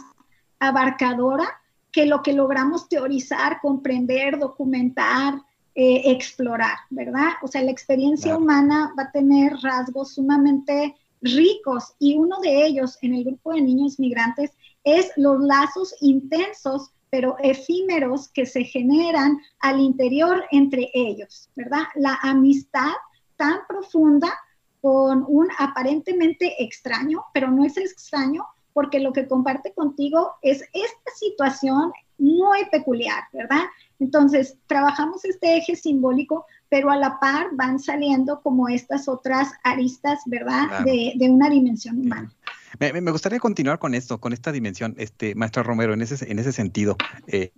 abarcadora 0.58 1.46
que 1.92 2.06
lo 2.06 2.22
que 2.22 2.32
logramos 2.32 2.88
teorizar, 2.88 3.60
comprender, 3.60 4.38
documentar, 4.38 5.34
eh, 5.74 6.10
explorar, 6.10 6.76
¿verdad? 6.90 7.32
O 7.42 7.48
sea, 7.48 7.62
la 7.62 7.70
experiencia 7.70 8.36
humana 8.36 8.92
va 8.98 9.04
a 9.04 9.12
tener 9.12 9.52
rasgos 9.62 10.14
sumamente 10.14 10.96
ricos 11.20 11.94
y 11.98 12.16
uno 12.16 12.40
de 12.40 12.66
ellos 12.66 12.98
en 13.02 13.14
el 13.14 13.24
grupo 13.24 13.52
de 13.52 13.62
niños 13.62 13.98
migrantes 13.98 14.52
es 14.84 15.10
los 15.16 15.40
lazos 15.40 15.94
intensos 16.00 16.92
pero 17.10 17.36
efímeros 17.42 18.28
que 18.28 18.46
se 18.46 18.64
generan 18.64 19.38
al 19.60 19.80
interior 19.80 20.44
entre 20.50 20.90
ellos, 20.94 21.48
¿verdad? 21.56 21.84
La 21.94 22.18
amistad 22.22 22.92
tan 23.36 23.60
profunda 23.68 24.32
con 24.80 25.24
un 25.26 25.48
aparentemente 25.58 26.62
extraño, 26.62 27.24
pero 27.32 27.50
no 27.50 27.64
es 27.64 27.76
extraño 27.76 28.44
porque 28.72 29.00
lo 29.00 29.12
que 29.12 29.26
comparte 29.26 29.72
contigo 29.72 30.34
es 30.42 30.62
esta 30.72 31.10
situación 31.16 31.92
muy 32.18 32.64
peculiar, 32.70 33.24
¿verdad? 33.32 33.64
Entonces, 33.98 34.56
trabajamos 34.66 35.24
este 35.24 35.56
eje 35.56 35.74
simbólico, 35.74 36.46
pero 36.68 36.90
a 36.90 36.96
la 36.96 37.18
par 37.18 37.48
van 37.52 37.78
saliendo 37.78 38.40
como 38.40 38.68
estas 38.68 39.08
otras 39.08 39.50
aristas, 39.64 40.20
¿verdad? 40.26 40.84
De, 40.84 41.28
una 41.28 41.50
dimensión 41.50 41.98
humana. 41.98 42.32
Me, 42.78 43.10
gustaría 43.10 43.38
continuar 43.38 43.78
con 43.78 43.94
esto, 43.94 44.18
con 44.18 44.32
esta 44.32 44.52
dimensión, 44.52 44.94
este, 44.98 45.34
maestra 45.34 45.62
Romero, 45.62 45.94
en 45.94 46.02
ese, 46.02 46.30
en 46.30 46.38
ese 46.38 46.52
sentido. 46.52 46.96
Eh, 47.26 47.52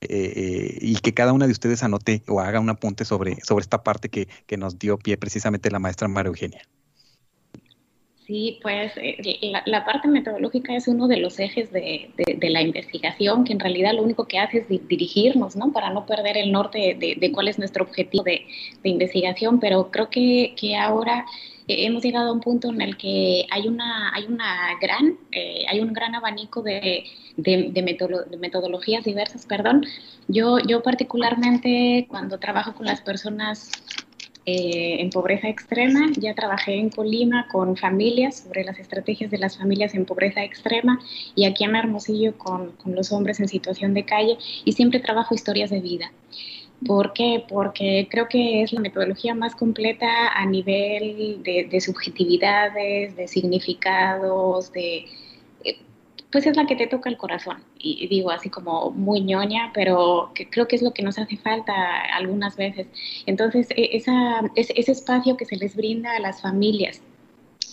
eh, 0.00 0.06
eh, 0.10 0.78
y 0.80 0.96
que 0.96 1.12
cada 1.12 1.32
una 1.32 1.46
de 1.46 1.52
ustedes 1.52 1.82
anote 1.82 2.22
o 2.28 2.40
haga 2.40 2.60
un 2.60 2.70
apunte 2.70 3.04
sobre, 3.04 3.40
sobre 3.40 3.62
esta 3.62 3.82
parte 3.82 4.08
que, 4.08 4.28
que 4.46 4.56
nos 4.56 4.78
dio 4.78 4.96
pie 4.96 5.16
precisamente 5.16 5.70
la 5.70 5.80
maestra 5.80 6.06
María 6.06 6.28
Eugenia. 6.28 6.62
Sí, 8.28 8.58
pues 8.60 8.92
la, 9.64 9.86
parte 9.86 10.06
metodológica 10.06 10.76
es 10.76 10.86
uno 10.86 11.08
de 11.08 11.16
los 11.16 11.40
ejes 11.40 11.72
de, 11.72 12.10
la 12.42 12.60
investigación, 12.60 13.44
que 13.44 13.54
en 13.54 13.58
realidad 13.58 13.94
lo 13.94 14.02
único 14.02 14.26
que 14.26 14.38
hace 14.38 14.58
es 14.58 14.68
dirigirnos, 14.68 15.56
¿no? 15.56 15.72
Para 15.72 15.88
no 15.88 16.04
perder 16.04 16.36
el 16.36 16.52
norte 16.52 16.94
de, 17.00 17.32
cuál 17.32 17.48
es 17.48 17.58
nuestro 17.58 17.84
objetivo 17.84 18.22
de, 18.24 18.44
investigación, 18.82 19.60
pero 19.60 19.90
creo 19.90 20.10
que, 20.10 20.76
ahora 20.78 21.24
eh, 21.24 21.57
hemos 21.68 22.02
llegado 22.02 22.30
a 22.30 22.32
un 22.32 22.40
punto 22.40 22.70
en 22.70 22.80
el 22.80 22.96
que 22.96 23.46
hay 23.50 23.68
una, 23.68 24.14
hay 24.14 24.24
una 24.24 24.78
gran, 24.80 25.18
eh, 25.32 25.64
hay 25.68 25.80
un 25.80 25.92
gran 25.92 26.14
abanico 26.14 26.62
de, 26.62 27.04
metodologías 28.40 29.04
diversas, 29.04 29.46
perdón. 29.46 29.84
Yo, 30.26 30.58
yo 30.58 30.82
particularmente 30.82 32.06
cuando 32.08 32.38
trabajo 32.38 32.74
con 32.74 32.86
las 32.86 33.00
personas 33.00 33.70
eh, 34.50 35.02
en 35.02 35.10
pobreza 35.10 35.46
extrema. 35.46 36.10
Ya 36.18 36.34
trabajé 36.34 36.78
en 36.78 36.88
Colima 36.88 37.46
con 37.48 37.76
familias 37.76 38.44
sobre 38.44 38.64
las 38.64 38.78
estrategias 38.78 39.30
de 39.30 39.36
las 39.36 39.58
familias 39.58 39.94
en 39.94 40.06
pobreza 40.06 40.42
extrema 40.42 40.98
y 41.34 41.44
aquí 41.44 41.64
en 41.64 41.76
Hermosillo 41.76 42.38
con, 42.38 42.72
con 42.72 42.94
los 42.94 43.12
hombres 43.12 43.40
en 43.40 43.48
situación 43.48 43.92
de 43.92 44.06
calle 44.06 44.38
y 44.64 44.72
siempre 44.72 45.00
trabajo 45.00 45.34
historias 45.34 45.68
de 45.68 45.80
vida. 45.80 46.12
¿Por 46.86 47.12
qué? 47.12 47.44
Porque 47.48 48.06
creo 48.10 48.28
que 48.28 48.62
es 48.62 48.72
la 48.72 48.80
metodología 48.80 49.34
más 49.34 49.56
completa 49.56 50.28
a 50.28 50.46
nivel 50.46 51.42
de, 51.42 51.68
de 51.70 51.80
subjetividades, 51.80 53.16
de 53.16 53.26
significados, 53.26 54.72
de, 54.72 55.06
pues 56.30 56.46
es 56.46 56.56
la 56.56 56.66
que 56.66 56.76
te 56.76 56.86
toca 56.86 57.08
el 57.08 57.16
corazón. 57.16 57.58
Y, 57.78 58.06
digo 58.08 58.30
así 58.30 58.50
como 58.50 58.90
muy 58.90 59.20
ñoña, 59.20 59.70
pero 59.74 60.32
que 60.34 60.48
creo 60.48 60.68
que 60.68 60.76
es 60.76 60.82
lo 60.82 60.92
que 60.92 61.02
nos 61.02 61.18
hace 61.18 61.36
falta 61.36 61.72
algunas 62.14 62.56
veces. 62.56 62.88
Entonces, 63.26 63.68
e, 63.70 63.96
esa, 63.96 64.40
ese, 64.54 64.90
espacio 64.90 65.36
que 65.36 65.44
se 65.44 65.56
les 65.56 65.76
brinda 65.76 66.16
a 66.16 66.20
las 66.20 66.42
familias, 66.42 67.02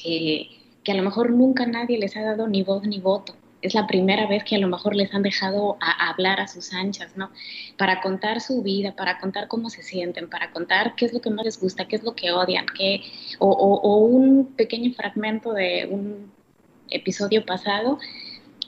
eh, 0.05 0.47
que 0.83 0.91
a 0.91 0.95
lo 0.95 1.03
mejor 1.03 1.31
nunca 1.31 1.65
nadie 1.65 1.97
les 1.97 2.15
ha 2.15 2.21
dado 2.21 2.47
ni 2.47 2.63
voz 2.63 2.83
ni 2.83 2.99
voto. 2.99 3.35
Es 3.66 3.74
la 3.74 3.88
primera 3.88 4.28
vez 4.28 4.43
que 4.43 4.55
a 4.55 4.59
lo 4.59 4.68
mejor 4.68 4.95
les 4.95 5.11
han 5.13 5.24
dejado 5.24 5.78
hablar 5.82 6.39
a 6.39 6.47
sus 6.47 6.72
anchas, 6.72 7.18
¿no? 7.18 7.32
Para 7.78 7.99
contar 7.99 8.39
su 8.39 8.61
vida, 8.61 8.95
para 8.95 9.18
contar 9.20 9.47
cómo 9.47 9.72
se 9.72 9.82
sienten, 9.82 10.30
para 10.30 10.51
contar 10.51 10.93
qué 10.95 11.05
es 11.05 11.13
lo 11.13 11.20
que 11.20 11.32
no 11.32 11.41
les 11.41 11.59
gusta, 11.59 11.88
qué 11.88 11.95
es 11.95 12.03
lo 12.03 12.13
que 12.13 12.32
odian, 12.32 12.68
qué, 12.78 13.01
o, 13.39 13.49
o 13.49 13.97
un 13.97 14.53
pequeño 14.55 14.93
fragmento 14.93 15.51
de 15.51 15.88
un 15.89 16.32
episodio 16.91 17.43
pasado 17.43 17.97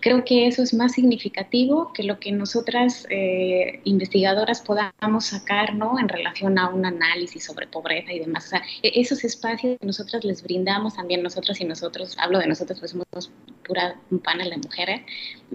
creo 0.02 0.24
que 0.24 0.48
eso 0.48 0.64
es 0.64 0.74
más 0.74 0.93
significativo 0.93 1.91
que 1.93 2.04
lo 2.04 2.20
que 2.20 2.32
nosotras 2.32 3.06
eh, 3.10 3.82
investigadoras 3.84 4.62
podamos 4.62 5.26
sacar 5.26 5.76
¿no? 5.76 6.00
en 6.00 6.10
relación 6.10 6.58
a 6.60 6.70
un 6.70 6.86
análisis 6.86 7.45
sobre 7.45 7.68
pobreza 7.68 8.14
y 8.14 8.20
demás. 8.20 8.52
E-, 8.84 9.00
esos 9.00 9.24
espacios 9.24 9.78
que 9.80 9.86
nosotras 9.86 10.24
les 10.24 10.43
brindamos 10.43 10.95
también 10.95 11.24
nosotras 11.24 11.60
y 11.62 11.66
nosotros, 11.66 12.16
hablo 12.20 12.39
de 12.39 12.48
nosotros, 12.48 12.80
pues 12.80 12.91
somos 12.91 13.32
pura, 13.66 14.00
un 14.12 14.20
panel 14.20 14.50
de 14.50 14.58
mujeres, 14.58 15.02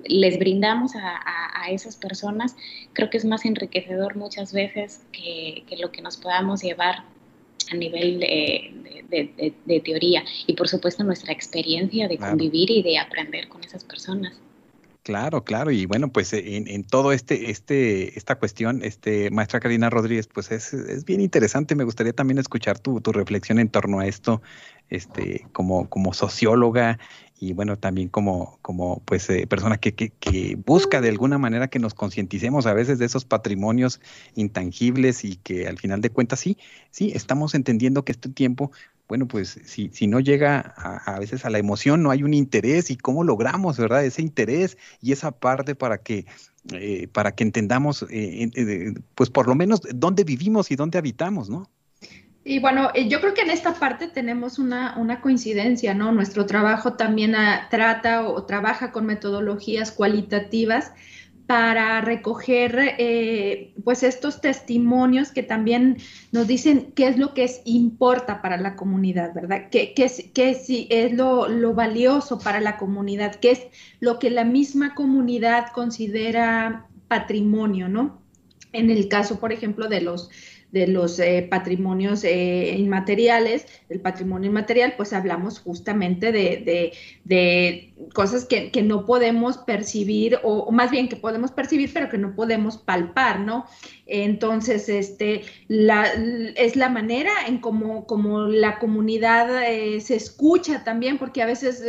les 0.04 0.38
brindamos 0.38 0.92
a, 0.94 1.20
esas 1.70 1.96
personas, 1.96 2.56
creo 2.92 3.08
que 3.08 3.16
es 3.16 3.24
más 3.24 3.44
enriquecedor 3.44 4.16
muchas 4.16 4.52
veces 4.52 5.06
que, 5.12 5.64
lo 5.78 5.92
que 5.92 6.02
nos 6.02 6.16
podamos 6.16 6.60
llevar 6.60 7.04
a 7.70 7.76
nivel 7.76 8.20
de, 8.20 9.80
teoría 9.84 10.24
y 10.46 10.54
por 10.54 10.68
supuesto 10.68 11.04
nuestra 11.04 11.32
experiencia 11.32 12.08
de 12.08 12.18
convivir 12.18 12.70
y 12.70 12.82
de 12.82 12.98
aprender 12.98 13.48
con 13.48 13.62
esas 13.62 13.84
personas. 13.84 14.40
Claro, 15.02 15.42
claro, 15.42 15.72
y 15.72 15.84
bueno, 15.84 16.12
pues 16.12 16.32
en, 16.32 16.68
en, 16.68 16.84
todo 16.84 17.10
este, 17.12 17.50
este, 17.50 18.16
esta 18.16 18.36
cuestión, 18.36 18.84
este, 18.84 19.32
maestra 19.32 19.58
Karina 19.58 19.90
Rodríguez, 19.90 20.28
pues 20.28 20.52
es, 20.52 20.72
es 20.72 21.04
bien 21.04 21.20
interesante. 21.20 21.74
Me 21.74 21.82
gustaría 21.82 22.12
también 22.12 22.38
escuchar 22.38 22.78
tu, 22.78 23.00
tu, 23.00 23.10
reflexión 23.10 23.58
en 23.58 23.68
torno 23.68 23.98
a 23.98 24.06
esto, 24.06 24.42
este, 24.90 25.44
como, 25.52 25.88
como 25.88 26.14
socióloga 26.14 27.00
y 27.42 27.54
bueno, 27.54 27.76
también 27.76 28.08
como, 28.08 28.60
como 28.62 29.02
pues 29.04 29.28
eh, 29.28 29.48
persona 29.48 29.76
que, 29.76 29.96
que, 29.96 30.10
que, 30.10 30.56
busca 30.64 31.00
de 31.00 31.08
alguna 31.08 31.38
manera 31.38 31.66
que 31.66 31.80
nos 31.80 31.92
concienticemos 31.92 32.66
a 32.66 32.72
veces 32.72 33.00
de 33.00 33.04
esos 33.04 33.24
patrimonios 33.24 34.00
intangibles 34.36 35.24
y 35.24 35.34
que 35.34 35.66
al 35.66 35.76
final 35.76 36.00
de 36.00 36.10
cuentas 36.10 36.38
sí, 36.38 36.56
sí, 36.92 37.10
estamos 37.16 37.56
entendiendo 37.56 38.04
que 38.04 38.12
este 38.12 38.28
tiempo 38.28 38.70
bueno, 39.08 39.26
pues 39.26 39.60
si, 39.64 39.90
si 39.92 40.06
no 40.06 40.20
llega 40.20 40.60
a, 40.60 41.18
veces 41.18 41.44
a 41.44 41.50
la 41.50 41.58
emoción, 41.58 42.04
no 42.04 42.12
hay 42.12 42.22
un 42.22 42.32
interés 42.32 42.90
y 42.90 42.96
cómo 42.96 43.24
logramos, 43.24 43.76
¿verdad? 43.76 44.04
Ese 44.04 44.22
interés 44.22 44.78
y 45.00 45.10
esa 45.10 45.32
parte 45.32 45.74
para 45.74 45.98
que, 45.98 46.24
eh, 46.72 47.08
para 47.08 47.32
que 47.32 47.42
entendamos, 47.42 48.04
eh, 48.08 48.48
eh, 48.54 48.94
pues 49.16 49.28
por 49.30 49.48
lo 49.48 49.56
menos 49.56 49.82
dónde 49.94 50.22
vivimos 50.22 50.70
y 50.70 50.76
dónde 50.76 50.96
habitamos, 50.96 51.50
¿no? 51.50 51.68
Y 52.44 52.58
bueno, 52.58 52.92
yo 52.94 53.20
creo 53.20 53.34
que 53.34 53.42
en 53.42 53.50
esta 53.50 53.74
parte 53.74 54.08
tenemos 54.08 54.58
una, 54.58 54.96
una 54.98 55.20
coincidencia, 55.20 55.94
¿no? 55.94 56.10
Nuestro 56.10 56.44
trabajo 56.44 56.94
también 56.94 57.36
ah, 57.36 57.68
trata 57.70 58.26
o 58.26 58.44
trabaja 58.44 58.90
con 58.90 59.06
metodologías 59.06 59.92
cualitativas 59.92 60.92
para 61.46 62.00
recoger 62.00 62.96
eh, 62.98 63.74
pues 63.84 64.02
estos 64.02 64.40
testimonios 64.40 65.30
que 65.32 65.42
también 65.42 65.98
nos 66.30 66.46
dicen 66.46 66.92
qué 66.94 67.08
es 67.08 67.18
lo 67.18 67.34
que 67.34 67.44
es, 67.44 67.60
importa 67.64 68.42
para 68.42 68.56
la 68.56 68.74
comunidad, 68.74 69.34
¿verdad? 69.34 69.68
¿Qué, 69.70 69.92
qué, 69.94 70.10
qué 70.32 70.50
es 70.88 71.12
lo, 71.12 71.48
lo, 71.48 71.74
valioso 71.74 72.38
para 72.38 72.60
la 72.60 72.76
comunidad? 72.76 73.34
¿Qué 73.36 73.50
es 73.52 73.62
lo 74.00 74.18
que 74.18 74.30
la 74.30 74.44
misma 74.44 74.94
comunidad 74.94 75.72
considera 75.72 76.86
patrimonio, 77.06 77.88
¿no? 77.88 78.22
En 78.72 78.90
el 78.90 79.08
caso, 79.08 79.38
por 79.38 79.52
ejemplo, 79.52 79.88
de 79.88 80.00
los 80.00 80.30
de 80.72 80.86
los 80.86 81.18
eh, 81.18 81.46
patrimonios 81.48 82.24
eh, 82.24 82.74
inmateriales, 82.78 83.66
del 83.90 84.00
patrimonio 84.00 84.48
inmaterial, 84.48 84.94
pues 84.96 85.12
hablamos 85.12 85.60
justamente 85.60 86.32
de, 86.32 87.92
cosas 88.14 88.46
que, 88.46 88.82
no 88.82 89.04
podemos 89.04 89.58
percibir, 89.58 90.38
o, 90.42 90.72
más 90.72 90.90
bien 90.90 91.08
que 91.08 91.16
podemos 91.16 91.52
percibir, 91.52 91.90
pero 91.92 92.08
que 92.08 92.16
no 92.18 92.34
podemos 92.34 92.78
palpar, 92.78 93.40
¿no? 93.40 93.66
Entonces, 94.06 94.88
este, 94.88 95.42
la, 95.68 96.06
es 96.56 96.74
la 96.74 96.88
manera 96.88 97.30
en 97.46 97.58
cómo 97.58 98.06
la 98.48 98.78
comunidad 98.78 99.70
eh, 99.70 100.00
se 100.00 100.16
escucha 100.16 100.84
también, 100.84 101.18
porque 101.18 101.42
a 101.42 101.46
veces 101.46 101.84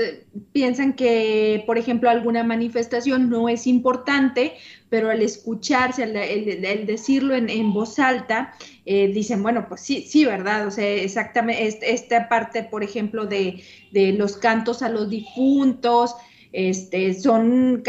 piensan 0.52 0.94
que, 0.94 1.64
por 1.66 1.78
ejemplo, 1.78 2.10
alguna 2.10 2.44
manifestación 2.44 3.30
no 3.30 3.48
es 3.48 3.66
importante, 3.66 4.54
pero 4.94 5.10
al 5.10 5.24
escucharse, 5.24 6.04
al, 6.04 6.86
decirlo 6.86 7.34
en, 7.34 7.74
voz 7.74 7.98
alta, 7.98 8.54
eh, 8.86 9.08
dicen, 9.08 9.42
bueno, 9.42 9.66
pues 9.68 9.82
sí, 9.82 10.04
sí, 10.08 10.24
¿verdad? 10.24 10.68
O 10.68 10.70
sea, 10.70 10.88
exactamente, 10.88 11.92
esta 11.92 12.30
parte, 12.30 12.62
por 12.62 12.84
ejemplo, 12.84 13.26
de, 13.26 13.64
los 13.92 14.38
cantos 14.38 14.84
a 14.84 14.90
los 14.90 15.10
difuntos, 15.10 16.16
este, 16.52 17.16
son 17.16 17.82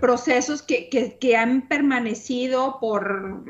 procesos 0.00 0.62
que, 0.62 1.36
han 1.36 1.66
permanecido 1.66 2.78
por, 2.80 3.42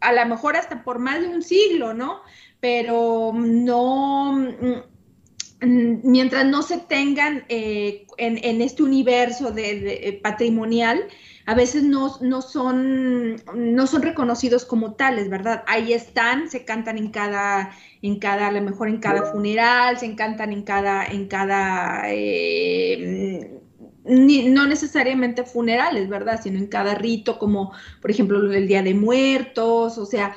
a 0.00 0.12
lo 0.14 0.26
mejor 0.26 0.56
hasta 0.56 0.82
por 0.82 0.98
más 0.98 1.20
de 1.20 1.28
un 1.28 1.42
siglo, 1.42 1.92
¿no? 1.92 2.22
Pero 2.58 3.32
no, 3.34 4.32
mm, 4.32 6.00
mientras 6.04 6.46
no 6.46 6.62
se 6.62 6.78
tengan 6.78 7.44
eh, 7.50 8.06
en, 8.16 8.62
este 8.62 8.82
universo 8.82 9.50
de, 9.50 10.18
patrimonial, 10.22 11.04
a 11.50 11.54
veces 11.56 11.82
no, 11.82 12.16
no, 12.20 12.42
son, 12.42 13.42
no 13.56 13.88
son 13.88 14.02
reconocidos 14.02 14.64
como 14.64 14.94
tales, 14.94 15.28
¿verdad? 15.28 15.64
Ahí 15.66 15.92
están, 15.92 16.48
se 16.48 16.64
cantan 16.64 16.96
en 16.96 17.10
cada, 17.10 17.72
en 18.02 18.20
cada, 18.20 18.46
a 18.46 18.52
lo 18.52 18.62
mejor 18.62 18.88
en 18.88 18.98
cada 18.98 19.32
funeral, 19.32 19.98
se 19.98 20.14
cantan 20.14 20.52
en 20.52 20.62
cada, 20.62 21.04
en 21.04 21.26
cada, 21.26 22.02
eh, 22.06 23.58
no 24.04 24.64
necesariamente 24.64 25.42
funerales, 25.42 26.08
¿verdad? 26.08 26.40
Sino 26.40 26.56
en 26.56 26.68
cada 26.68 26.94
rito, 26.94 27.36
como 27.36 27.72
por 28.00 28.12
ejemplo 28.12 28.52
el 28.52 28.68
Día 28.68 28.84
de 28.84 28.94
Muertos, 28.94 29.98
o 29.98 30.06
sea, 30.06 30.36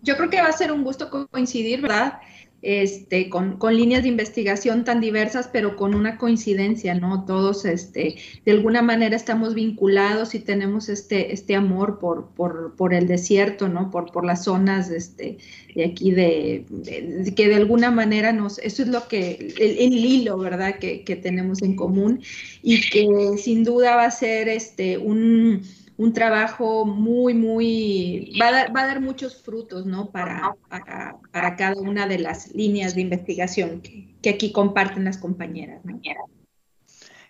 yo 0.00 0.16
creo 0.16 0.30
que 0.30 0.40
va 0.40 0.46
a 0.46 0.52
ser 0.52 0.70
un 0.70 0.84
gusto 0.84 1.10
coincidir, 1.28 1.82
¿verdad? 1.82 2.20
Este, 2.62 3.30
con, 3.30 3.58
líneas 3.74 4.02
de 4.02 4.08
investigación 4.08 4.84
tan 4.84 5.00
diversas, 5.00 5.48
pero 5.48 5.76
con 5.76 5.94
una 5.94 6.18
coincidencia, 6.18 6.94
¿no? 6.94 7.24
Todos, 7.24 7.64
este, 7.64 8.16
de 8.44 8.52
alguna 8.52 8.82
manera 8.82 9.16
estamos 9.16 9.54
vinculados 9.54 10.34
y 10.34 10.40
tenemos 10.40 10.88
este, 10.88 11.32
este 11.32 11.56
amor 11.56 11.98
por, 11.98 12.30
por, 12.34 12.94
el 12.94 13.06
desierto, 13.06 13.68
¿no? 13.68 13.90
Por, 13.90 14.12
por 14.12 14.26
las 14.26 14.44
zonas, 14.44 14.90
este, 14.90 15.38
de 15.74 15.84
aquí 15.84 16.10
de, 16.10 16.66
que 17.34 17.48
de 17.48 17.54
alguna 17.54 17.90
manera 17.90 18.32
nos, 18.32 18.58
eso 18.58 18.82
es 18.82 18.88
lo 18.88 19.08
que, 19.08 19.54
el, 19.58 19.92
hilo, 19.92 20.36
¿verdad? 20.38 20.78
Que, 20.78 21.02
que 21.02 21.16
tenemos 21.16 21.62
en 21.62 21.76
común 21.76 22.20
y 22.62 22.80
que 22.90 23.06
sin 23.38 23.64
duda 23.64 23.96
va 23.96 24.04
a 24.04 24.10
ser, 24.10 24.48
este, 24.48 24.98
un 24.98 25.62
un 26.00 26.14
trabajo 26.14 26.86
muy, 26.86 27.34
muy, 27.34 28.34
va 28.40 28.48
a 28.48 28.52
dar, 28.52 28.74
va 28.74 28.80
a 28.80 28.86
dar 28.86 29.02
muchos 29.02 29.42
frutos, 29.42 29.84
¿no? 29.84 30.10
Para, 30.10 30.56
para, 31.30 31.56
cada 31.56 31.78
una 31.78 32.06
de 32.06 32.18
las 32.18 32.54
líneas 32.54 32.94
de 32.94 33.02
investigación 33.02 33.82
que, 33.82 34.30
aquí 34.30 34.50
comparten 34.50 35.04
las 35.04 35.18
compañeras. 35.18 35.82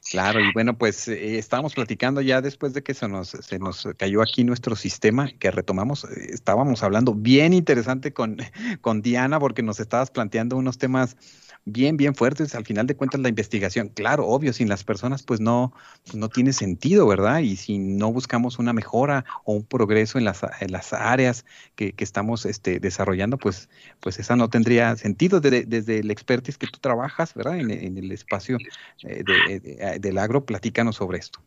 Claro, 0.08 0.38
y 0.38 0.52
bueno, 0.52 0.78
pues 0.78 1.08
eh, 1.08 1.36
estábamos 1.36 1.74
platicando 1.74 2.20
ya 2.20 2.40
después 2.40 2.72
de 2.72 2.84
que 2.84 2.94
se 2.94 3.08
nos, 3.08 3.30
se 3.30 3.58
nos 3.58 3.88
cayó 3.96 4.22
aquí 4.22 4.44
nuestro 4.44 4.76
sistema, 4.76 5.28
que 5.40 5.50
retomamos, 5.50 6.04
eh, 6.04 6.28
estábamos 6.32 6.84
hablando 6.84 7.12
bien 7.12 7.52
interesante 7.52 8.12
con, 8.12 8.36
con 8.80 9.02
Diana, 9.02 9.40
porque 9.40 9.64
nos 9.64 9.80
estabas 9.80 10.12
planteando 10.12 10.56
unos 10.56 10.78
temas 10.78 11.16
bien, 11.64 11.96
bien 11.96 12.14
fuertes. 12.14 12.54
Al 12.54 12.64
final 12.64 12.86
de 12.86 12.96
cuentas, 12.96 13.20
la 13.20 13.28
investigación, 13.28 13.88
claro, 13.88 14.26
obvio, 14.26 14.52
sin 14.52 14.68
las 14.68 14.84
personas, 14.84 15.22
pues 15.22 15.40
no, 15.40 15.72
no 16.14 16.28
tiene 16.28 16.52
sentido, 16.52 17.06
¿verdad? 17.06 17.40
Y 17.40 17.56
si 17.56 17.78
no 17.78 18.12
buscamos 18.12 18.58
una 18.58 18.72
mejora 18.72 19.24
o 19.44 19.54
un 19.54 19.64
progreso 19.64 20.18
en 20.18 20.24
las, 20.24 20.42
en 20.60 20.72
las 20.72 20.92
áreas 20.92 21.44
que, 21.74 21.92
que 21.92 22.04
estamos 22.04 22.46
este, 22.46 22.80
desarrollando, 22.80 23.38
pues, 23.38 23.68
pues 24.00 24.18
esa 24.18 24.36
no 24.36 24.48
tendría 24.48 24.96
sentido 24.96 25.40
desde 25.40 25.98
el 25.98 26.10
expertise 26.10 26.58
que 26.58 26.66
tú 26.66 26.78
trabajas, 26.80 27.34
¿verdad? 27.34 27.58
En, 27.58 27.70
el 27.70 28.12
espacio 28.12 28.58
eh, 29.02 29.22
de, 29.24 29.98
del 29.98 30.18
agro, 30.18 30.44
platícanos 30.44 30.96
sobre 30.96 31.18
esto. 31.18 31.40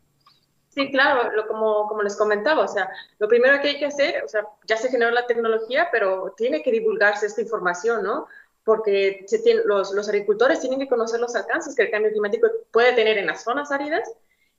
Sí, 0.74 0.90
claro, 0.90 1.30
lo, 1.32 1.46
como, 1.46 1.86
como 1.86 2.02
les 2.02 2.16
comentaba, 2.16 2.64
o 2.64 2.68
sea, 2.68 2.90
lo 3.20 3.28
primero 3.28 3.60
que 3.60 3.68
hay 3.68 3.78
que 3.78 3.86
hacer, 3.86 4.24
o 4.24 4.28
sea, 4.28 4.44
ya 4.66 4.76
se 4.76 4.88
generó 4.88 5.12
la 5.12 5.24
tecnología, 5.26 5.88
pero 5.92 6.34
tiene 6.36 6.64
que 6.64 6.72
divulgarse 6.72 7.26
esta 7.26 7.42
información, 7.42 8.02
¿no? 8.02 8.26
Porque 8.64 9.26
los, 9.66 9.92
los, 9.92 10.08
agricultores 10.08 10.60
tienen 10.60 10.78
que 10.78 10.88
conocer 10.88 11.20
los 11.20 11.36
alcances 11.36 11.74
que 11.74 11.82
el 11.82 11.90
cambio 11.90 12.10
climático 12.10 12.48
puede 12.72 12.94
tener 12.94 13.18
en 13.18 13.26
las 13.26 13.44
zonas 13.44 13.70
áridas 13.70 14.10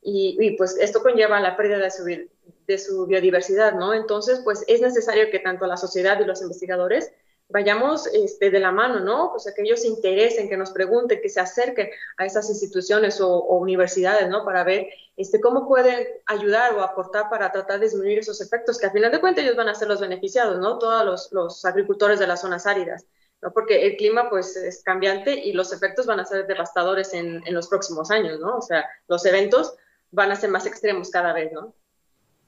y, 0.07 0.55
pues 0.57 0.77
esto 0.79 1.01
conlleva 1.01 1.39
la 1.39 1.57
pérdida 1.57 1.79
de 1.79 1.89
su, 1.89 2.05
de 2.05 2.77
su, 2.77 3.07
biodiversidad, 3.07 3.73
¿no? 3.73 3.91
Entonces, 3.95 4.41
pues 4.43 4.63
es 4.67 4.79
necesario 4.79 5.31
que 5.31 5.39
tanto 5.39 5.65
la 5.65 5.77
sociedad 5.77 6.19
y 6.19 6.25
los 6.25 6.43
investigadores 6.43 7.11
vayamos 7.49 8.05
este, 8.07 8.51
de 8.51 8.59
la 8.59 8.71
mano, 8.71 8.99
¿no? 8.99 9.33
O 9.33 9.39
sea, 9.39 9.53
que 9.55 9.63
ellos 9.63 9.81
se 9.81 9.87
interesen, 9.87 10.47
que 10.47 10.57
nos 10.57 10.69
pregunten, 10.69 11.21
que 11.21 11.29
se 11.29 11.39
acerquen 11.39 11.89
a 12.17 12.25
esas 12.25 12.49
instituciones 12.51 13.19
o, 13.19 13.39
universidades, 13.57 14.29
¿no? 14.29 14.45
Para 14.45 14.63
ver 14.63 14.87
este, 15.17 15.41
cómo 15.41 15.67
pueden 15.67 16.07
ayudar 16.27 16.75
o 16.75 16.83
aportar 16.83 17.27
para 17.29 17.51
tratar 17.51 17.79
de 17.79 17.87
disminuir 17.87 18.19
esos 18.19 18.41
efectos, 18.41 18.77
que 18.77 18.85
al 18.85 18.91
final 18.91 19.11
de 19.11 19.19
cuentas 19.19 19.43
ellos 19.43 19.55
van 19.55 19.69
a 19.69 19.75
ser 19.75 19.87
los 19.87 20.01
beneficiados, 20.01 20.59
¿no? 20.59 20.77
Todos 20.77 21.03
los, 21.03 21.31
los 21.31 21.65
agricultores 21.65 22.19
de 22.19 22.27
las 22.27 22.41
zonas 22.41 22.67
áridas 22.67 23.07
porque 23.53 23.85
el 23.85 23.97
clima 23.97 24.29
pues 24.29 24.55
es 24.55 24.81
cambiante 24.83 25.33
y 25.33 25.53
los 25.53 25.73
efectos 25.73 26.05
van 26.05 26.19
a 26.19 26.25
ser 26.25 26.47
devastadores 26.47 27.13
en, 27.13 27.41
en, 27.45 27.53
los 27.53 27.67
próximos 27.67 28.11
años, 28.11 28.39
¿no? 28.39 28.57
O 28.57 28.61
sea, 28.61 28.85
los 29.07 29.25
eventos 29.25 29.75
van 30.11 30.31
a 30.31 30.35
ser 30.35 30.49
más 30.49 30.65
extremos 30.65 31.09
cada 31.09 31.33
vez, 31.33 31.51
¿no? 31.51 31.73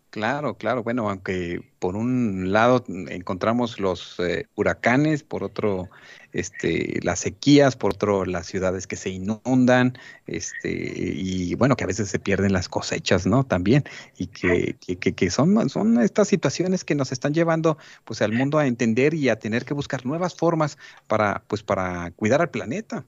Claro, 0.09 0.55
claro. 0.55 0.83
Bueno, 0.83 1.09
aunque 1.09 1.61
por 1.79 1.95
un 1.95 2.51
lado 2.51 2.83
encontramos 2.87 3.79
los 3.79 4.19
eh, 4.19 4.47
huracanes, 4.55 5.23
por 5.23 5.43
otro 5.43 5.89
este, 6.33 6.99
las 7.03 7.19
sequías, 7.19 7.75
por 7.75 7.93
otro 7.93 8.25
las 8.25 8.47
ciudades 8.47 8.87
que 8.87 8.95
se 8.95 9.09
inundan, 9.09 9.97
este, 10.25 10.69
y 10.71 11.55
bueno, 11.55 11.75
que 11.75 11.83
a 11.83 11.87
veces 11.87 12.09
se 12.09 12.19
pierden 12.19 12.53
las 12.53 12.69
cosechas, 12.69 13.25
¿no? 13.25 13.43
También, 13.45 13.83
y 14.17 14.27
que, 14.27 14.77
que, 14.79 14.97
que 14.97 15.29
son, 15.29 15.69
son 15.69 16.01
estas 16.01 16.27
situaciones 16.27 16.83
que 16.83 16.95
nos 16.95 17.11
están 17.11 17.33
llevando 17.33 17.77
pues 18.05 18.21
al 18.21 18.33
mundo 18.33 18.59
a 18.59 18.67
entender 18.67 19.13
y 19.13 19.29
a 19.29 19.39
tener 19.39 19.65
que 19.65 19.73
buscar 19.73 20.05
nuevas 20.05 20.35
formas 20.35 20.77
para, 21.07 21.43
pues, 21.47 21.63
para 21.63 22.11
cuidar 22.11 22.41
al 22.41 22.49
planeta. 22.49 23.05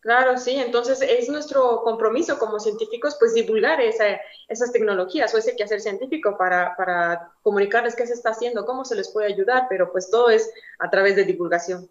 Claro, 0.00 0.38
sí, 0.38 0.54
entonces 0.54 1.02
es 1.02 1.28
nuestro 1.28 1.82
compromiso 1.82 2.38
como 2.38 2.60
científicos 2.60 3.16
pues 3.18 3.34
divulgar 3.34 3.80
esas 3.80 4.72
tecnologías 4.72 5.34
o 5.34 5.38
ese 5.38 5.56
quehacer 5.56 5.80
científico 5.80 6.38
para, 6.38 6.76
para 6.76 7.32
comunicarles 7.42 7.96
qué 7.96 8.06
se 8.06 8.14
está 8.14 8.30
haciendo, 8.30 8.64
cómo 8.64 8.84
se 8.84 8.94
les 8.94 9.10
puede 9.10 9.26
ayudar, 9.26 9.66
pero 9.68 9.90
pues 9.92 10.08
todo 10.08 10.30
es 10.30 10.50
a 10.78 10.88
través 10.88 11.16
de 11.16 11.24
divulgación. 11.24 11.90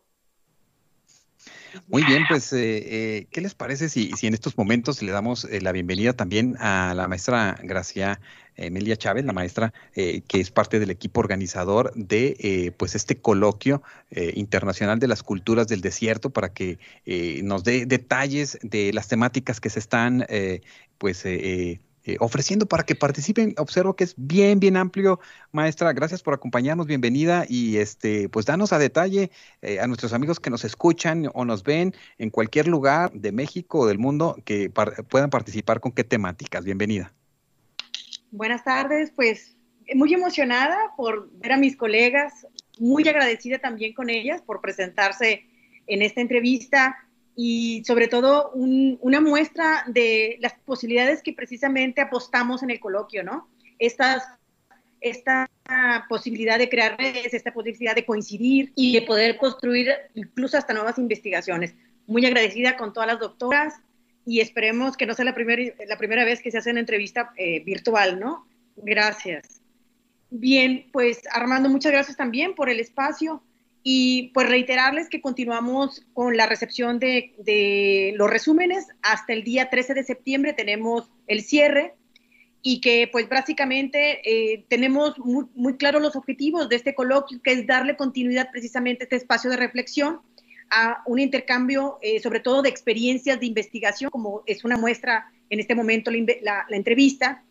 Muy 1.87 2.03
bien, 2.03 2.23
pues, 2.27 2.51
eh, 2.53 2.59
eh, 2.59 3.27
¿qué 3.31 3.41
les 3.41 3.55
parece 3.55 3.89
si, 3.89 4.11
si, 4.11 4.27
en 4.27 4.33
estos 4.33 4.57
momentos 4.57 5.01
le 5.01 5.11
damos 5.11 5.45
eh, 5.45 5.61
la 5.61 5.71
bienvenida 5.71 6.13
también 6.13 6.55
a 6.59 6.93
la 6.95 7.07
maestra 7.07 7.57
Gracia 7.63 8.19
Emilia 8.55 8.97
Chávez, 8.97 9.23
la 9.23 9.33
maestra 9.33 9.71
que 9.93 10.23
es 10.31 10.49
parte 10.49 10.79
del 10.79 10.89
equipo 10.89 11.19
organizador 11.19 11.93
de 11.93 12.73
pues 12.75 12.95
este 12.95 13.21
coloquio 13.21 13.83
internacional 14.09 14.97
de 14.97 15.07
las 15.07 15.21
culturas 15.21 15.67
del 15.67 15.81
desierto 15.81 16.31
para 16.31 16.51
que 16.51 16.79
nos 17.43 17.63
dé 17.63 17.85
detalles 17.85 18.57
de 18.63 18.91
las 18.93 19.09
temáticas 19.09 19.61
que 19.61 19.69
se 19.69 19.77
están 19.77 20.25
pues 20.97 21.23
eh, 22.07 22.15
ofreciendo 22.21 22.65
para 22.67 22.83
que 22.83 22.95
participen. 22.95 23.53
Observo 23.57 23.97
que 23.97 24.05
es 24.05 24.13
bien, 24.15 24.61
bien 24.61 24.77
amplio. 24.77 25.19
Maestra, 25.51 25.91
gracias 25.91 26.23
por 26.23 26.33
acompañarnos, 26.33 26.87
bienvenida 26.87 27.43
y 27.49 27.77
este, 27.77 28.29
pues 28.29 28.45
danos 28.45 28.71
a 28.71 28.79
detalle 28.79 29.29
eh, 29.61 29.81
a 29.81 29.87
nuestros 29.87 30.13
amigos 30.13 30.39
que 30.39 30.49
nos 30.49 30.63
escuchan 30.63 31.29
o 31.33 31.43
nos 31.43 31.63
ven 31.63 31.93
en 32.17 32.29
cualquier 32.29 32.69
lugar 32.69 33.11
de 33.11 33.33
México 33.33 33.79
o 33.79 33.87
del 33.87 33.99
mundo 33.99 34.37
que 34.45 34.69
puedan 34.69 35.29
participar 35.29 35.81
con 35.81 35.91
qué 35.91 36.05
temáticas. 36.05 36.63
Bienvenida. 36.63 37.11
Buenas 38.31 38.63
tardes, 38.63 39.11
pues 39.13 39.57
muy 39.93 40.13
emocionada 40.13 40.77
por 40.95 41.29
ver 41.33 41.51
a 41.51 41.57
mis 41.57 41.75
colegas, 41.75 42.47
muy 42.79 43.05
agradecida 43.05 43.59
también 43.59 43.93
con 43.93 44.09
ellas 44.09 44.41
por 44.41 44.61
presentarse 44.61 45.45
en 45.87 46.01
esta 46.01 46.21
entrevista 46.21 46.95
y 47.39 47.83
sobre 47.85 48.07
todo 48.07 48.49
una 48.55 49.21
muestra 49.21 49.85
de 49.87 50.37
las 50.41 50.55
posibilidades 50.65 51.21
que 51.21 51.33
precisamente 51.33 52.01
apostamos 52.01 52.63
en 52.63 52.71
el 52.71 52.79
coloquio, 52.79 53.23
¿no? 53.23 53.47
Estas, 53.77 54.23
esta 55.01 55.47
posibilidad 56.09 56.57
de 56.57 56.67
crear 56.67 56.97
redes, 56.97 57.35
esta 57.35 57.53
posibilidad 57.53 57.93
de 57.93 58.05
coincidir 58.05 58.73
y 58.75 58.91
de 58.91 59.03
poder 59.03 59.37
construir 59.37 59.91
incluso 60.15 60.57
hasta 60.57 60.73
nuevas 60.73 60.97
investigaciones. 60.97 61.75
Muy 62.07 62.25
agradecida 62.25 62.75
con 62.75 62.91
todas 62.91 63.07
las 63.07 63.19
doctoras 63.19 63.75
y 64.25 64.39
esperemos 64.39 64.97
que 64.97 65.05
no 65.05 65.13
sea 65.13 65.25
la, 65.25 65.35
primera 65.35 65.61
la 65.87 65.97
primera 65.99 66.25
vez 66.25 66.41
que 66.41 66.49
se 66.49 66.57
hace 66.57 66.71
una 66.71 66.79
entrevista 66.79 67.33
eh, 67.37 67.63
virtual, 67.63 68.19
¿no? 68.19 68.47
Gracias. 68.77 69.61
Bien, 70.31 70.87
pues 70.91 71.21
Armando, 71.31 71.69
muchas 71.69 71.91
gracias 71.91 72.17
también 72.17 72.55
por 72.55 72.71
el 72.71 72.79
espacio. 72.79 73.43
Y 73.89 74.31
pues 74.33 74.49
reiterarles 74.49 75.07
que 75.07 75.21
continuamos 75.21 76.05
con 76.11 76.35
la 76.35 76.45
recepción 76.45 76.99
de, 76.99 78.13
los 78.17 78.29
resúmenes. 78.29 78.85
Hasta 79.01 79.31
el 79.31 79.45
día 79.45 79.69
13 79.69 79.93
de 79.93 80.03
septiembre 80.03 80.51
tenemos 80.51 81.09
el 81.25 81.41
cierre 81.41 81.95
y 82.61 82.81
que 82.81 83.07
pues 83.09 83.29
básicamente 83.29 84.19
eh, 84.25 84.65
tenemos 84.67 85.17
muy, 85.19 85.45
muy 85.55 85.77
claros 85.77 86.01
los 86.01 86.17
objetivos 86.17 86.67
de 86.67 86.75
este 86.75 86.95
coloquio, 86.95 87.41
que 87.41 87.53
es 87.53 87.65
darle 87.65 87.95
continuidad 87.95 88.49
precisamente 88.51 89.03
a 89.03 89.05
este 89.05 89.15
espacio 89.15 89.49
de 89.49 89.55
reflexión, 89.55 90.19
a 90.69 91.01
un 91.05 91.19
intercambio 91.19 91.97
eh, 92.01 92.19
sobre 92.19 92.41
todo 92.41 92.63
de 92.63 92.67
experiencias 92.67 93.39
de 93.39 93.45
investigación, 93.45 94.11
como 94.11 94.43
es 94.47 94.65
una 94.65 94.75
muestra 94.75 95.31
en 95.49 95.61
este 95.61 95.75
momento 95.75 96.11
la, 96.11 96.65
la, 96.67 96.75
entrevista, 96.75 97.41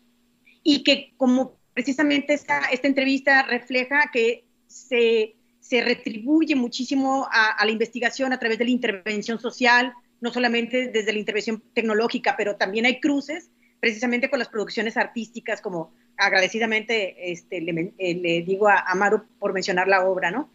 y 0.61 0.83
que 0.83 1.15
como 1.17 1.57
precisamente 1.73 2.35
esta, 2.35 2.59
esta 2.71 2.87
entrevista 2.87 3.41
refleja 3.41 4.11
que 4.13 4.45
se 4.67 5.36
se 5.67 5.81
retribuye 5.81 6.55
muchísimo 6.55 7.27
a, 7.29 7.63
la 7.65 7.71
investigación 7.71 8.31
a 8.31 8.39
través 8.39 8.57
de 8.57 8.63
la 8.63 8.71
intervención 8.71 9.37
social, 9.37 9.93
no 10.21 10.31
solamente 10.31 10.87
desde 10.87 11.11
la 11.11 11.19
intervención 11.19 11.61
tecnológica, 11.73 12.35
pero 12.37 12.55
también 12.55 12.85
hay 12.85 13.01
cruces 13.01 13.49
precisamente 13.81 14.29
con 14.29 14.39
las 14.39 14.47
producciones 14.47 14.95
artísticas, 14.95 15.59
como 15.59 15.91
agradecidamente 16.15 17.31
este, 17.33 17.59
le, 17.59 17.93
eh, 17.97 18.43
digo 18.47 18.69
a 18.69 18.79
Amaro 18.79 19.25
por 19.39 19.51
mencionar 19.51 19.89
la 19.89 20.05
obra, 20.07 20.31
¿no? 20.31 20.49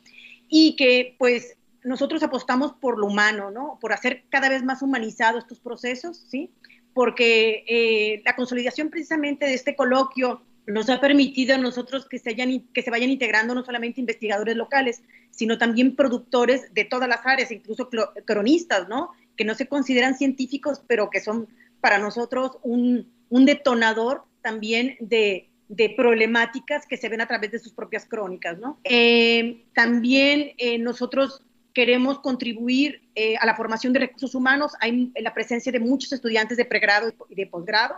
Y 0.48 0.76
que 0.76 1.14
pues 1.18 1.58
nosotros 1.84 2.22
apostamos 2.22 2.72
por 2.72 2.98
lo 2.98 3.06
humano, 3.06 3.50
¿no? 3.50 3.78
Por 3.82 3.92
hacer 3.92 4.24
cada 4.30 4.48
vez 4.48 4.64
más 4.64 4.80
humanizados 4.80 5.44
estos 5.44 5.60
procesos, 5.60 6.24
¿sí? 6.30 6.50
Porque 6.94 7.64
eh, 7.68 8.22
la 8.24 8.34
consolidación 8.34 8.88
precisamente 8.88 9.44
de 9.44 9.54
este 9.54 9.76
coloquio 9.76 10.42
nos 10.66 10.88
ha 10.90 11.00
permitido 11.00 11.54
a 11.54 11.58
nosotros 11.58 12.06
que 12.06 12.18
se, 12.18 12.30
hayan, 12.30 12.60
que 12.72 12.82
se 12.82 12.90
vayan 12.90 13.10
integrando 13.10 13.54
no 13.54 13.64
solamente 13.64 14.00
investigadores 14.00 14.56
locales, 14.56 15.02
sino 15.30 15.58
también 15.58 15.96
productores 15.96 16.72
de 16.72 16.84
todas 16.84 17.08
las 17.08 17.24
áreas, 17.24 17.50
incluso 17.50 17.88
cronistas, 18.24 18.88
¿no? 18.88 19.10
Que 19.36 19.44
no 19.44 19.54
se 19.54 19.66
consideran 19.66 20.16
científicos, 20.16 20.82
pero 20.86 21.10
que 21.10 21.20
son 21.20 21.48
para 21.80 21.98
nosotros 21.98 22.58
un, 22.62 23.12
un 23.28 23.44
detonador 23.44 24.24
también 24.40 24.96
de, 25.00 25.50
de, 25.68 25.90
problemáticas 25.90 26.86
que 26.86 26.96
se 26.96 27.08
ven 27.08 27.20
a 27.20 27.26
través 27.26 27.50
de 27.50 27.58
sus 27.58 27.72
propias 27.72 28.06
crónicas, 28.06 28.58
¿no? 28.58 28.78
Eh, 28.84 29.64
también 29.74 30.52
eh, 30.58 30.78
nosotros 30.78 31.42
queremos 31.72 32.20
contribuir 32.20 33.02
eh, 33.14 33.36
a 33.36 33.46
la 33.46 33.56
formación 33.56 33.92
de 33.92 34.00
recursos 34.00 34.34
humanos. 34.34 34.72
Hay 34.80 35.10
la 35.16 35.34
presencia 35.34 35.72
de 35.72 35.80
muchos 35.80 36.12
estudiantes 36.12 36.56
de 36.56 36.66
pregrado 36.66 37.12
y 37.28 37.34
de 37.34 37.46
posgrado 37.46 37.96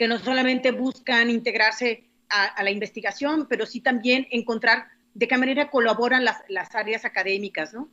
que 0.00 0.08
no 0.08 0.18
solamente 0.18 0.70
buscan 0.70 1.28
integrarse 1.28 2.04
a, 2.30 2.62
la 2.62 2.70
investigación, 2.70 3.46
pero 3.50 3.66
sí 3.66 3.82
también 3.82 4.26
encontrar 4.30 4.86
de 5.12 5.28
qué 5.28 5.36
manera 5.36 5.68
colaboran 5.68 6.24
las, 6.24 6.38
las 6.48 6.74
áreas 6.74 7.04
académicas, 7.04 7.74
¿no? 7.74 7.90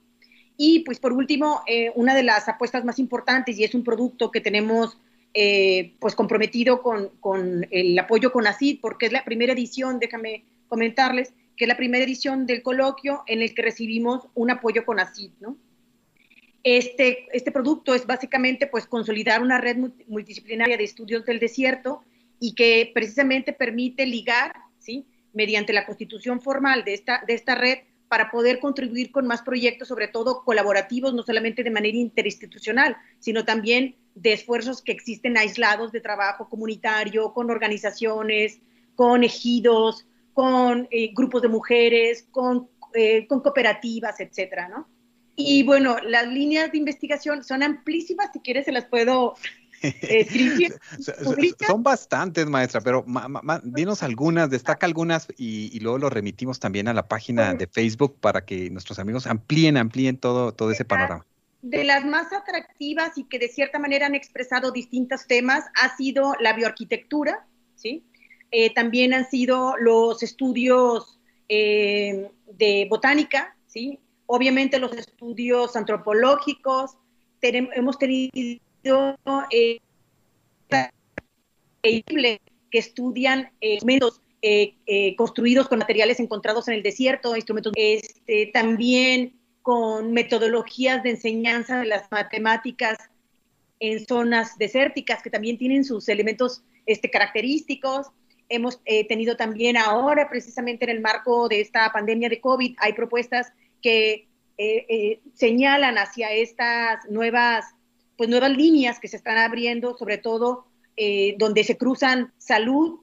Y 0.55 0.86
pues 0.86 1.01
por 1.01 1.12
último, 1.12 1.64
eh, 1.68 1.91
una 1.95 2.16
de 2.16 2.24
las 2.24 2.47
apuestas 2.47 2.86
más 2.86 2.97
importantes, 2.97 3.60
y 3.60 3.66
es 3.66 3.76
un 3.76 3.84
producto 3.84 4.32
que 4.32 4.39
tenemos 4.39 4.97
eh, 5.34 5.97
pues 5.99 6.16
comprometido 6.16 6.82
con, 6.82 7.10
con, 7.20 7.68
el 7.72 7.99
apoyo 7.99 8.32
con 8.32 8.47
ACID, 8.47 8.80
porque 8.80 9.08
es 9.08 9.12
la 9.12 9.26
primera 9.26 9.51
edición, 9.51 9.99
déjame 9.99 10.45
comentarles, 10.70 11.34
que 11.58 11.66
es 11.66 11.68
la 11.68 11.76
primera 11.76 12.05
edición 12.05 12.45
del 12.45 12.64
coloquio 12.64 13.24
en 13.28 13.41
el 13.41 13.53
que 13.53 13.64
recibimos 13.64 14.30
un 14.34 14.49
apoyo 14.49 14.86
con 14.86 15.01
ACID, 15.01 15.32
¿no? 15.41 15.58
Este, 16.70 17.30
este 17.32 17.53
producto 17.53 17.93
es 17.93 18.05
básicamente 18.05 18.68
pues 18.68 18.88
consolidar 18.88 19.41
una 19.41 19.57
red 19.57 19.78
multidisciplinaria 20.05 20.76
de 20.76 20.84
estudios 20.84 21.24
del 21.24 21.39
desierto 21.39 22.01
y 22.41 22.55
que 22.55 22.91
precisamente 22.93 23.53
permite 23.53 24.05
ligar, 24.05 24.53
¿sí? 24.78 25.07
mediante 25.32 25.72
la 25.72 25.86
constitución 25.86 26.41
formal 26.41 26.84
de 26.84 26.93
esta, 26.93 27.24
de 27.26 27.36
esta 27.36 27.55
red, 27.55 27.78
para 28.09 28.30
poder 28.30 28.59
contribuir 28.59 29.11
con 29.11 29.26
más 29.28 29.43
proyectos, 29.43 29.88
sobre 29.88 30.09
todo 30.09 30.43
colaborativos, 30.43 31.13
no 31.13 31.24
solamente 31.24 31.63
de 31.63 31.72
manera 31.72 31.95
interinstitucional, 31.95 32.97
sino 33.20 33.45
también 33.45 33.95
de 34.15 34.34
esfuerzos 34.34 34.82
que 34.82 34.91
existen 34.91 35.38
aislados 35.38 35.93
de 35.93 36.01
trabajo 36.01 36.49
comunitario, 36.49 37.32
con 37.32 37.49
organizaciones, 37.49 38.59
con 38.95 39.24
ejidos, 39.24 40.05
con 40.34 40.89
eh, 40.91 41.13
grupos 41.13 41.43
de 41.43 41.47
mujeres, 41.47 42.28
con, 42.30 42.68
eh, 42.93 43.26
con 43.26 43.39
cooperativas, 43.39 44.20
etcétera, 44.20 44.68
¿no? 44.68 44.97
Y 45.40 45.62
bueno, 45.62 45.98
las 46.00 46.28
líneas 46.28 46.72
de 46.72 46.80
investigación 46.80 47.44
son 47.44 47.62
amplísimas, 47.62 48.32
si 48.34 48.40
quieres 48.40 48.66
se 48.66 48.72
las 48.72 48.86
puedo 48.86 49.36
escribir. 49.82 50.74
son 51.68 51.84
bastantes, 51.84 52.48
maestra, 52.48 52.82
pero 52.82 53.06
dinos 53.64 54.02
algunas, 54.02 54.50
destaca 54.50 54.88
algunas 54.88 55.28
y, 55.38 55.80
luego 55.80 56.00
lo 56.00 56.10
remitimos 56.10 56.60
también 56.60 56.88
a 56.88 56.94
la 56.94 57.08
página 57.08 57.54
de 57.54 57.68
Facebook 57.68 58.18
para 58.20 58.46
que 58.46 58.72
nuestros 58.72 58.98
amigos 58.98 59.28
amplíen, 59.28 59.78
amplíen 59.78 60.18
todo, 60.18 60.54
todo 60.54 60.72
ese 60.72 60.86
panorama. 60.86 61.24
De 61.62 61.84
las 61.84 62.04
más 62.04 62.34
atractivas 62.34 63.16
y 63.16 63.26
que 63.26 63.38
de 63.38 63.48
cierta 63.48 63.78
manera 63.78 64.08
han 64.08 64.16
expresado 64.16 64.72
distintos 64.72 65.28
temas 65.28 65.66
ha 65.80 65.96
sido 65.98 66.34
la 66.40 66.54
bioarquitectura, 66.54 67.46
¿sí? 67.76 68.04
Eh, 68.50 68.74
también 68.74 69.14
han 69.14 69.30
sido 69.30 69.76
los 69.78 70.24
estudios 70.24 71.20
eh, 71.48 72.32
de 72.54 72.88
botánica, 72.90 73.56
¿sí? 73.68 74.00
Obviamente 74.28 74.78
los 74.78 74.94
estudios 74.94 75.76
antropológicos, 75.76 76.98
hemos 77.42 77.98
tenido 77.98 78.60
eh, 79.52 79.80
que 81.82 82.78
estudian 82.78 83.52
eh, 83.62 83.74
instrumentos 83.74 84.22
eh, 84.42 85.16
construidos 85.16 85.68
con 85.68 85.80
materiales 85.80 86.20
encontrados 86.20 86.68
en 86.68 86.76
el 86.76 86.84
desierto, 86.84 87.36
instrumentos 87.36 87.74
este, 87.76 88.52
también 88.54 89.34
con 89.62 90.14
metodologías 90.14 91.04
de 91.04 91.12
enseñanza 91.12 91.80
de 91.80 91.88
las 91.88 92.12
matemáticas 92.12 92.98
en 93.80 94.06
zonas 94.06 94.58
desérticas 94.58 95.22
que 95.22 95.30
también 95.30 95.58
tienen 95.58 95.84
sus 95.84 96.08
elementos 96.10 96.64
este, 96.86 97.10
característicos. 97.10 98.08
Hemos 98.50 98.82
tenido 99.10 99.36
también 99.36 99.76
ahora, 99.76 100.30
precisamente 100.30 100.86
en 100.86 100.92
el 100.92 101.02
marco 101.02 101.50
de 101.50 101.60
esta 101.60 101.92
pandemia 101.92 102.30
de 102.30 102.40
COVID, 102.40 102.76
hay 102.80 102.94
propuestas 102.94 103.52
que 103.88 104.28
eh, 104.58 104.86
eh, 104.90 105.22
señalan 105.34 105.98
hacia 105.98 106.34
estas 106.34 107.10
nuevas, 107.10 107.64
pues 108.18 108.30
nuevas 108.30 108.52
líneas 108.52 109.00
que 109.00 109.08
se 109.08 109.16
están 109.16 109.38
abriendo, 109.38 109.98
sobre 109.98 110.18
todo 110.18 110.66
eh, 110.98 111.36
donde 111.38 111.64
se 111.64 111.78
cruzan 111.78 112.34
salud, 112.38 113.00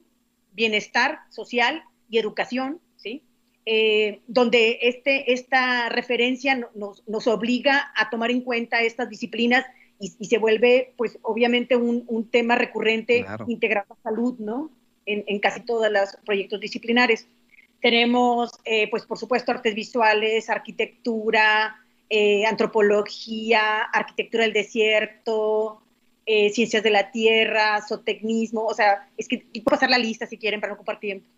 bienestar 0.53 1.21
social 1.31 1.83
y 2.11 2.19
educación, 2.19 2.83
¿sí? 2.97 3.23
donde 4.27 4.81
este, 4.83 5.33
esta 5.33 5.89
referencia 5.89 6.55
nos, 6.75 7.03
nos, 7.09 7.27
obliga 7.29 7.93
a 7.97 8.11
tomar 8.11 8.31
en 8.31 8.43
cuenta 8.43 8.83
estas 8.83 9.09
disciplinas 9.09 9.65
y, 9.99 10.11
se 10.27 10.37
vuelve, 10.37 10.93
pues, 10.99 11.19
obviamente 11.23 11.77
un, 11.77 12.05
un 12.09 12.31
tema 12.31 12.57
recurrente 12.57 13.25
integrar 13.49 13.87
la 13.89 13.97
salud, 14.03 14.39
¿no? 14.39 14.71
En, 15.07 15.25
en 15.29 15.39
casi 15.39 15.61
todos 15.61 15.91
los 15.91 16.19
proyectos 16.27 16.61
disciplinares. 16.61 17.27
Tenemos, 17.85 18.51
eh, 18.65 18.89
pues 18.89 19.05
por 19.05 19.19
supuesto, 19.19 19.53
artes 19.53 19.75
visuales, 19.75 20.49
arquitectura, 20.49 21.77
eh, 22.09 22.47
antropología, 22.47 23.83
arquitectura 23.83 24.45
del 24.45 24.55
desierto, 24.55 25.83
eh, 26.25 26.49
ciencias 26.49 26.83
de 26.83 26.89
la 26.89 27.11
tierra, 27.11 27.83
zootecnismo, 27.87 28.65
o 28.65 28.73
sea, 28.73 29.07
es 29.19 29.29
que 29.29 29.45
puedo 29.63 29.77
pasar 29.77 29.91
la 29.91 29.99
lista 29.99 30.25
si 30.25 30.39
quieren 30.39 30.63
para 30.63 30.71
no 30.71 30.77
ocupar 30.77 30.99
tiempo. 30.99 31.29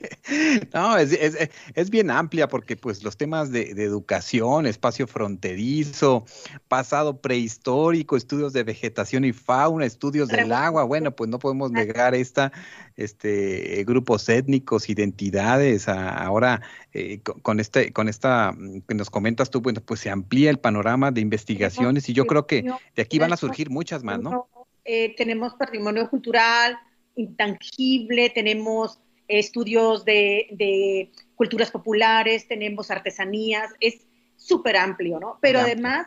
No, 0.74 0.96
es, 0.96 1.12
es, 1.12 1.50
es, 1.74 1.90
bien 1.90 2.10
amplia 2.10 2.48
porque 2.48 2.76
pues 2.76 3.02
los 3.02 3.16
temas 3.16 3.50
de, 3.50 3.74
de, 3.74 3.84
educación, 3.84 4.66
espacio 4.66 5.06
fronterizo, 5.06 6.24
pasado 6.68 7.20
prehistórico, 7.20 8.16
estudios 8.16 8.52
de 8.52 8.64
vegetación 8.64 9.24
y 9.24 9.32
fauna, 9.32 9.86
estudios 9.86 10.28
del 10.28 10.52
agua, 10.52 10.84
bueno, 10.84 11.14
pues 11.14 11.30
no 11.30 11.38
podemos 11.38 11.70
negar 11.70 12.14
esta, 12.14 12.52
este, 12.96 13.84
grupos 13.84 14.28
étnicos, 14.28 14.88
identidades, 14.88 15.88
ahora 15.88 16.62
eh, 16.92 17.20
con, 17.20 17.60
este, 17.60 17.92
con 17.92 18.08
esta 18.08 18.52
mm, 18.52 18.82
que 18.82 18.94
nos 18.94 19.10
comentas 19.10 19.50
tú, 19.50 19.60
bueno, 19.60 19.80
pues 19.80 20.00
se 20.00 20.10
amplía 20.10 20.50
el 20.50 20.58
panorama 20.58 21.10
de 21.10 21.20
investigaciones 21.20 22.08
y 22.08 22.12
yo 22.12 22.26
creo 22.26 22.46
que 22.46 22.64
de 22.94 23.02
aquí 23.02 23.18
van 23.18 23.32
a 23.32 23.36
surgir 23.36 23.70
muchas 23.70 24.02
más, 24.02 24.20
¿no? 24.20 24.48
Eh, 24.84 25.14
tenemos 25.16 25.54
patrimonio 25.54 26.08
cultural 26.08 26.78
intangible, 27.16 28.30
tenemos 28.30 29.00
estudios 29.28 30.04
de, 30.04 31.10
culturas 31.34 31.70
populares, 31.70 32.48
tenemos 32.48 32.90
artesanías, 32.90 33.70
es 33.80 34.06
súper 34.36 34.76
amplio, 34.76 35.20
¿no? 35.20 35.38
Pero 35.40 35.60
además, 35.60 36.06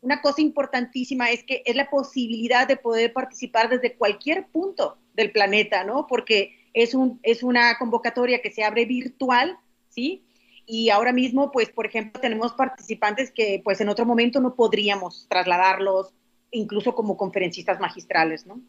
una 0.00 0.20
cosa 0.20 0.40
importantísima 0.40 1.30
es 1.30 1.44
que 1.44 1.62
es 1.64 1.76
la 1.76 1.88
posibilidad 1.88 2.66
de 2.66 2.76
poder 2.76 3.12
participar 3.12 3.68
desde 3.68 3.94
cualquier 3.94 4.46
punto 4.48 4.98
del 5.14 5.30
planeta, 5.32 5.84
¿no? 5.84 6.06
Porque 6.06 6.56
es, 6.72 6.94
un, 6.94 7.20
es 7.22 7.42
una 7.42 7.78
convocatoria 7.78 8.42
que 8.42 8.50
se 8.50 8.64
abre 8.64 8.84
virtual, 8.84 9.58
¿sí? 9.88 10.24
Y 10.66 10.90
ahora 10.90 11.12
mismo, 11.12 11.50
pues, 11.52 11.70
por 11.70 11.86
ejemplo, 11.86 12.20
tenemos 12.20 12.52
participantes 12.52 13.30
que, 13.30 13.60
pues, 13.62 13.80
en 13.80 13.88
otro 13.88 14.06
momento 14.06 14.40
no 14.40 14.54
podríamos 14.54 15.26
trasladarlos, 15.28 16.14
incluso 16.50 16.94
como 16.94 17.16
conferencistas 17.16 17.80
magistrales, 17.80 18.46
¿no? 18.46 18.60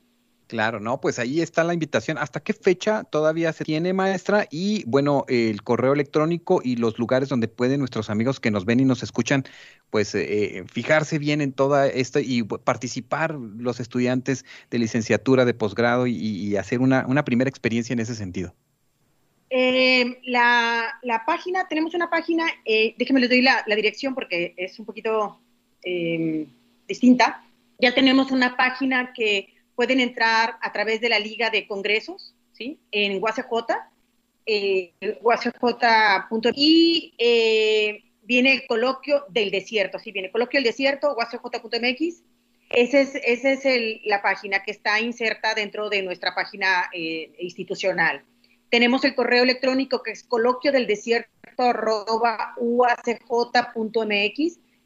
Claro, 0.48 0.80
no, 0.80 1.02
pues 1.02 1.18
ahí 1.18 1.42
está 1.42 1.64
la 1.64 1.74
invitación. 1.74 2.20
¿Hasta 2.20 2.40
qué 2.40 2.54
fecha 2.54 3.04
todavía 3.04 3.52
se 3.52 3.66
tiene, 3.66 3.94
maestra? 3.94 4.48
Y 4.52 4.84
bueno, 4.86 5.26
el 5.28 5.64
correo 5.64 5.94
electrónico 5.94 6.62
y 6.64 6.76
los 6.76 7.00
lugares 7.00 7.30
donde 7.30 7.48
pueden 7.48 7.80
nuestros 7.80 8.12
amigos 8.12 8.40
que 8.40 8.52
nos 8.52 8.64
ven 8.64 8.80
y 8.80 8.86
nos 8.86 9.02
escuchan, 9.02 9.44
pues 9.90 10.14
eh, 10.14 10.60
eh, 10.60 10.64
fijarse 10.72 11.18
bien 11.18 11.42
en 11.42 11.52
toda 11.52 11.88
esto 11.88 12.20
y 12.20 12.44
participar 12.44 13.34
los 13.34 13.80
estudiantes 13.80 14.46
de 14.70 14.78
licenciatura, 14.78 15.46
de 15.46 15.56
posgrado 15.56 16.06
y, 16.06 16.56
hacer 16.58 16.80
una, 16.80 17.26
primera 17.26 17.50
experiencia 17.50 17.94
en 17.94 18.00
ese 18.00 18.14
sentido. 18.14 18.54
Eh, 19.50 20.20
la, 20.26 21.24
página, 21.26 21.68
tenemos 21.68 21.96
una 21.96 22.12
página, 22.12 22.46
déjenme 22.66 23.20
les 23.20 23.30
doy 23.30 23.42
la, 23.42 23.64
la, 23.66 23.76
dirección 23.76 24.14
porque 24.14 24.54
es 24.58 24.78
un 24.78 24.86
poquito 24.86 25.40
distinta. 26.88 27.44
Ya 27.80 27.96
tenemos 27.96 28.32
una 28.32 28.56
página 28.56 29.12
que 29.12 29.55
pueden 29.76 30.00
entrar 30.00 30.58
a 30.62 30.72
través 30.72 31.02
de 31.02 31.10
la 31.10 31.20
Liga 31.20 31.50
de 31.50 31.68
Congresos, 31.68 32.34
¿sí? 32.54 32.80
En 32.92 33.22
UACJ, 33.22 33.46
eh, 34.46 34.94
y 36.54 37.14
eh, 37.18 38.04
viene 38.22 38.54
el 38.54 38.68
coloquio 38.68 39.26
del 39.30 39.52
desierto, 39.52 40.00
¿sí? 40.00 40.12
Viene 40.12 40.28
el 40.28 40.32
coloquio 40.32 40.58
del 40.58 40.66
desierto, 40.66 41.16
UACJ.mx. 41.16 42.24
Esa 42.70 43.00
es, 43.00 43.16
esa 43.16 43.52
es 43.52 44.02
la 44.06 44.22
página 44.22 44.64
que 44.64 44.72
está 44.72 45.00
inserta 45.00 45.54
dentro 45.54 45.90
de 45.90 46.02
nuestra 46.02 46.34
página 46.34 46.90
eh, 46.94 47.32
institucional. 47.40 48.24
Tenemos 48.70 49.04
el 49.04 49.14
correo 49.14 49.44
electrónico 49.44 50.02
que 50.02 50.12
es 50.12 50.24
coloquio 50.24 50.72
del 50.72 50.88
desierto. 50.88 51.30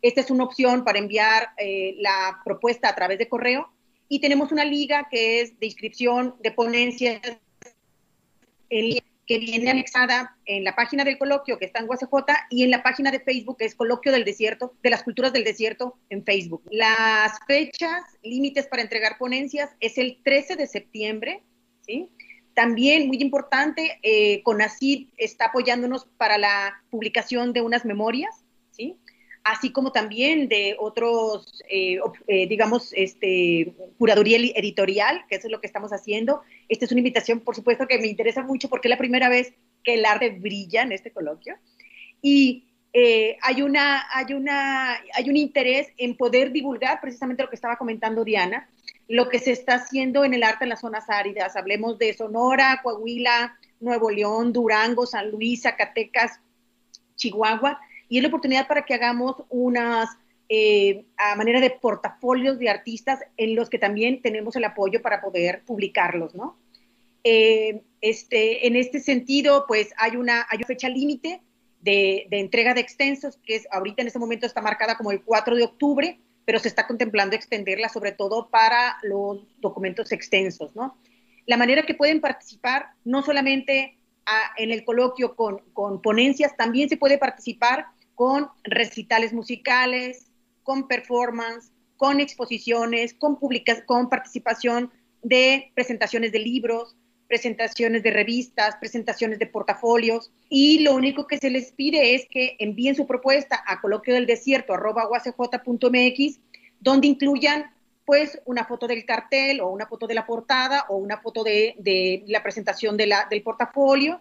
Esta 0.01 0.21
es 0.21 0.31
una 0.31 0.43
opción 0.43 0.83
para 0.83 0.99
enviar 0.99 1.49
eh, 1.57 1.95
la 1.99 2.41
propuesta 2.43 2.89
a 2.89 2.95
través 2.95 3.17
de 3.17 3.27
correo 3.27 3.71
y 4.09 4.19
tenemos 4.19 4.51
una 4.51 4.65
liga 4.65 5.07
que 5.09 5.41
es 5.41 5.57
de 5.59 5.67
inscripción 5.67 6.35
de 6.41 6.51
ponencias 6.51 7.21
que 8.69 9.37
viene 9.37 9.69
anexada 9.69 10.35
en 10.45 10.63
la 10.63 10.75
página 10.75 11.03
del 11.03 11.19
coloquio 11.19 11.59
que 11.59 11.65
está 11.65 11.79
en 11.79 11.87
UACJ 11.87 12.47
y 12.49 12.63
en 12.63 12.71
la 12.71 12.81
página 12.81 13.11
de 13.11 13.19
Facebook 13.19 13.57
que 13.57 13.65
es 13.65 13.75
Coloquio 13.75 14.11
del 14.11 14.25
Desierto, 14.25 14.73
de 14.81 14.89
las 14.89 15.03
Culturas 15.03 15.31
del 15.31 15.43
Desierto 15.43 15.99
en 16.09 16.25
Facebook. 16.25 16.63
Las 16.71 17.33
fechas 17.45 18.03
límites 18.23 18.65
para 18.67 18.81
entregar 18.81 19.19
ponencias 19.19 19.69
es 19.79 19.99
el 19.99 20.19
13 20.23 20.55
de 20.55 20.65
septiembre, 20.65 21.43
¿sí? 21.81 22.09
También, 22.55 23.07
muy 23.07 23.21
importante, 23.21 23.99
eh, 24.01 24.41
CONACYT 24.43 25.13
está 25.17 25.45
apoyándonos 25.45 26.07
para 26.17 26.37
la 26.37 26.83
publicación 26.89 27.53
de 27.53 27.61
unas 27.61 27.85
memorias. 27.85 28.43
Así 29.43 29.71
como 29.71 29.91
también 29.91 30.47
de 30.47 30.75
otros, 30.79 31.63
eh, 31.69 31.99
eh, 32.27 32.47
digamos, 32.47 32.91
este, 32.95 33.73
curaduría 33.97 34.37
editorial, 34.37 35.25
que 35.29 35.35
eso 35.35 35.47
es 35.47 35.51
lo 35.51 35.61
que 35.61 35.67
estamos 35.67 35.91
haciendo. 35.91 36.41
Esta 36.67 36.85
es 36.85 36.91
una 36.91 36.99
invitación, 36.99 37.39
por 37.39 37.55
supuesto, 37.55 37.87
que 37.87 37.99
me 37.99 38.07
interesa 38.07 38.43
mucho 38.43 38.69
porque 38.69 38.87
es 38.87 38.91
la 38.91 38.97
primera 38.97 39.29
vez 39.29 39.53
que 39.83 39.95
el 39.95 40.05
arte 40.05 40.29
brilla 40.31 40.83
en 40.83 40.91
este 40.91 41.11
coloquio. 41.11 41.55
Y 42.21 42.65
eh, 42.93 43.37
hay, 43.41 43.61
una, 43.61 44.05
hay, 44.11 44.33
una, 44.33 44.99
hay 45.13 45.29
un 45.29 45.37
interés 45.37 45.87
en 45.97 46.17
poder 46.17 46.51
divulgar 46.51 46.99
precisamente 47.01 47.43
lo 47.43 47.49
que 47.49 47.55
estaba 47.55 47.77
comentando 47.77 48.23
Diana, 48.23 48.69
lo 49.07 49.29
que 49.29 49.39
se 49.39 49.51
está 49.51 49.75
haciendo 49.75 50.23
en 50.23 50.33
el 50.33 50.43
arte 50.43 50.65
en 50.65 50.69
las 50.69 50.81
zonas 50.81 51.09
áridas. 51.09 51.55
Hablemos 51.55 51.97
de 51.97 52.13
Sonora, 52.13 52.81
Coahuila, 52.83 53.57
Nuevo 53.79 54.11
León, 54.11 54.53
Durango, 54.53 55.05
San 55.05 55.31
Luis, 55.31 55.61
Zacatecas, 55.63 56.39
Chihuahua 57.15 57.79
y 58.09 58.17
es 58.17 58.23
la 58.23 58.29
oportunidad 58.29 58.67
para 58.67 58.83
que 58.83 58.95
hagamos 58.95 59.35
unas 59.49 60.09
eh, 60.51 61.05
a 61.15 61.35
manera 61.35 61.61
de 61.61 61.69
portafolios 61.69 62.57
de 62.57 62.69
artistas 62.69 63.19
en 63.37 63.55
los 63.55 63.69
que 63.69 63.77
también 63.77 64.23
tenemos 64.23 64.55
el 64.55 64.63
apoyo 64.63 64.99
para 65.03 65.21
poder 65.21 65.63
publicarlos, 65.63 66.33
¿no? 66.33 66.57
Eh, 67.23 67.83
este, 68.01 68.65
en 68.65 68.75
este 68.75 68.99
sentido, 68.99 69.65
pues 69.67 69.93
hay 69.97 70.15
una, 70.15 70.47
hay 70.49 70.57
una 70.57 70.65
fecha 70.65 70.89
límite 70.89 71.43
de, 71.81 72.25
de, 72.31 72.39
entrega 72.39 72.73
de 72.73 72.81
extensos, 72.81 73.37
que 73.45 73.57
es 73.57 73.67
ahorita 73.71 74.01
en 74.01 74.07
este 74.07 74.17
momento 74.17 74.47
está 74.47 74.59
marcada 74.59 74.97
como 74.97 75.11
el 75.11 75.21
4 75.21 75.55
de 75.55 75.63
octubre, 75.63 76.19
pero 76.45 76.57
se 76.57 76.67
está 76.67 76.87
contemplando 76.87 77.35
extenderla 77.35 77.89
sobre 77.89 78.11
todo 78.11 78.49
para 78.49 78.97
los 79.03 79.45
documentos 79.59 80.11
extensos, 80.11 80.75
¿no? 80.75 80.97
La 81.45 81.57
manera 81.57 81.83
que 81.83 81.93
pueden 81.93 82.21
participar, 82.21 82.87
no 83.05 83.21
solamente 83.21 83.99
a, 84.25 84.53
en 84.57 84.71
el 84.71 84.83
coloquio 84.83 85.35
con, 85.35 85.59
con 85.73 86.01
ponencias, 86.01 86.57
también 86.57 86.89
se 86.89 86.97
puede 86.97 87.19
participar 87.19 87.85
con 88.19 88.49
recitales 88.65 89.31
musicales, 89.31 90.27
con 90.63 90.89
performance, 90.89 91.71
con 91.95 92.19
exposiciones, 92.19 93.13
con, 93.13 93.39
con 93.85 94.09
participación 94.09 94.91
de 95.23 95.71
presentaciones 95.73 96.33
de 96.33 96.39
libros, 96.39 96.97
presentaciones 97.29 98.03
de 98.03 98.11
revistas, 98.11 98.75
presentaciones 98.75 99.39
de 99.39 99.47
portafolios. 99.47 100.33
Y 100.49 100.79
lo 100.79 100.95
único 100.95 101.27
que 101.27 101.37
se 101.37 101.49
les 101.49 101.71
pide 101.71 102.13
es 102.13 102.27
que 102.29 102.57
envíen 102.59 102.93
su 102.93 103.07
propuesta 103.07 103.63
a 103.65 103.79
coloquio 103.79 104.13
del 104.13 104.25
desierto 104.25 104.73
donde 106.81 107.07
incluyan 107.07 107.71
pues 108.03 108.41
una 108.43 108.65
foto 108.65 108.85
del 108.85 109.05
cartel 109.05 109.61
o 109.61 109.69
una 109.69 109.85
foto 109.85 110.07
de 110.07 110.15
la 110.15 110.25
portada 110.25 110.87
o 110.89 110.97
una 110.97 111.21
foto 111.21 111.45
de, 111.45 111.75
de 111.77 112.25
la 112.27 112.43
presentación 112.43 112.97
de 112.97 113.07
la, 113.07 113.27
del 113.29 113.43
portafolio 113.43 114.19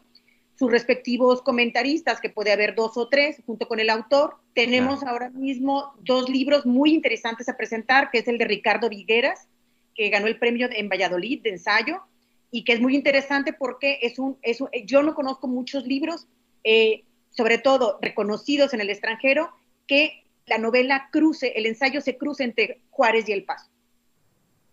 sus 0.59 0.73
respectivos 0.73 1.41
comentaristas, 1.41 2.21
que 2.21 2.31
puede 2.31 2.51
haber 2.51 2.75
dos 2.75 2.97
o 2.97 3.09
tres, 3.09 3.41
junto 3.47 3.69
con 3.69 3.79
el 3.79 3.91
autor. 3.91 4.39
Tenemos 4.55 5.05
ahora 5.05 5.31
mismo 5.31 5.95
dos 6.01 6.29
libros 6.29 6.67
muy 6.67 6.93
interesantes 6.93 7.49
a 7.49 7.57
presentar, 7.57 8.11
que 8.11 8.19
es 8.19 8.27
el 8.29 8.39
de 8.39 8.45
Ricardo 8.45 8.89
Vigueras, 8.89 9.47
que 9.95 10.09
ganó 10.11 10.27
el 10.27 10.39
premio 10.39 10.69
en 10.71 10.89
Valladolid 10.89 11.43
de 11.43 11.51
ensayo, 11.51 12.03
y 12.51 12.65
que 12.65 12.73
es 12.73 12.81
muy 12.81 12.97
interesante 12.97 13.53
porque 13.53 14.01
es 14.03 14.19
un, 14.19 14.37
es 14.43 14.59
yo 14.85 15.03
no 15.05 15.15
conozco 15.15 15.47
muchos 15.47 15.87
libros, 15.87 16.27
eh, 16.65 17.05
sobre 17.31 17.59
todo 17.59 17.99
reconocidos 18.03 18.75
en 18.75 18.81
el 18.81 18.91
extranjero, 18.91 19.51
que 19.87 20.25
la 20.47 20.59
novela 20.59 21.09
cruce, 21.13 21.53
el 21.55 21.67
ensayo 21.67 22.01
se 22.01 22.17
cruce 22.17 22.43
entre 22.43 22.81
Juárez 22.91 23.29
y 23.29 23.33
El 23.33 23.45
Paso. 23.45 23.71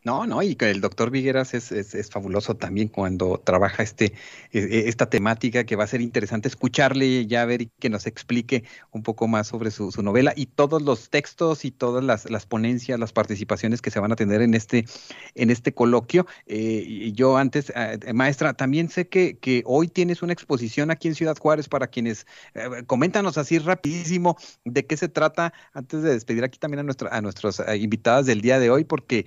No, 0.06 0.28
no, 0.28 0.44
y 0.44 0.56
el 0.60 0.82
doctor 0.82 1.10
Vigueras 1.10 1.56
es, 1.56 1.72
es, 1.72 2.12
fabuloso 2.12 2.56
también 2.56 2.90
cuando 2.90 3.42
trabaja 3.44 3.82
este, 3.82 4.14
e, 4.52 4.60
e, 4.60 4.88
esta 4.88 5.10
temática 5.10 5.64
que 5.64 5.76
va 5.76 5.84
a 5.84 5.88
ser 5.88 6.00
interesante 6.00 6.48
escucharle 6.48 7.26
ya 7.26 7.44
ver 7.46 7.64
y 7.64 7.72
que 7.80 7.90
nos 7.90 8.06
explique 8.06 8.66
un 8.92 9.02
poco 9.02 9.28
más 9.28 9.48
sobre 9.48 9.72
su, 9.72 9.90
novela 10.04 10.32
y 10.36 10.46
todos 10.46 10.84
los 10.84 11.10
textos 11.10 11.66
y 11.66 11.72
todas 11.72 12.04
las, 12.04 12.30
las, 12.30 12.46
ponencias, 12.46 13.00
las 13.00 13.14
participaciones 13.14 13.82
que 13.82 13.90
se 13.90 14.00
van 14.00 14.12
a 14.12 14.16
tener 14.16 14.44
en 14.44 14.54
este, 14.54 14.86
en 15.34 15.50
este 15.50 15.74
coloquio. 15.74 16.28
Eh, 16.46 16.84
y 16.88 17.14
yo 17.14 17.38
antes, 17.38 17.74
eh, 17.76 18.14
maestra, 18.14 18.54
también 18.54 18.90
sé 18.90 19.08
que, 19.08 19.40
que, 19.40 19.64
hoy 19.66 19.88
tienes 19.88 20.22
una 20.22 20.34
exposición 20.34 20.92
aquí 20.92 21.08
en 21.08 21.16
Ciudad 21.16 21.36
Juárez 21.36 21.68
para 21.68 21.88
quienes, 21.88 22.28
eh, 22.54 22.84
coméntanos 22.86 23.40
así 23.40 23.58
rapidísimo 23.58 24.38
de 24.66 24.86
qué 24.86 24.98
se 24.98 25.10
trata 25.10 25.52
antes 25.74 26.04
de 26.04 26.12
despedir 26.12 26.44
aquí 26.44 26.60
también 26.60 26.82
a, 26.82 26.84
nuestra, 26.84 27.10
a 27.10 27.22
nuestras 27.22 27.60
invitadas 27.76 28.28
del 28.28 28.42
día 28.42 28.60
de 28.60 28.70
hoy, 28.70 28.84
porque 28.84 29.26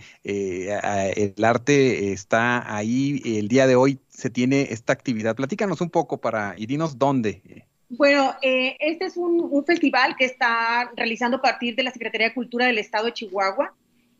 el 0.68 1.44
arte 1.44 2.12
está 2.12 2.74
ahí, 2.74 3.22
el 3.24 3.48
día 3.48 3.66
de 3.66 3.76
hoy 3.76 3.98
se 4.08 4.30
tiene 4.30 4.68
esta 4.70 4.92
actividad. 4.92 5.36
Platícanos 5.36 5.80
un 5.80 5.90
poco 5.90 6.20
para 6.20 6.54
y 6.56 6.66
dinos 6.66 6.98
dónde. 6.98 7.66
Bueno, 7.90 8.34
eh, 8.42 8.76
este 8.80 9.06
es 9.06 9.16
un, 9.16 9.64
festival 9.64 10.14
que 10.16 10.26
está 10.26 10.90
realizando 10.94 11.38
a 11.38 11.42
partir 11.42 11.74
de 11.74 11.82
la 11.82 11.90
Secretaría 11.90 12.28
de 12.28 12.34
Cultura 12.34 12.66
del 12.66 12.78
Estado 12.78 13.06
de 13.06 13.14
Chihuahua 13.14 13.74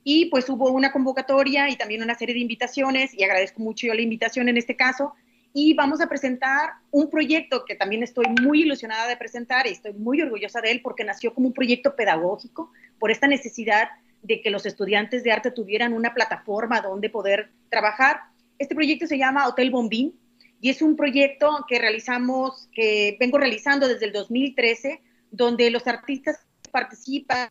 y 0.05 0.27
pues 0.27 0.49
hubo 0.49 0.71
una 0.71 0.91
convocatoria 0.91 1.69
y 1.69 1.77
también 1.77 2.03
una 2.03 2.15
serie 2.15 2.35
de 2.35 2.41
invitaciones 2.41 3.13
y 3.13 3.25
agradezco 3.25 3.61
mucho 3.61 3.87
yo 3.87 3.95
la 3.95 4.01
invitación 4.01 4.49
en 4.49 4.57
este 4.57 4.75
caso 4.75 5.13
y 5.53 5.75
vamos 5.75 6.01
a 6.01 6.09
presentar 6.09 6.71
un 6.91 7.11
proyecto 7.11 7.65
que 7.67 7.75
también 7.75 8.03
estoy 8.03 8.27
muy 8.43 8.63
ilusionada 8.63 9.07
de 9.07 9.17
presentar 9.17 9.67
y 9.67 9.71
estoy 9.71 9.93
muy 9.93 10.23
orgullosa 10.23 10.61
de 10.61 10.71
él 10.71 10.81
porque 10.83 11.05
nació 11.05 11.35
como 11.35 11.49
un 11.49 11.53
proyecto 11.53 11.95
pedagógico 11.95 12.71
por 12.99 13.11
esta 13.11 13.27
necesidad 13.27 13.89
de 14.23 14.41
que 14.41 14.51
los 14.51 14.67
estudiantes 14.67 15.23
de 15.23 15.33
arte 15.33 15.51
tuvieran 15.51 15.93
una 15.93 16.15
plataforma 16.15 16.81
donde 16.81 17.11
poder 17.11 17.51
trabajar. 17.71 18.21
Este 18.59 18.75
proyecto 18.75 19.07
se 19.07 19.19
llama 19.19 19.47
Hotel 19.47 19.71
Bombín 19.71 20.19
y 20.61 20.71
es 20.71 20.83
un 20.83 20.97
proyecto 20.97 21.65
que 21.69 21.79
realizamos, 21.79 22.69
que 22.73 23.17
vengo 23.21 23.39
realizando 23.39 23.87
desde 23.87 24.07
el 24.07 24.13
2013, 24.13 25.01
donde 25.31 25.71
los 25.71 25.87
artistas 25.87 26.41
participan 26.73 27.49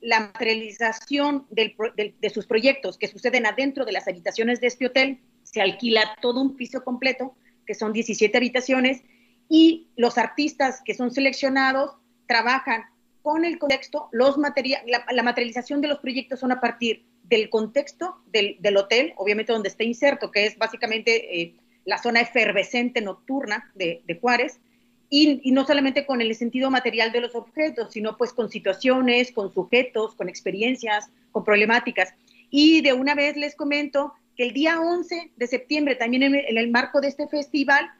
la 0.00 0.20
materialización 0.20 1.46
de 1.50 2.30
sus 2.32 2.46
proyectos 2.46 2.98
que 2.98 3.08
suceden 3.08 3.46
adentro 3.46 3.84
de 3.84 3.92
las 3.92 4.08
habitaciones 4.08 4.60
de 4.60 4.66
este 4.66 4.86
hotel. 4.86 5.20
Se 5.42 5.60
alquila 5.60 6.16
todo 6.20 6.40
un 6.40 6.56
piso 6.56 6.84
completo, 6.84 7.34
que 7.66 7.74
son 7.74 7.92
17 7.92 8.36
habitaciones, 8.36 9.02
y 9.48 9.88
los 9.96 10.16
artistas 10.16 10.80
que 10.84 10.94
son 10.94 11.10
seleccionados 11.10 11.96
trabajan 12.26 12.84
con 13.22 13.44
el 13.44 13.58
contexto, 13.58 14.08
los 14.12 14.36
la, 14.38 15.22
materialización 15.22 15.80
de 15.80 15.88
los 15.88 15.98
proyectos 15.98 16.40
son 16.40 16.52
a 16.52 16.60
partir 16.60 17.04
del 17.24 17.50
contexto 17.50 18.16
del, 18.26 18.76
hotel, 18.76 19.12
obviamente 19.16 19.52
donde 19.52 19.68
está 19.68 19.84
inserto, 19.84 20.30
que 20.30 20.46
es 20.46 20.58
básicamente 20.58 21.40
eh, 21.40 21.54
la 21.84 21.98
zona 21.98 22.20
efervescente 22.20 23.00
nocturna 23.00 23.70
de, 23.74 24.02
Juárez, 24.20 24.60
y, 25.08 25.50
no 25.52 25.66
solamente 25.66 26.06
con 26.06 26.20
el 26.20 26.34
sentido 26.34 26.70
material 26.70 27.12
de 27.12 27.20
los 27.20 27.34
objetos, 27.34 27.92
sino 27.92 28.16
pues 28.16 28.32
con 28.32 28.48
situaciones, 28.48 29.32
con 29.32 29.52
sujetos, 29.52 30.14
con 30.14 30.28
experiencias, 30.28 31.10
con 31.32 31.44
problemáticas. 31.44 32.14
Y 32.50 32.80
de 32.80 32.92
una 32.92 33.14
vez 33.14 33.36
les 33.36 33.54
comento 33.54 34.14
que 34.36 34.44
el 34.44 34.52
día 34.52 34.80
11 34.80 35.32
de 35.36 35.46
septiembre, 35.46 35.96
también 35.96 36.22
en 36.22 36.58
el 36.58 36.70
marco 36.70 37.00
de 37.00 37.08
este 37.08 37.28
festival, 37.28 37.90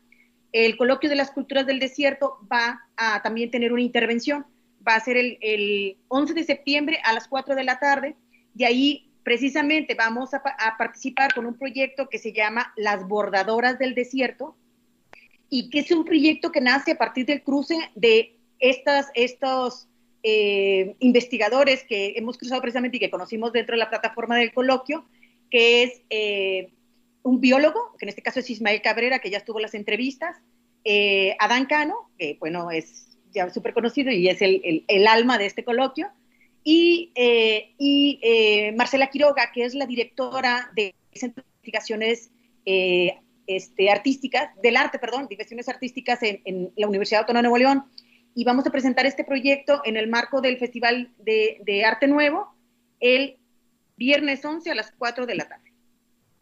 el 0.53 0.77
coloquio 0.77 1.09
de 1.11 1.16
las 1.16 1.31
culturas 1.31 1.66
del 1.66 1.79
desierto 1.79 2.39
va 2.51 2.81
a 2.97 3.23
también 3.23 3.51
tener 3.51 3.73
una 3.73 3.83
intervención 3.83 4.47
va 4.87 4.95
a 4.95 5.01
ser 5.01 5.16
el, 5.16 5.99
11 6.09 6.35
de 6.35 6.45
septiembre 6.45 7.01
a 7.05 7.12
las 7.12 7.28
4 7.28 7.55
de 7.55 7.64
la 7.64 7.78
tarde. 7.78 8.16
De 8.55 8.66
ahí 8.66 9.11
precisamente 9.22 9.95
vamos 9.95 10.35
a, 10.35 10.43
participar 10.78 11.35
con 11.35 11.47
un 11.47 11.57
proyecto 11.57 12.09
que 12.09 12.18
se 12.18 12.33
llama 12.33 12.72
Las 12.76 13.07
Bordadoras 13.07 13.78
del 13.78 13.95
Desierto 13.95 14.57
y 15.49 15.70
que 15.70 15.81
es 15.81 15.91
un 15.91 16.05
proyecto 16.05 16.53
que 16.53 16.61
nace 16.61 16.93
a 16.93 16.99
partir 16.99 17.26
del 17.26 17.43
cruce 17.43 17.76
de 17.95 18.37
estas, 18.59 19.09
estos 19.14 19.89
eh, 20.22 20.95
investigadores 21.01 21.85
que 21.85 22.14
hemos 22.16 22.39
cruzado 22.39 22.61
precisamente 22.61 22.97
y 22.97 23.01
que 23.01 23.11
conocimos 23.11 23.53
dentro 23.53 23.74
de 23.74 23.78
la 23.78 23.91
plataforma 23.91 24.37
del 24.37 24.53
coloquio, 24.53 25.05
que 25.51 25.83
es 25.83 26.03
eh, 26.11 26.72
un 27.22 27.41
biólogo, 27.41 27.95
que 27.99 28.05
en 28.05 28.11
este 28.11 28.22
caso 28.22 28.41
es 28.41 28.51
Ismael 28.51 28.83
Cabrera, 28.83 29.18
que 29.18 29.31
ya 29.31 29.39
estuvo 29.39 29.59
en 29.59 29.62
las 29.62 29.74
entrevistas, 29.74 30.37
eh, 30.85 31.37
Adán 31.39 31.66
Cano, 31.66 32.11
que 32.18 32.37
bueno, 32.39 32.70
es 32.70 33.10
ya 33.33 33.51
súper 33.51 33.74
conocido 33.74 34.11
y 34.11 34.28
es 34.28 34.43
el, 34.43 34.85
el, 34.87 35.07
alma 35.07 35.39
de 35.39 35.47
este 35.47 35.64
coloquio, 35.64 36.09
y, 36.62 37.12
eh, 37.14 37.74
y 37.78 38.18
eh, 38.22 38.72
Marcela 38.76 39.09
Quiroga, 39.09 39.51
que 39.53 39.64
es 39.64 39.74
la 39.74 39.87
directora 39.87 40.70
de 40.74 40.95
Centro 41.12 41.43
de 41.43 41.49
Investigaciones 41.49 42.31
eh, 42.66 43.18
este, 43.47 43.91
Artísticas, 43.91 44.51
del 44.62 44.76
arte, 44.76 44.99
perdón, 44.99 45.22
Investigaciones 45.22 45.68
Artísticas 45.68 46.22
en, 46.22 46.43
en, 46.45 46.72
la 46.76 46.87
Universidad 46.87 47.20
Autónoma 47.20 47.41
de 47.41 47.49
Nuevo 47.49 47.59
León, 47.59 47.85
y 48.35 48.45
vamos 48.45 48.66
a 48.66 48.70
presentar 48.70 49.07
este 49.07 49.24
proyecto 49.24 49.81
en 49.85 49.97
el 49.97 50.09
marco 50.09 50.41
del 50.41 50.59
Festival 50.59 51.12
de, 51.18 51.61
de 51.64 51.85
Arte 51.85 52.07
Nuevo 52.07 52.55
el 53.01 53.39
viernes 53.97 54.45
11 54.45 54.70
a 54.70 54.74
las 54.74 54.93
4 54.93 55.26
de 55.26 55.35
la 55.35 55.49
tarde. 55.49 55.70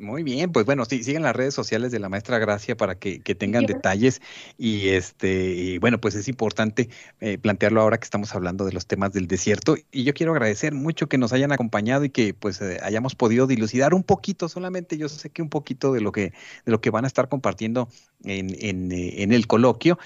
Muy 0.01 0.23
bien, 0.23 0.53
pues 0.53 0.65
bueno, 0.65 0.85
sí, 0.85 1.03
sigan 1.03 1.25
las 1.25 1.35
redes 1.35 1.55
sociales 1.55 1.91
de 1.91 1.99
la 1.99 2.09
maestra 2.09 2.39
Gracia 2.39 2.77
para 2.77 2.95
que, 2.95 3.19
tengan 3.19 3.67
detalles 3.67 4.23
y 4.57 4.91
este, 4.91 5.51
y 5.51 5.79
bueno, 5.79 6.01
pues 6.01 6.15
es 6.15 6.29
importante 6.29 6.89
eh, 7.19 7.37
plantearlo 7.37 7.81
ahora 7.81 7.99
que 7.99 8.05
estamos 8.05 8.33
hablando 8.33 8.65
de 8.65 8.73
los 8.73 8.87
temas 8.87 9.13
del 9.13 9.27
desierto 9.27 9.75
y 9.91 10.05
yo 10.05 10.15
quiero 10.15 10.31
agradecer 10.31 10.73
mucho 10.73 11.09
que 11.09 11.19
nos 11.19 11.33
hayan 11.33 11.51
acompañado 11.51 12.05
y 12.05 12.11
que 12.11 12.33
pues 12.33 12.61
eh, 12.61 12.79
hayamos 12.85 13.17
podido 13.17 13.49
dilucidar 13.49 13.93
un 13.93 14.05
poquito, 14.05 14.49
solamente 14.49 14.99
yo 14.99 15.09
sé 15.09 15.31
que 15.31 15.43
un 15.43 15.49
poquito 15.49 15.93
de 15.93 16.01
lo 16.01 16.13
que, 16.13 16.33
de 16.65 16.73
lo 16.73 16.81
que 16.81 16.91
van 16.91 17.03
a 17.05 17.09
estar 17.09 17.29
compartiendo 17.29 17.89
en, 18.23 18.55
en, 18.61 18.93
eh, 18.93 19.25
en 19.25 19.33
el 19.33 19.49
coloquio. 19.49 19.99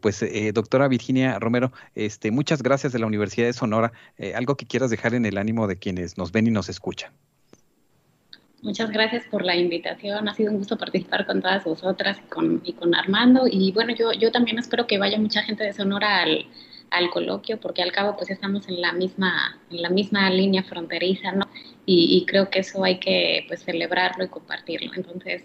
pues 0.00 0.24
doctora 0.52 0.88
Virginia 0.88 1.38
Romero, 1.38 1.72
este, 1.94 2.32
muchas 2.32 2.60
gracias 2.60 2.92
de 2.92 2.98
la 2.98 3.06
Universidad 3.06 3.46
de 3.46 3.52
Sonora. 3.52 3.92
algo 4.34 4.56
que 4.56 4.66
quieras 4.66 4.90
dejar 4.90 5.14
en 5.14 5.26
el 5.26 5.38
ánimo 5.38 5.68
de 5.68 5.76
quienes 5.76 6.18
nos 6.18 6.32
ven 6.32 6.48
y 6.48 6.50
nos 6.50 6.68
escuchan. 6.68 7.12
Muchas 8.60 8.90
gracias 8.90 9.24
por 9.30 9.44
la 9.44 9.54
invitación. 9.54 10.28
Ha 10.28 10.34
sido 10.34 10.50
un 10.50 10.58
gusto 10.58 10.76
participar 10.76 11.26
con 11.26 11.40
todas 11.40 11.62
vosotras 11.64 12.18
y 12.18 12.28
con, 12.28 12.60
y 12.64 12.72
con 12.72 12.94
Armando. 12.94 13.44
Y 13.48 13.70
bueno, 13.72 13.94
yo, 13.94 14.12
yo 14.12 14.32
también 14.32 14.58
espero 14.58 14.86
que 14.86 14.98
vaya 14.98 15.18
mucha 15.18 15.42
gente 15.42 15.62
de 15.62 15.72
Sonora 15.72 16.22
al, 16.22 16.46
al 16.90 17.10
coloquio, 17.10 17.60
porque 17.60 17.82
al 17.82 17.92
cabo 17.92 18.16
pues 18.16 18.30
estamos 18.30 18.68
en 18.68 18.80
la 18.80 18.92
misma, 18.92 19.60
en 19.70 19.82
la 19.82 19.90
misma 19.90 20.28
línea 20.30 20.64
fronteriza, 20.64 21.32
¿no? 21.32 21.46
Y, 21.86 22.26
creo 22.26 22.50
que 22.50 22.58
eso 22.58 22.84
hay 22.84 22.98
que 22.98 23.44
pues 23.48 23.64
celebrarlo 23.64 24.24
y 24.24 24.28
compartirlo. 24.28 24.92
Entonces, 24.94 25.44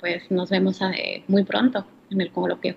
pues 0.00 0.28
nos 0.30 0.50
vemos 0.50 0.80
eh, 0.80 1.22
muy 1.28 1.44
pronto 1.44 1.86
en 2.10 2.20
el 2.20 2.32
coloquio. 2.32 2.74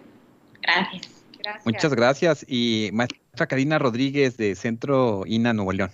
Gracias. 0.61 1.23
gracias. 1.39 1.65
Muchas 1.65 1.95
gracias. 1.95 2.45
Y 2.47 2.89
maestra 2.93 3.47
Karina 3.47 3.79
Rodríguez 3.79 4.37
de 4.37 4.53
Centro 4.53 5.23
INA 5.25 5.53
Nuevo 5.53 5.73
León 5.73 5.91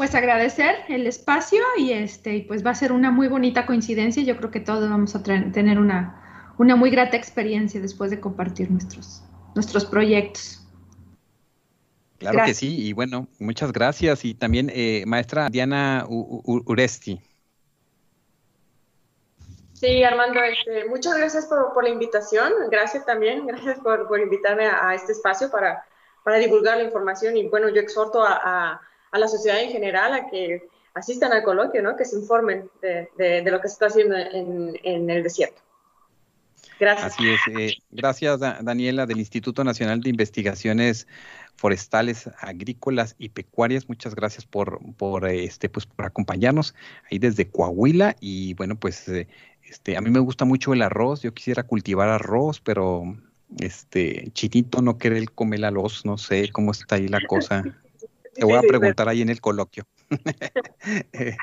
pues 0.00 0.14
agradecer 0.14 0.76
el 0.88 1.06
espacio 1.06 1.60
y 1.76 1.92
este, 1.92 2.46
pues 2.48 2.64
va 2.64 2.70
a 2.70 2.74
ser 2.74 2.90
una 2.90 3.10
muy 3.10 3.28
bonita 3.28 3.66
coincidencia. 3.66 4.22
Yo 4.22 4.34
creo 4.38 4.50
que 4.50 4.60
todos 4.60 4.88
vamos 4.88 5.14
a 5.14 5.22
tener 5.22 5.78
una, 5.78 6.54
una 6.56 6.74
muy 6.74 6.88
grata 6.88 7.18
experiencia 7.18 7.82
después 7.82 8.10
de 8.10 8.18
compartir 8.18 8.70
nuestros, 8.70 9.22
nuestros 9.54 9.84
proyectos. 9.84 10.66
Claro 12.16 12.46
que 12.46 12.54
sí, 12.54 12.82
y 12.82 12.94
bueno, 12.94 13.28
muchas 13.38 13.72
gracias. 13.72 14.24
Y 14.24 14.32
también, 14.32 14.72
eh, 14.72 15.04
maestra 15.06 15.50
Diana 15.50 16.06
Uresti. 16.08 17.20
Sí, 19.74 20.02
Armando, 20.02 20.40
este, 20.40 20.88
muchas 20.88 21.14
gracias 21.18 21.44
por, 21.44 21.84
la 21.84 21.90
invitación. 21.90 22.54
Gracias 22.70 23.04
también, 23.04 23.46
gracias 23.46 23.78
por, 23.80 24.18
invitarme 24.18 24.64
a, 24.64 24.94
este 24.94 25.12
espacio 25.12 25.50
para, 25.50 25.84
para 26.24 26.38
divulgar 26.38 26.78
la 26.78 26.84
información. 26.84 27.36
Y 27.36 27.46
bueno, 27.48 27.68
yo 27.68 27.82
exhorto 27.82 28.22
a 28.24 28.80
a 28.99 28.99
la 29.18 29.28
sociedad 29.28 29.60
en 29.60 29.70
general 29.70 30.14
a 30.14 30.28
que 30.28 30.68
asistan 30.94 31.32
al 31.32 31.42
coloquio, 31.42 31.82
¿no? 31.82 31.96
que 31.96 32.04
se 32.04 32.16
informen 32.16 32.70
de, 32.82 33.42
lo 33.44 33.60
que 33.60 33.68
se 33.68 33.74
está 33.74 33.86
haciendo 33.86 34.16
en, 34.16 35.10
el 35.10 35.22
desierto. 35.22 35.62
Gracias. 36.78 37.12
Así 37.12 37.28
es. 37.28 37.40
Eh, 37.58 37.76
gracias, 37.90 38.40
Daniela, 38.40 39.04
del 39.04 39.18
Instituto 39.18 39.64
Nacional 39.64 40.00
de 40.00 40.08
Investigaciones 40.08 41.06
Forestales, 41.56 42.30
Agrícolas 42.38 43.16
y 43.18 43.28
Pecuarias. 43.28 43.86
Muchas 43.86 44.14
gracias 44.14 44.46
por, 44.46 44.80
por, 44.94 45.28
este, 45.28 45.68
pues, 45.68 45.84
por 45.84 46.06
acompañarnos 46.06 46.74
ahí 47.10 47.18
desde 47.18 47.50
Coahuila. 47.50 48.16
Y 48.18 48.54
bueno, 48.54 48.76
pues 48.76 49.06
eh, 49.08 49.28
este, 49.62 49.98
a 49.98 50.00
mí 50.00 50.10
me 50.10 50.20
gusta 50.20 50.46
mucho 50.46 50.72
el 50.72 50.80
arroz. 50.80 51.20
Yo 51.20 51.34
quisiera 51.34 51.64
cultivar 51.64 52.08
arroz, 52.08 52.60
pero 52.60 53.14
este 53.58 54.30
Chitito 54.32 54.80
no 54.80 54.96
quiere 54.96 55.26
comer 55.26 55.58
el 55.58 55.64
arroz. 55.66 56.06
No 56.06 56.16
sé 56.16 56.48
cómo 56.50 56.72
está 56.72 56.94
ahí 56.94 57.08
la 57.08 57.20
cosa. 57.26 57.62
Te 58.40 58.46
voy 58.46 58.54
a 58.54 58.62
preguntar 58.96 59.08
ahí 59.08 59.20
en 59.22 59.28
el 59.28 59.40
coloquio. 59.40 59.84
Eh, 61.12 61.36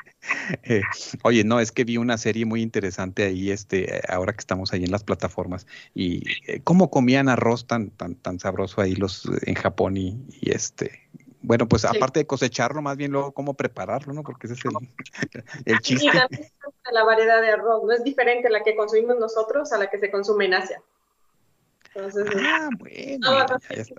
eh, 0.64 0.82
oye, 1.22 1.44
no, 1.44 1.60
es 1.60 1.72
que 1.72 1.84
vi 1.84 1.96
una 1.96 2.18
serie 2.18 2.44
muy 2.44 2.60
interesante 2.60 3.22
ahí, 3.22 3.50
este, 3.50 4.02
ahora 4.08 4.32
que 4.32 4.40
estamos 4.40 4.72
ahí 4.72 4.84
en 4.84 4.90
las 4.90 5.04
plataformas, 5.04 5.66
y 5.94 6.24
eh, 6.46 6.60
cómo 6.64 6.90
comían 6.90 7.28
arroz 7.28 7.66
tan, 7.66 7.90
tan, 7.90 8.16
tan 8.16 8.40
sabroso 8.40 8.80
ahí 8.80 8.94
los 8.94 9.28
en 9.42 9.54
Japón 9.54 9.96
y, 9.96 10.26
este, 10.42 11.08
bueno, 11.40 11.68
pues 11.68 11.84
aparte 11.84 12.20
de 12.20 12.26
cosecharlo, 12.26 12.82
más 12.82 12.96
bien 12.96 13.12
luego 13.12 13.32
cómo 13.32 13.54
prepararlo, 13.54 14.12
¿no? 14.12 14.22
Porque 14.22 14.48
ese 14.48 14.54
es 14.54 14.64
el, 14.64 14.72
el 15.64 15.78
chiste. 15.80 16.06
Y 16.06 16.92
la 16.92 17.04
variedad 17.04 17.40
de 17.40 17.52
arroz, 17.52 17.84
no 17.84 17.92
es 17.92 18.02
diferente 18.02 18.50
la 18.50 18.62
que 18.64 18.74
consumimos 18.74 19.18
nosotros 19.18 19.72
a 19.72 19.78
la 19.78 19.88
que 19.88 19.98
se 19.98 20.10
consume 20.10 20.46
en 20.46 20.54
Asia 20.54 20.82
ah, 22.44 22.68
bueno, 22.78 23.46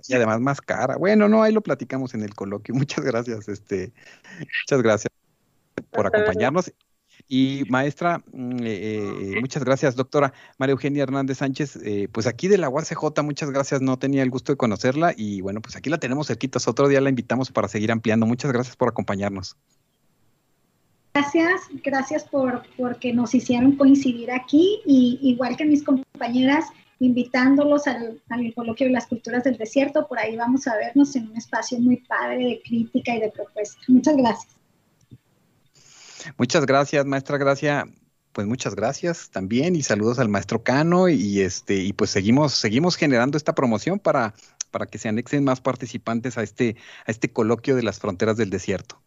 y 0.07 0.13
además 0.13 0.39
más 0.39 0.61
cara. 0.61 0.97
Bueno, 0.97 1.27
no, 1.27 1.43
ahí 1.43 1.53
lo 1.53 1.61
platicamos 1.61 2.13
en 2.13 2.23
el 2.23 2.33
coloquio. 2.33 2.75
Muchas 2.75 3.03
gracias, 3.03 3.47
este, 3.47 3.91
muchas 4.39 4.81
gracias 4.81 5.13
por 5.91 6.07
acompañarnos. 6.07 6.71
Y 7.27 7.63
maestra, 7.69 8.23
mm, 8.31 8.59
eh, 8.63 9.35
eh, 9.35 9.41
muchas 9.41 9.63
gracias, 9.63 9.95
doctora 9.95 10.33
María 10.57 10.71
Eugenia 10.71 11.03
Hernández 11.03 11.37
Sánchez. 11.39 11.77
Eh, 11.83 12.07
pues 12.11 12.27
aquí 12.27 12.47
de 12.47 12.57
la 12.57 12.69
UACJ, 12.69 13.21
muchas 13.23 13.51
gracias. 13.51 13.81
No 13.81 13.99
tenía 13.99 14.23
el 14.23 14.29
gusto 14.29 14.53
de 14.53 14.57
conocerla 14.57 15.13
y 15.15 15.41
bueno, 15.41 15.61
pues 15.61 15.75
aquí 15.75 15.89
la 15.89 15.99
tenemos 15.99 16.27
cerquitas. 16.27 16.67
Otro 16.67 16.87
día 16.87 17.01
la 17.01 17.09
invitamos 17.09 17.51
para 17.51 17.67
seguir 17.67 17.91
ampliando. 17.91 18.25
Muchas 18.25 18.51
gracias 18.51 18.75
por 18.75 18.89
acompañarnos. 18.89 19.57
Gracias, 21.13 21.61
gracias 21.83 22.23
por 22.23 22.63
porque 22.77 23.13
nos 23.13 23.33
hicieron 23.35 23.75
coincidir 23.75 24.31
aquí 24.31 24.79
y 24.85 25.19
igual 25.21 25.57
que 25.57 25.65
mis 25.65 25.83
compañeras, 25.83 26.65
invitándolos 26.99 27.87
al, 27.87 28.21
coloquio 28.55 28.87
de 28.87 28.93
las 28.93 29.07
culturas 29.07 29.43
del 29.43 29.57
desierto. 29.57 30.07
Por 30.07 30.19
ahí 30.19 30.35
vamos 30.35 30.67
a 30.67 30.75
vernos 30.75 31.15
en 31.15 31.29
un 31.29 31.37
espacio 31.37 31.79
muy 31.79 31.97
padre 31.97 32.45
de 32.45 32.61
crítica 32.63 33.15
y 33.15 33.21
de 33.21 33.31
propuesta. 33.31 33.79
Muchas 33.87 34.17
gracias. 34.17 34.55
Muchas 36.37 36.65
gracias, 36.65 37.05
maestra 37.05 37.37
Gracia. 37.37 37.85
Pues 38.33 38.45
muchas 38.45 38.75
gracias 38.75 39.31
también 39.31 39.75
y 39.75 39.81
saludos 39.81 40.19
al 40.19 40.29
maestro 40.29 40.61
Cano 40.61 41.09
y 41.09 41.41
este 41.41 41.75
y 41.75 41.93
pues 41.93 42.11
seguimos 42.11 42.53
seguimos 42.53 42.95
generando 42.95 43.37
esta 43.37 43.55
promoción 43.55 43.97
para 43.97 44.35
para 44.69 44.85
que 44.85 44.99
se 44.99 45.09
anexen 45.09 45.43
más 45.43 45.61
participantes 45.61 46.37
a 46.37 46.43
este 46.43 46.75
a 47.07 47.11
este 47.11 47.31
coloquio 47.31 47.75
de 47.75 47.81
las 47.81 47.99
fronteras 47.99 48.37
del 48.37 48.51
desierto. 48.51 49.01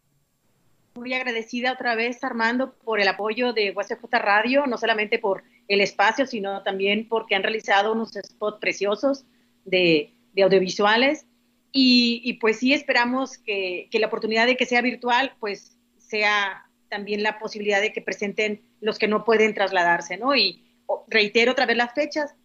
Muy 0.95 1.13
agradecida 1.13 1.73
otra 1.73 1.95
vez 1.95 2.23
Armando 2.23 2.75
por 2.75 2.99
el 2.99 3.07
apoyo 3.07 3.51
de 3.51 3.73
USJ 3.75 3.95
Radio, 4.11 4.67
no 4.67 4.77
solamente 4.77 5.17
por 5.17 5.43
el 5.67 5.81
espacio, 5.81 6.27
sino 6.27 6.61
también 6.61 7.07
porque 7.07 7.33
han 7.33 7.41
realizado 7.41 7.93
unos 7.93 8.11
spots 8.11 8.59
preciosos 8.59 9.25
de, 9.65 10.13
audiovisuales. 10.41 11.25
Y, 11.71 12.33
pues 12.33 12.59
sí 12.59 12.73
esperamos 12.73 13.39
que, 13.39 13.89
la 13.93 14.05
oportunidad 14.05 14.45
de 14.45 14.55
que 14.55 14.67
sea 14.67 14.81
virtual, 14.83 15.33
pues 15.39 15.79
sea 15.97 16.65
también 16.89 17.23
la 17.23 17.39
posibilidad 17.39 17.81
de 17.81 17.91
que 17.91 18.01
presenten 18.01 18.61
los 18.79 18.99
que 18.99 19.07
no 19.07 19.23
pueden 19.23 19.55
trasladarse, 19.55 20.17
¿no? 20.17 20.35
Y 20.35 20.61
reitero 21.07 21.53
otra 21.53 21.65
vez 21.65 21.75
las 21.75 21.95
fechas, 21.95 22.35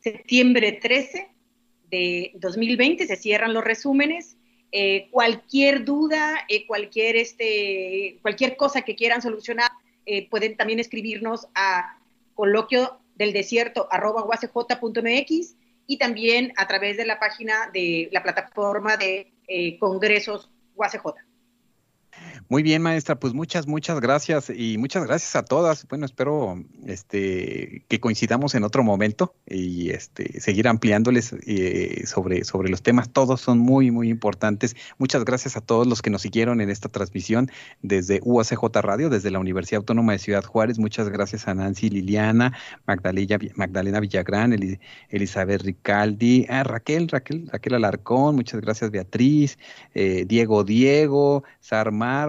septiembre 0.00 0.72
13 0.72 1.28
de 1.90 2.32
2020 2.36 3.06
se 3.06 3.16
cierran 3.16 3.52
los 3.52 3.62
resúmenes. 3.62 4.38
Eh, 4.76 5.06
cualquier 5.12 5.84
duda, 5.84 6.40
eh, 6.48 6.66
cualquier, 6.66 7.14
este, 7.14 8.18
cualquier 8.22 8.56
cosa 8.56 8.82
que 8.82 8.96
quieran 8.96 9.22
solucionar, 9.22 9.70
eh, 10.04 10.28
pueden 10.28 10.56
también 10.56 10.80
escribirnos 10.80 11.46
a 11.54 12.00
coloquio 12.34 12.98
del 13.14 13.32
desierto 13.32 13.86
arroba 13.88 14.24
y 15.86 15.98
también 15.98 16.52
a 16.56 16.66
través 16.66 16.96
de 16.96 17.06
la 17.06 17.20
página 17.20 17.70
de 17.72 18.08
la 18.10 18.24
plataforma 18.24 18.96
de 18.96 19.32
eh, 19.46 19.78
congresos 19.78 20.50
UACJ. 20.74 21.14
Muy 22.50 22.62
bien, 22.62 22.82
maestra, 22.82 23.18
pues 23.18 23.32
muchas, 23.32 23.66
muchas 23.66 24.00
gracias 24.00 24.50
y 24.54 24.76
muchas 24.76 25.06
gracias 25.06 25.34
a 25.34 25.44
todas. 25.44 25.88
Bueno, 25.88 26.04
espero 26.04 26.62
este, 26.86 27.84
que 27.88 28.00
coincidamos 28.00 28.54
en 28.54 28.64
otro 28.64 28.84
momento 28.84 29.34
y 29.46 29.90
este, 29.90 30.40
seguir 30.40 30.68
ampliándoles 30.68 31.34
eh, 31.46 32.02
sobre, 32.06 32.44
sobre 32.44 32.68
los 32.68 32.82
temas. 32.82 33.10
Todos 33.10 33.40
son 33.40 33.58
muy, 33.58 33.90
muy 33.90 34.10
importantes. 34.10 34.76
Muchas 34.98 35.24
gracias 35.24 35.56
a 35.56 35.62
todos 35.62 35.86
los 35.86 36.02
que 36.02 36.10
nos 36.10 36.20
siguieron 36.20 36.60
en 36.60 36.68
esta 36.68 36.90
transmisión 36.90 37.50
desde 37.80 38.20
UACJ 38.22 38.62
Radio, 38.82 39.08
desde 39.08 39.30
la 39.30 39.38
Universidad 39.38 39.78
Autónoma 39.78 40.12
de 40.12 40.18
Ciudad 40.18 40.44
Juárez. 40.44 40.78
Muchas 40.78 41.08
gracias 41.08 41.48
a 41.48 41.54
Nancy 41.54 41.88
Liliana, 41.88 42.52
Magdalena, 42.86 43.38
Magdalena 43.54 44.00
Villagrán, 44.00 44.54
Elizabeth 45.08 45.62
Ricaldi, 45.62 46.46
a 46.50 46.62
Raquel, 46.62 47.08
Raquel, 47.08 47.48
Raquel 47.50 47.74
Alarcón. 47.74 48.36
Muchas 48.36 48.60
gracias, 48.60 48.90
Beatriz, 48.90 49.58
eh, 49.94 50.26
Diego 50.26 50.62
Diego, 50.62 51.42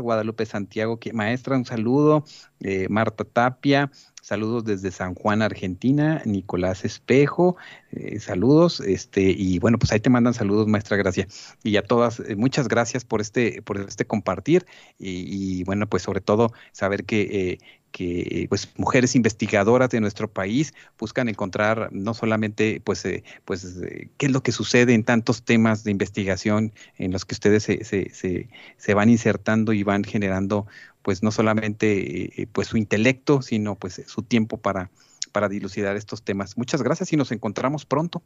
Guadalupe 0.01 0.45
Santiago, 0.45 0.99
maestra, 1.13 1.57
un 1.57 1.65
saludo, 1.65 2.23
eh, 2.59 2.87
Marta 2.89 3.23
Tapia, 3.23 3.91
saludos 4.21 4.63
desde 4.63 4.91
San 4.91 5.15
Juan, 5.15 5.41
Argentina, 5.41 6.21
Nicolás 6.25 6.85
Espejo, 6.85 7.57
eh, 7.91 8.19
saludos, 8.19 8.79
este, 8.79 9.21
y 9.21 9.59
bueno, 9.59 9.77
pues 9.77 9.91
ahí 9.91 9.99
te 9.99 10.09
mandan 10.09 10.33
saludos, 10.33 10.67
maestra 10.67 10.97
Gracia, 10.97 11.27
y 11.63 11.77
a 11.77 11.83
todas, 11.83 12.19
eh, 12.21 12.35
muchas 12.35 12.67
gracias 12.67 13.03
por 13.05 13.21
este, 13.21 13.61
por 13.61 13.77
este 13.77 14.05
compartir, 14.05 14.65
y, 14.97 15.63
bueno, 15.65 15.87
pues 15.87 16.03
sobre 16.03 16.21
todo 16.21 16.51
saber 16.71 17.05
que 17.05 17.59
que 17.95 18.45
pues 18.49 18.67
mujeres 18.75 19.15
investigadoras 19.15 19.89
de 19.89 20.01
nuestro 20.01 20.27
país 20.29 20.73
buscan 20.99 21.29
encontrar 21.29 21.87
no 21.93 22.13
solamente 22.13 22.81
pues 22.83 23.05
eh, 23.05 23.23
pues 23.45 23.63
eh, 23.81 24.09
qué 24.17 24.25
es 24.25 24.33
lo 24.33 24.43
que 24.43 24.51
sucede 24.51 24.93
en 24.93 25.05
tantos 25.05 25.43
temas 25.43 25.85
de 25.85 25.91
investigación 25.91 26.73
en 26.97 27.13
los 27.13 27.23
que 27.23 27.35
ustedes 27.35 27.63
se, 27.63 27.85
se, 27.85 28.09
se, 28.09 28.49
se 28.75 28.93
van 28.93 29.09
insertando 29.09 29.71
y 29.71 29.83
van 29.83 30.03
generando 30.03 30.67
pues 31.03 31.23
no 31.23 31.31
solamente 31.31 32.41
eh, 32.41 32.47
pues 32.51 32.67
su 32.67 32.75
intelecto, 32.75 33.41
sino 33.41 33.75
pues 33.75 34.01
su 34.05 34.23
tiempo 34.23 34.57
para, 34.57 34.89
para 35.31 35.47
dilucidar 35.47 35.95
estos 35.95 36.21
temas. 36.21 36.57
Muchas 36.57 36.81
gracias 36.81 37.13
y 37.13 37.15
nos 37.15 37.31
encontramos 37.31 37.85
pronto 37.85 38.21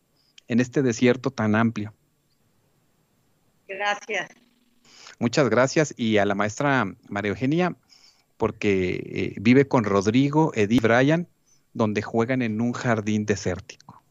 en 0.48 0.60
este 0.60 0.82
desierto 0.82 1.30
tan 1.30 1.54
amplio. 1.54 1.94
Gracias. 3.68 4.32
Muchas 5.20 5.48
gracias 5.48 5.94
y 5.96 6.18
a 6.18 6.26
la 6.26 6.34
maestra 6.34 6.92
María 7.08 7.30
Eugenia, 7.30 7.76
porque 8.40 9.04
eh, 9.06 9.36
vive 9.42 9.68
con 9.68 9.84
Rodrigo, 9.84 10.54
Eddie 10.56 10.80
Bryan, 10.80 11.28
donde 11.74 12.02
juegan 12.02 12.42
en 12.42 12.62
un 12.62 12.72
jardín 12.72 13.26
desértico. 13.26 14.02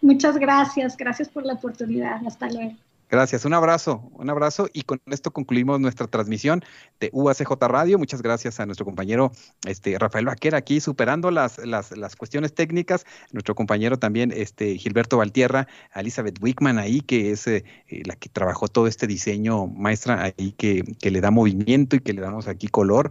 Muchas 0.00 0.38
gracias, 0.38 0.96
gracias 0.96 1.28
por 1.28 1.44
la 1.44 1.54
oportunidad. 1.54 2.24
Hasta 2.24 2.48
luego. 2.48 2.76
Gracias, 3.10 3.44
un 3.44 3.54
abrazo, 3.54 4.08
un 4.12 4.30
abrazo 4.30 4.68
y 4.72 4.82
con 4.82 5.02
esto 5.06 5.32
concluimos 5.32 5.80
nuestra 5.80 6.06
transmisión 6.06 6.62
de 7.00 7.10
UACJ 7.12 7.50
Radio. 7.62 7.98
Muchas 7.98 8.22
gracias 8.22 8.60
a 8.60 8.66
nuestro 8.66 8.86
compañero 8.86 9.32
este, 9.66 9.98
Rafael 9.98 10.26
Vaquera 10.26 10.58
aquí 10.58 10.78
superando 10.78 11.32
las, 11.32 11.58
las, 11.58 11.90
las 11.96 12.14
cuestiones 12.14 12.54
técnicas, 12.54 13.04
nuestro 13.32 13.56
compañero 13.56 13.98
también 13.98 14.30
este, 14.30 14.76
Gilberto 14.78 15.16
Valtierra, 15.16 15.66
Elizabeth 15.92 16.40
Wickman 16.40 16.78
ahí, 16.78 17.00
que 17.00 17.32
es 17.32 17.48
eh, 17.48 17.64
eh, 17.88 18.02
la 18.06 18.14
que 18.14 18.28
trabajó 18.28 18.68
todo 18.68 18.86
este 18.86 19.08
diseño, 19.08 19.66
maestra 19.66 20.22
ahí 20.22 20.52
que, 20.52 20.84
que 21.00 21.10
le 21.10 21.20
da 21.20 21.32
movimiento 21.32 21.96
y 21.96 22.00
que 22.00 22.12
le 22.12 22.20
damos 22.20 22.46
aquí 22.46 22.68
color. 22.68 23.10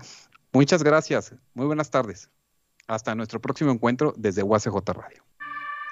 Muchas 0.54 0.82
gracias, 0.82 1.36
muy 1.54 1.66
buenas 1.66 1.92
tardes. 1.92 2.30
Hasta 2.88 3.16
nuestro 3.16 3.42
próximo 3.42 3.72
encuentro 3.72 4.14
desde 4.16 4.44
UACJ 4.44 4.78
Radio. 4.94 5.29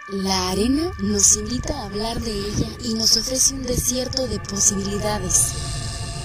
La 0.09 0.51
arena 0.51 0.93
nos 0.99 1.35
invita 1.35 1.81
a 1.81 1.87
hablar 1.87 2.21
de 2.21 2.31
ella 2.31 2.69
y 2.81 2.93
nos 2.93 3.17
ofrece 3.17 3.53
un 3.53 3.63
desierto 3.63 4.25
de 4.25 4.39
posibilidades. 4.39 5.51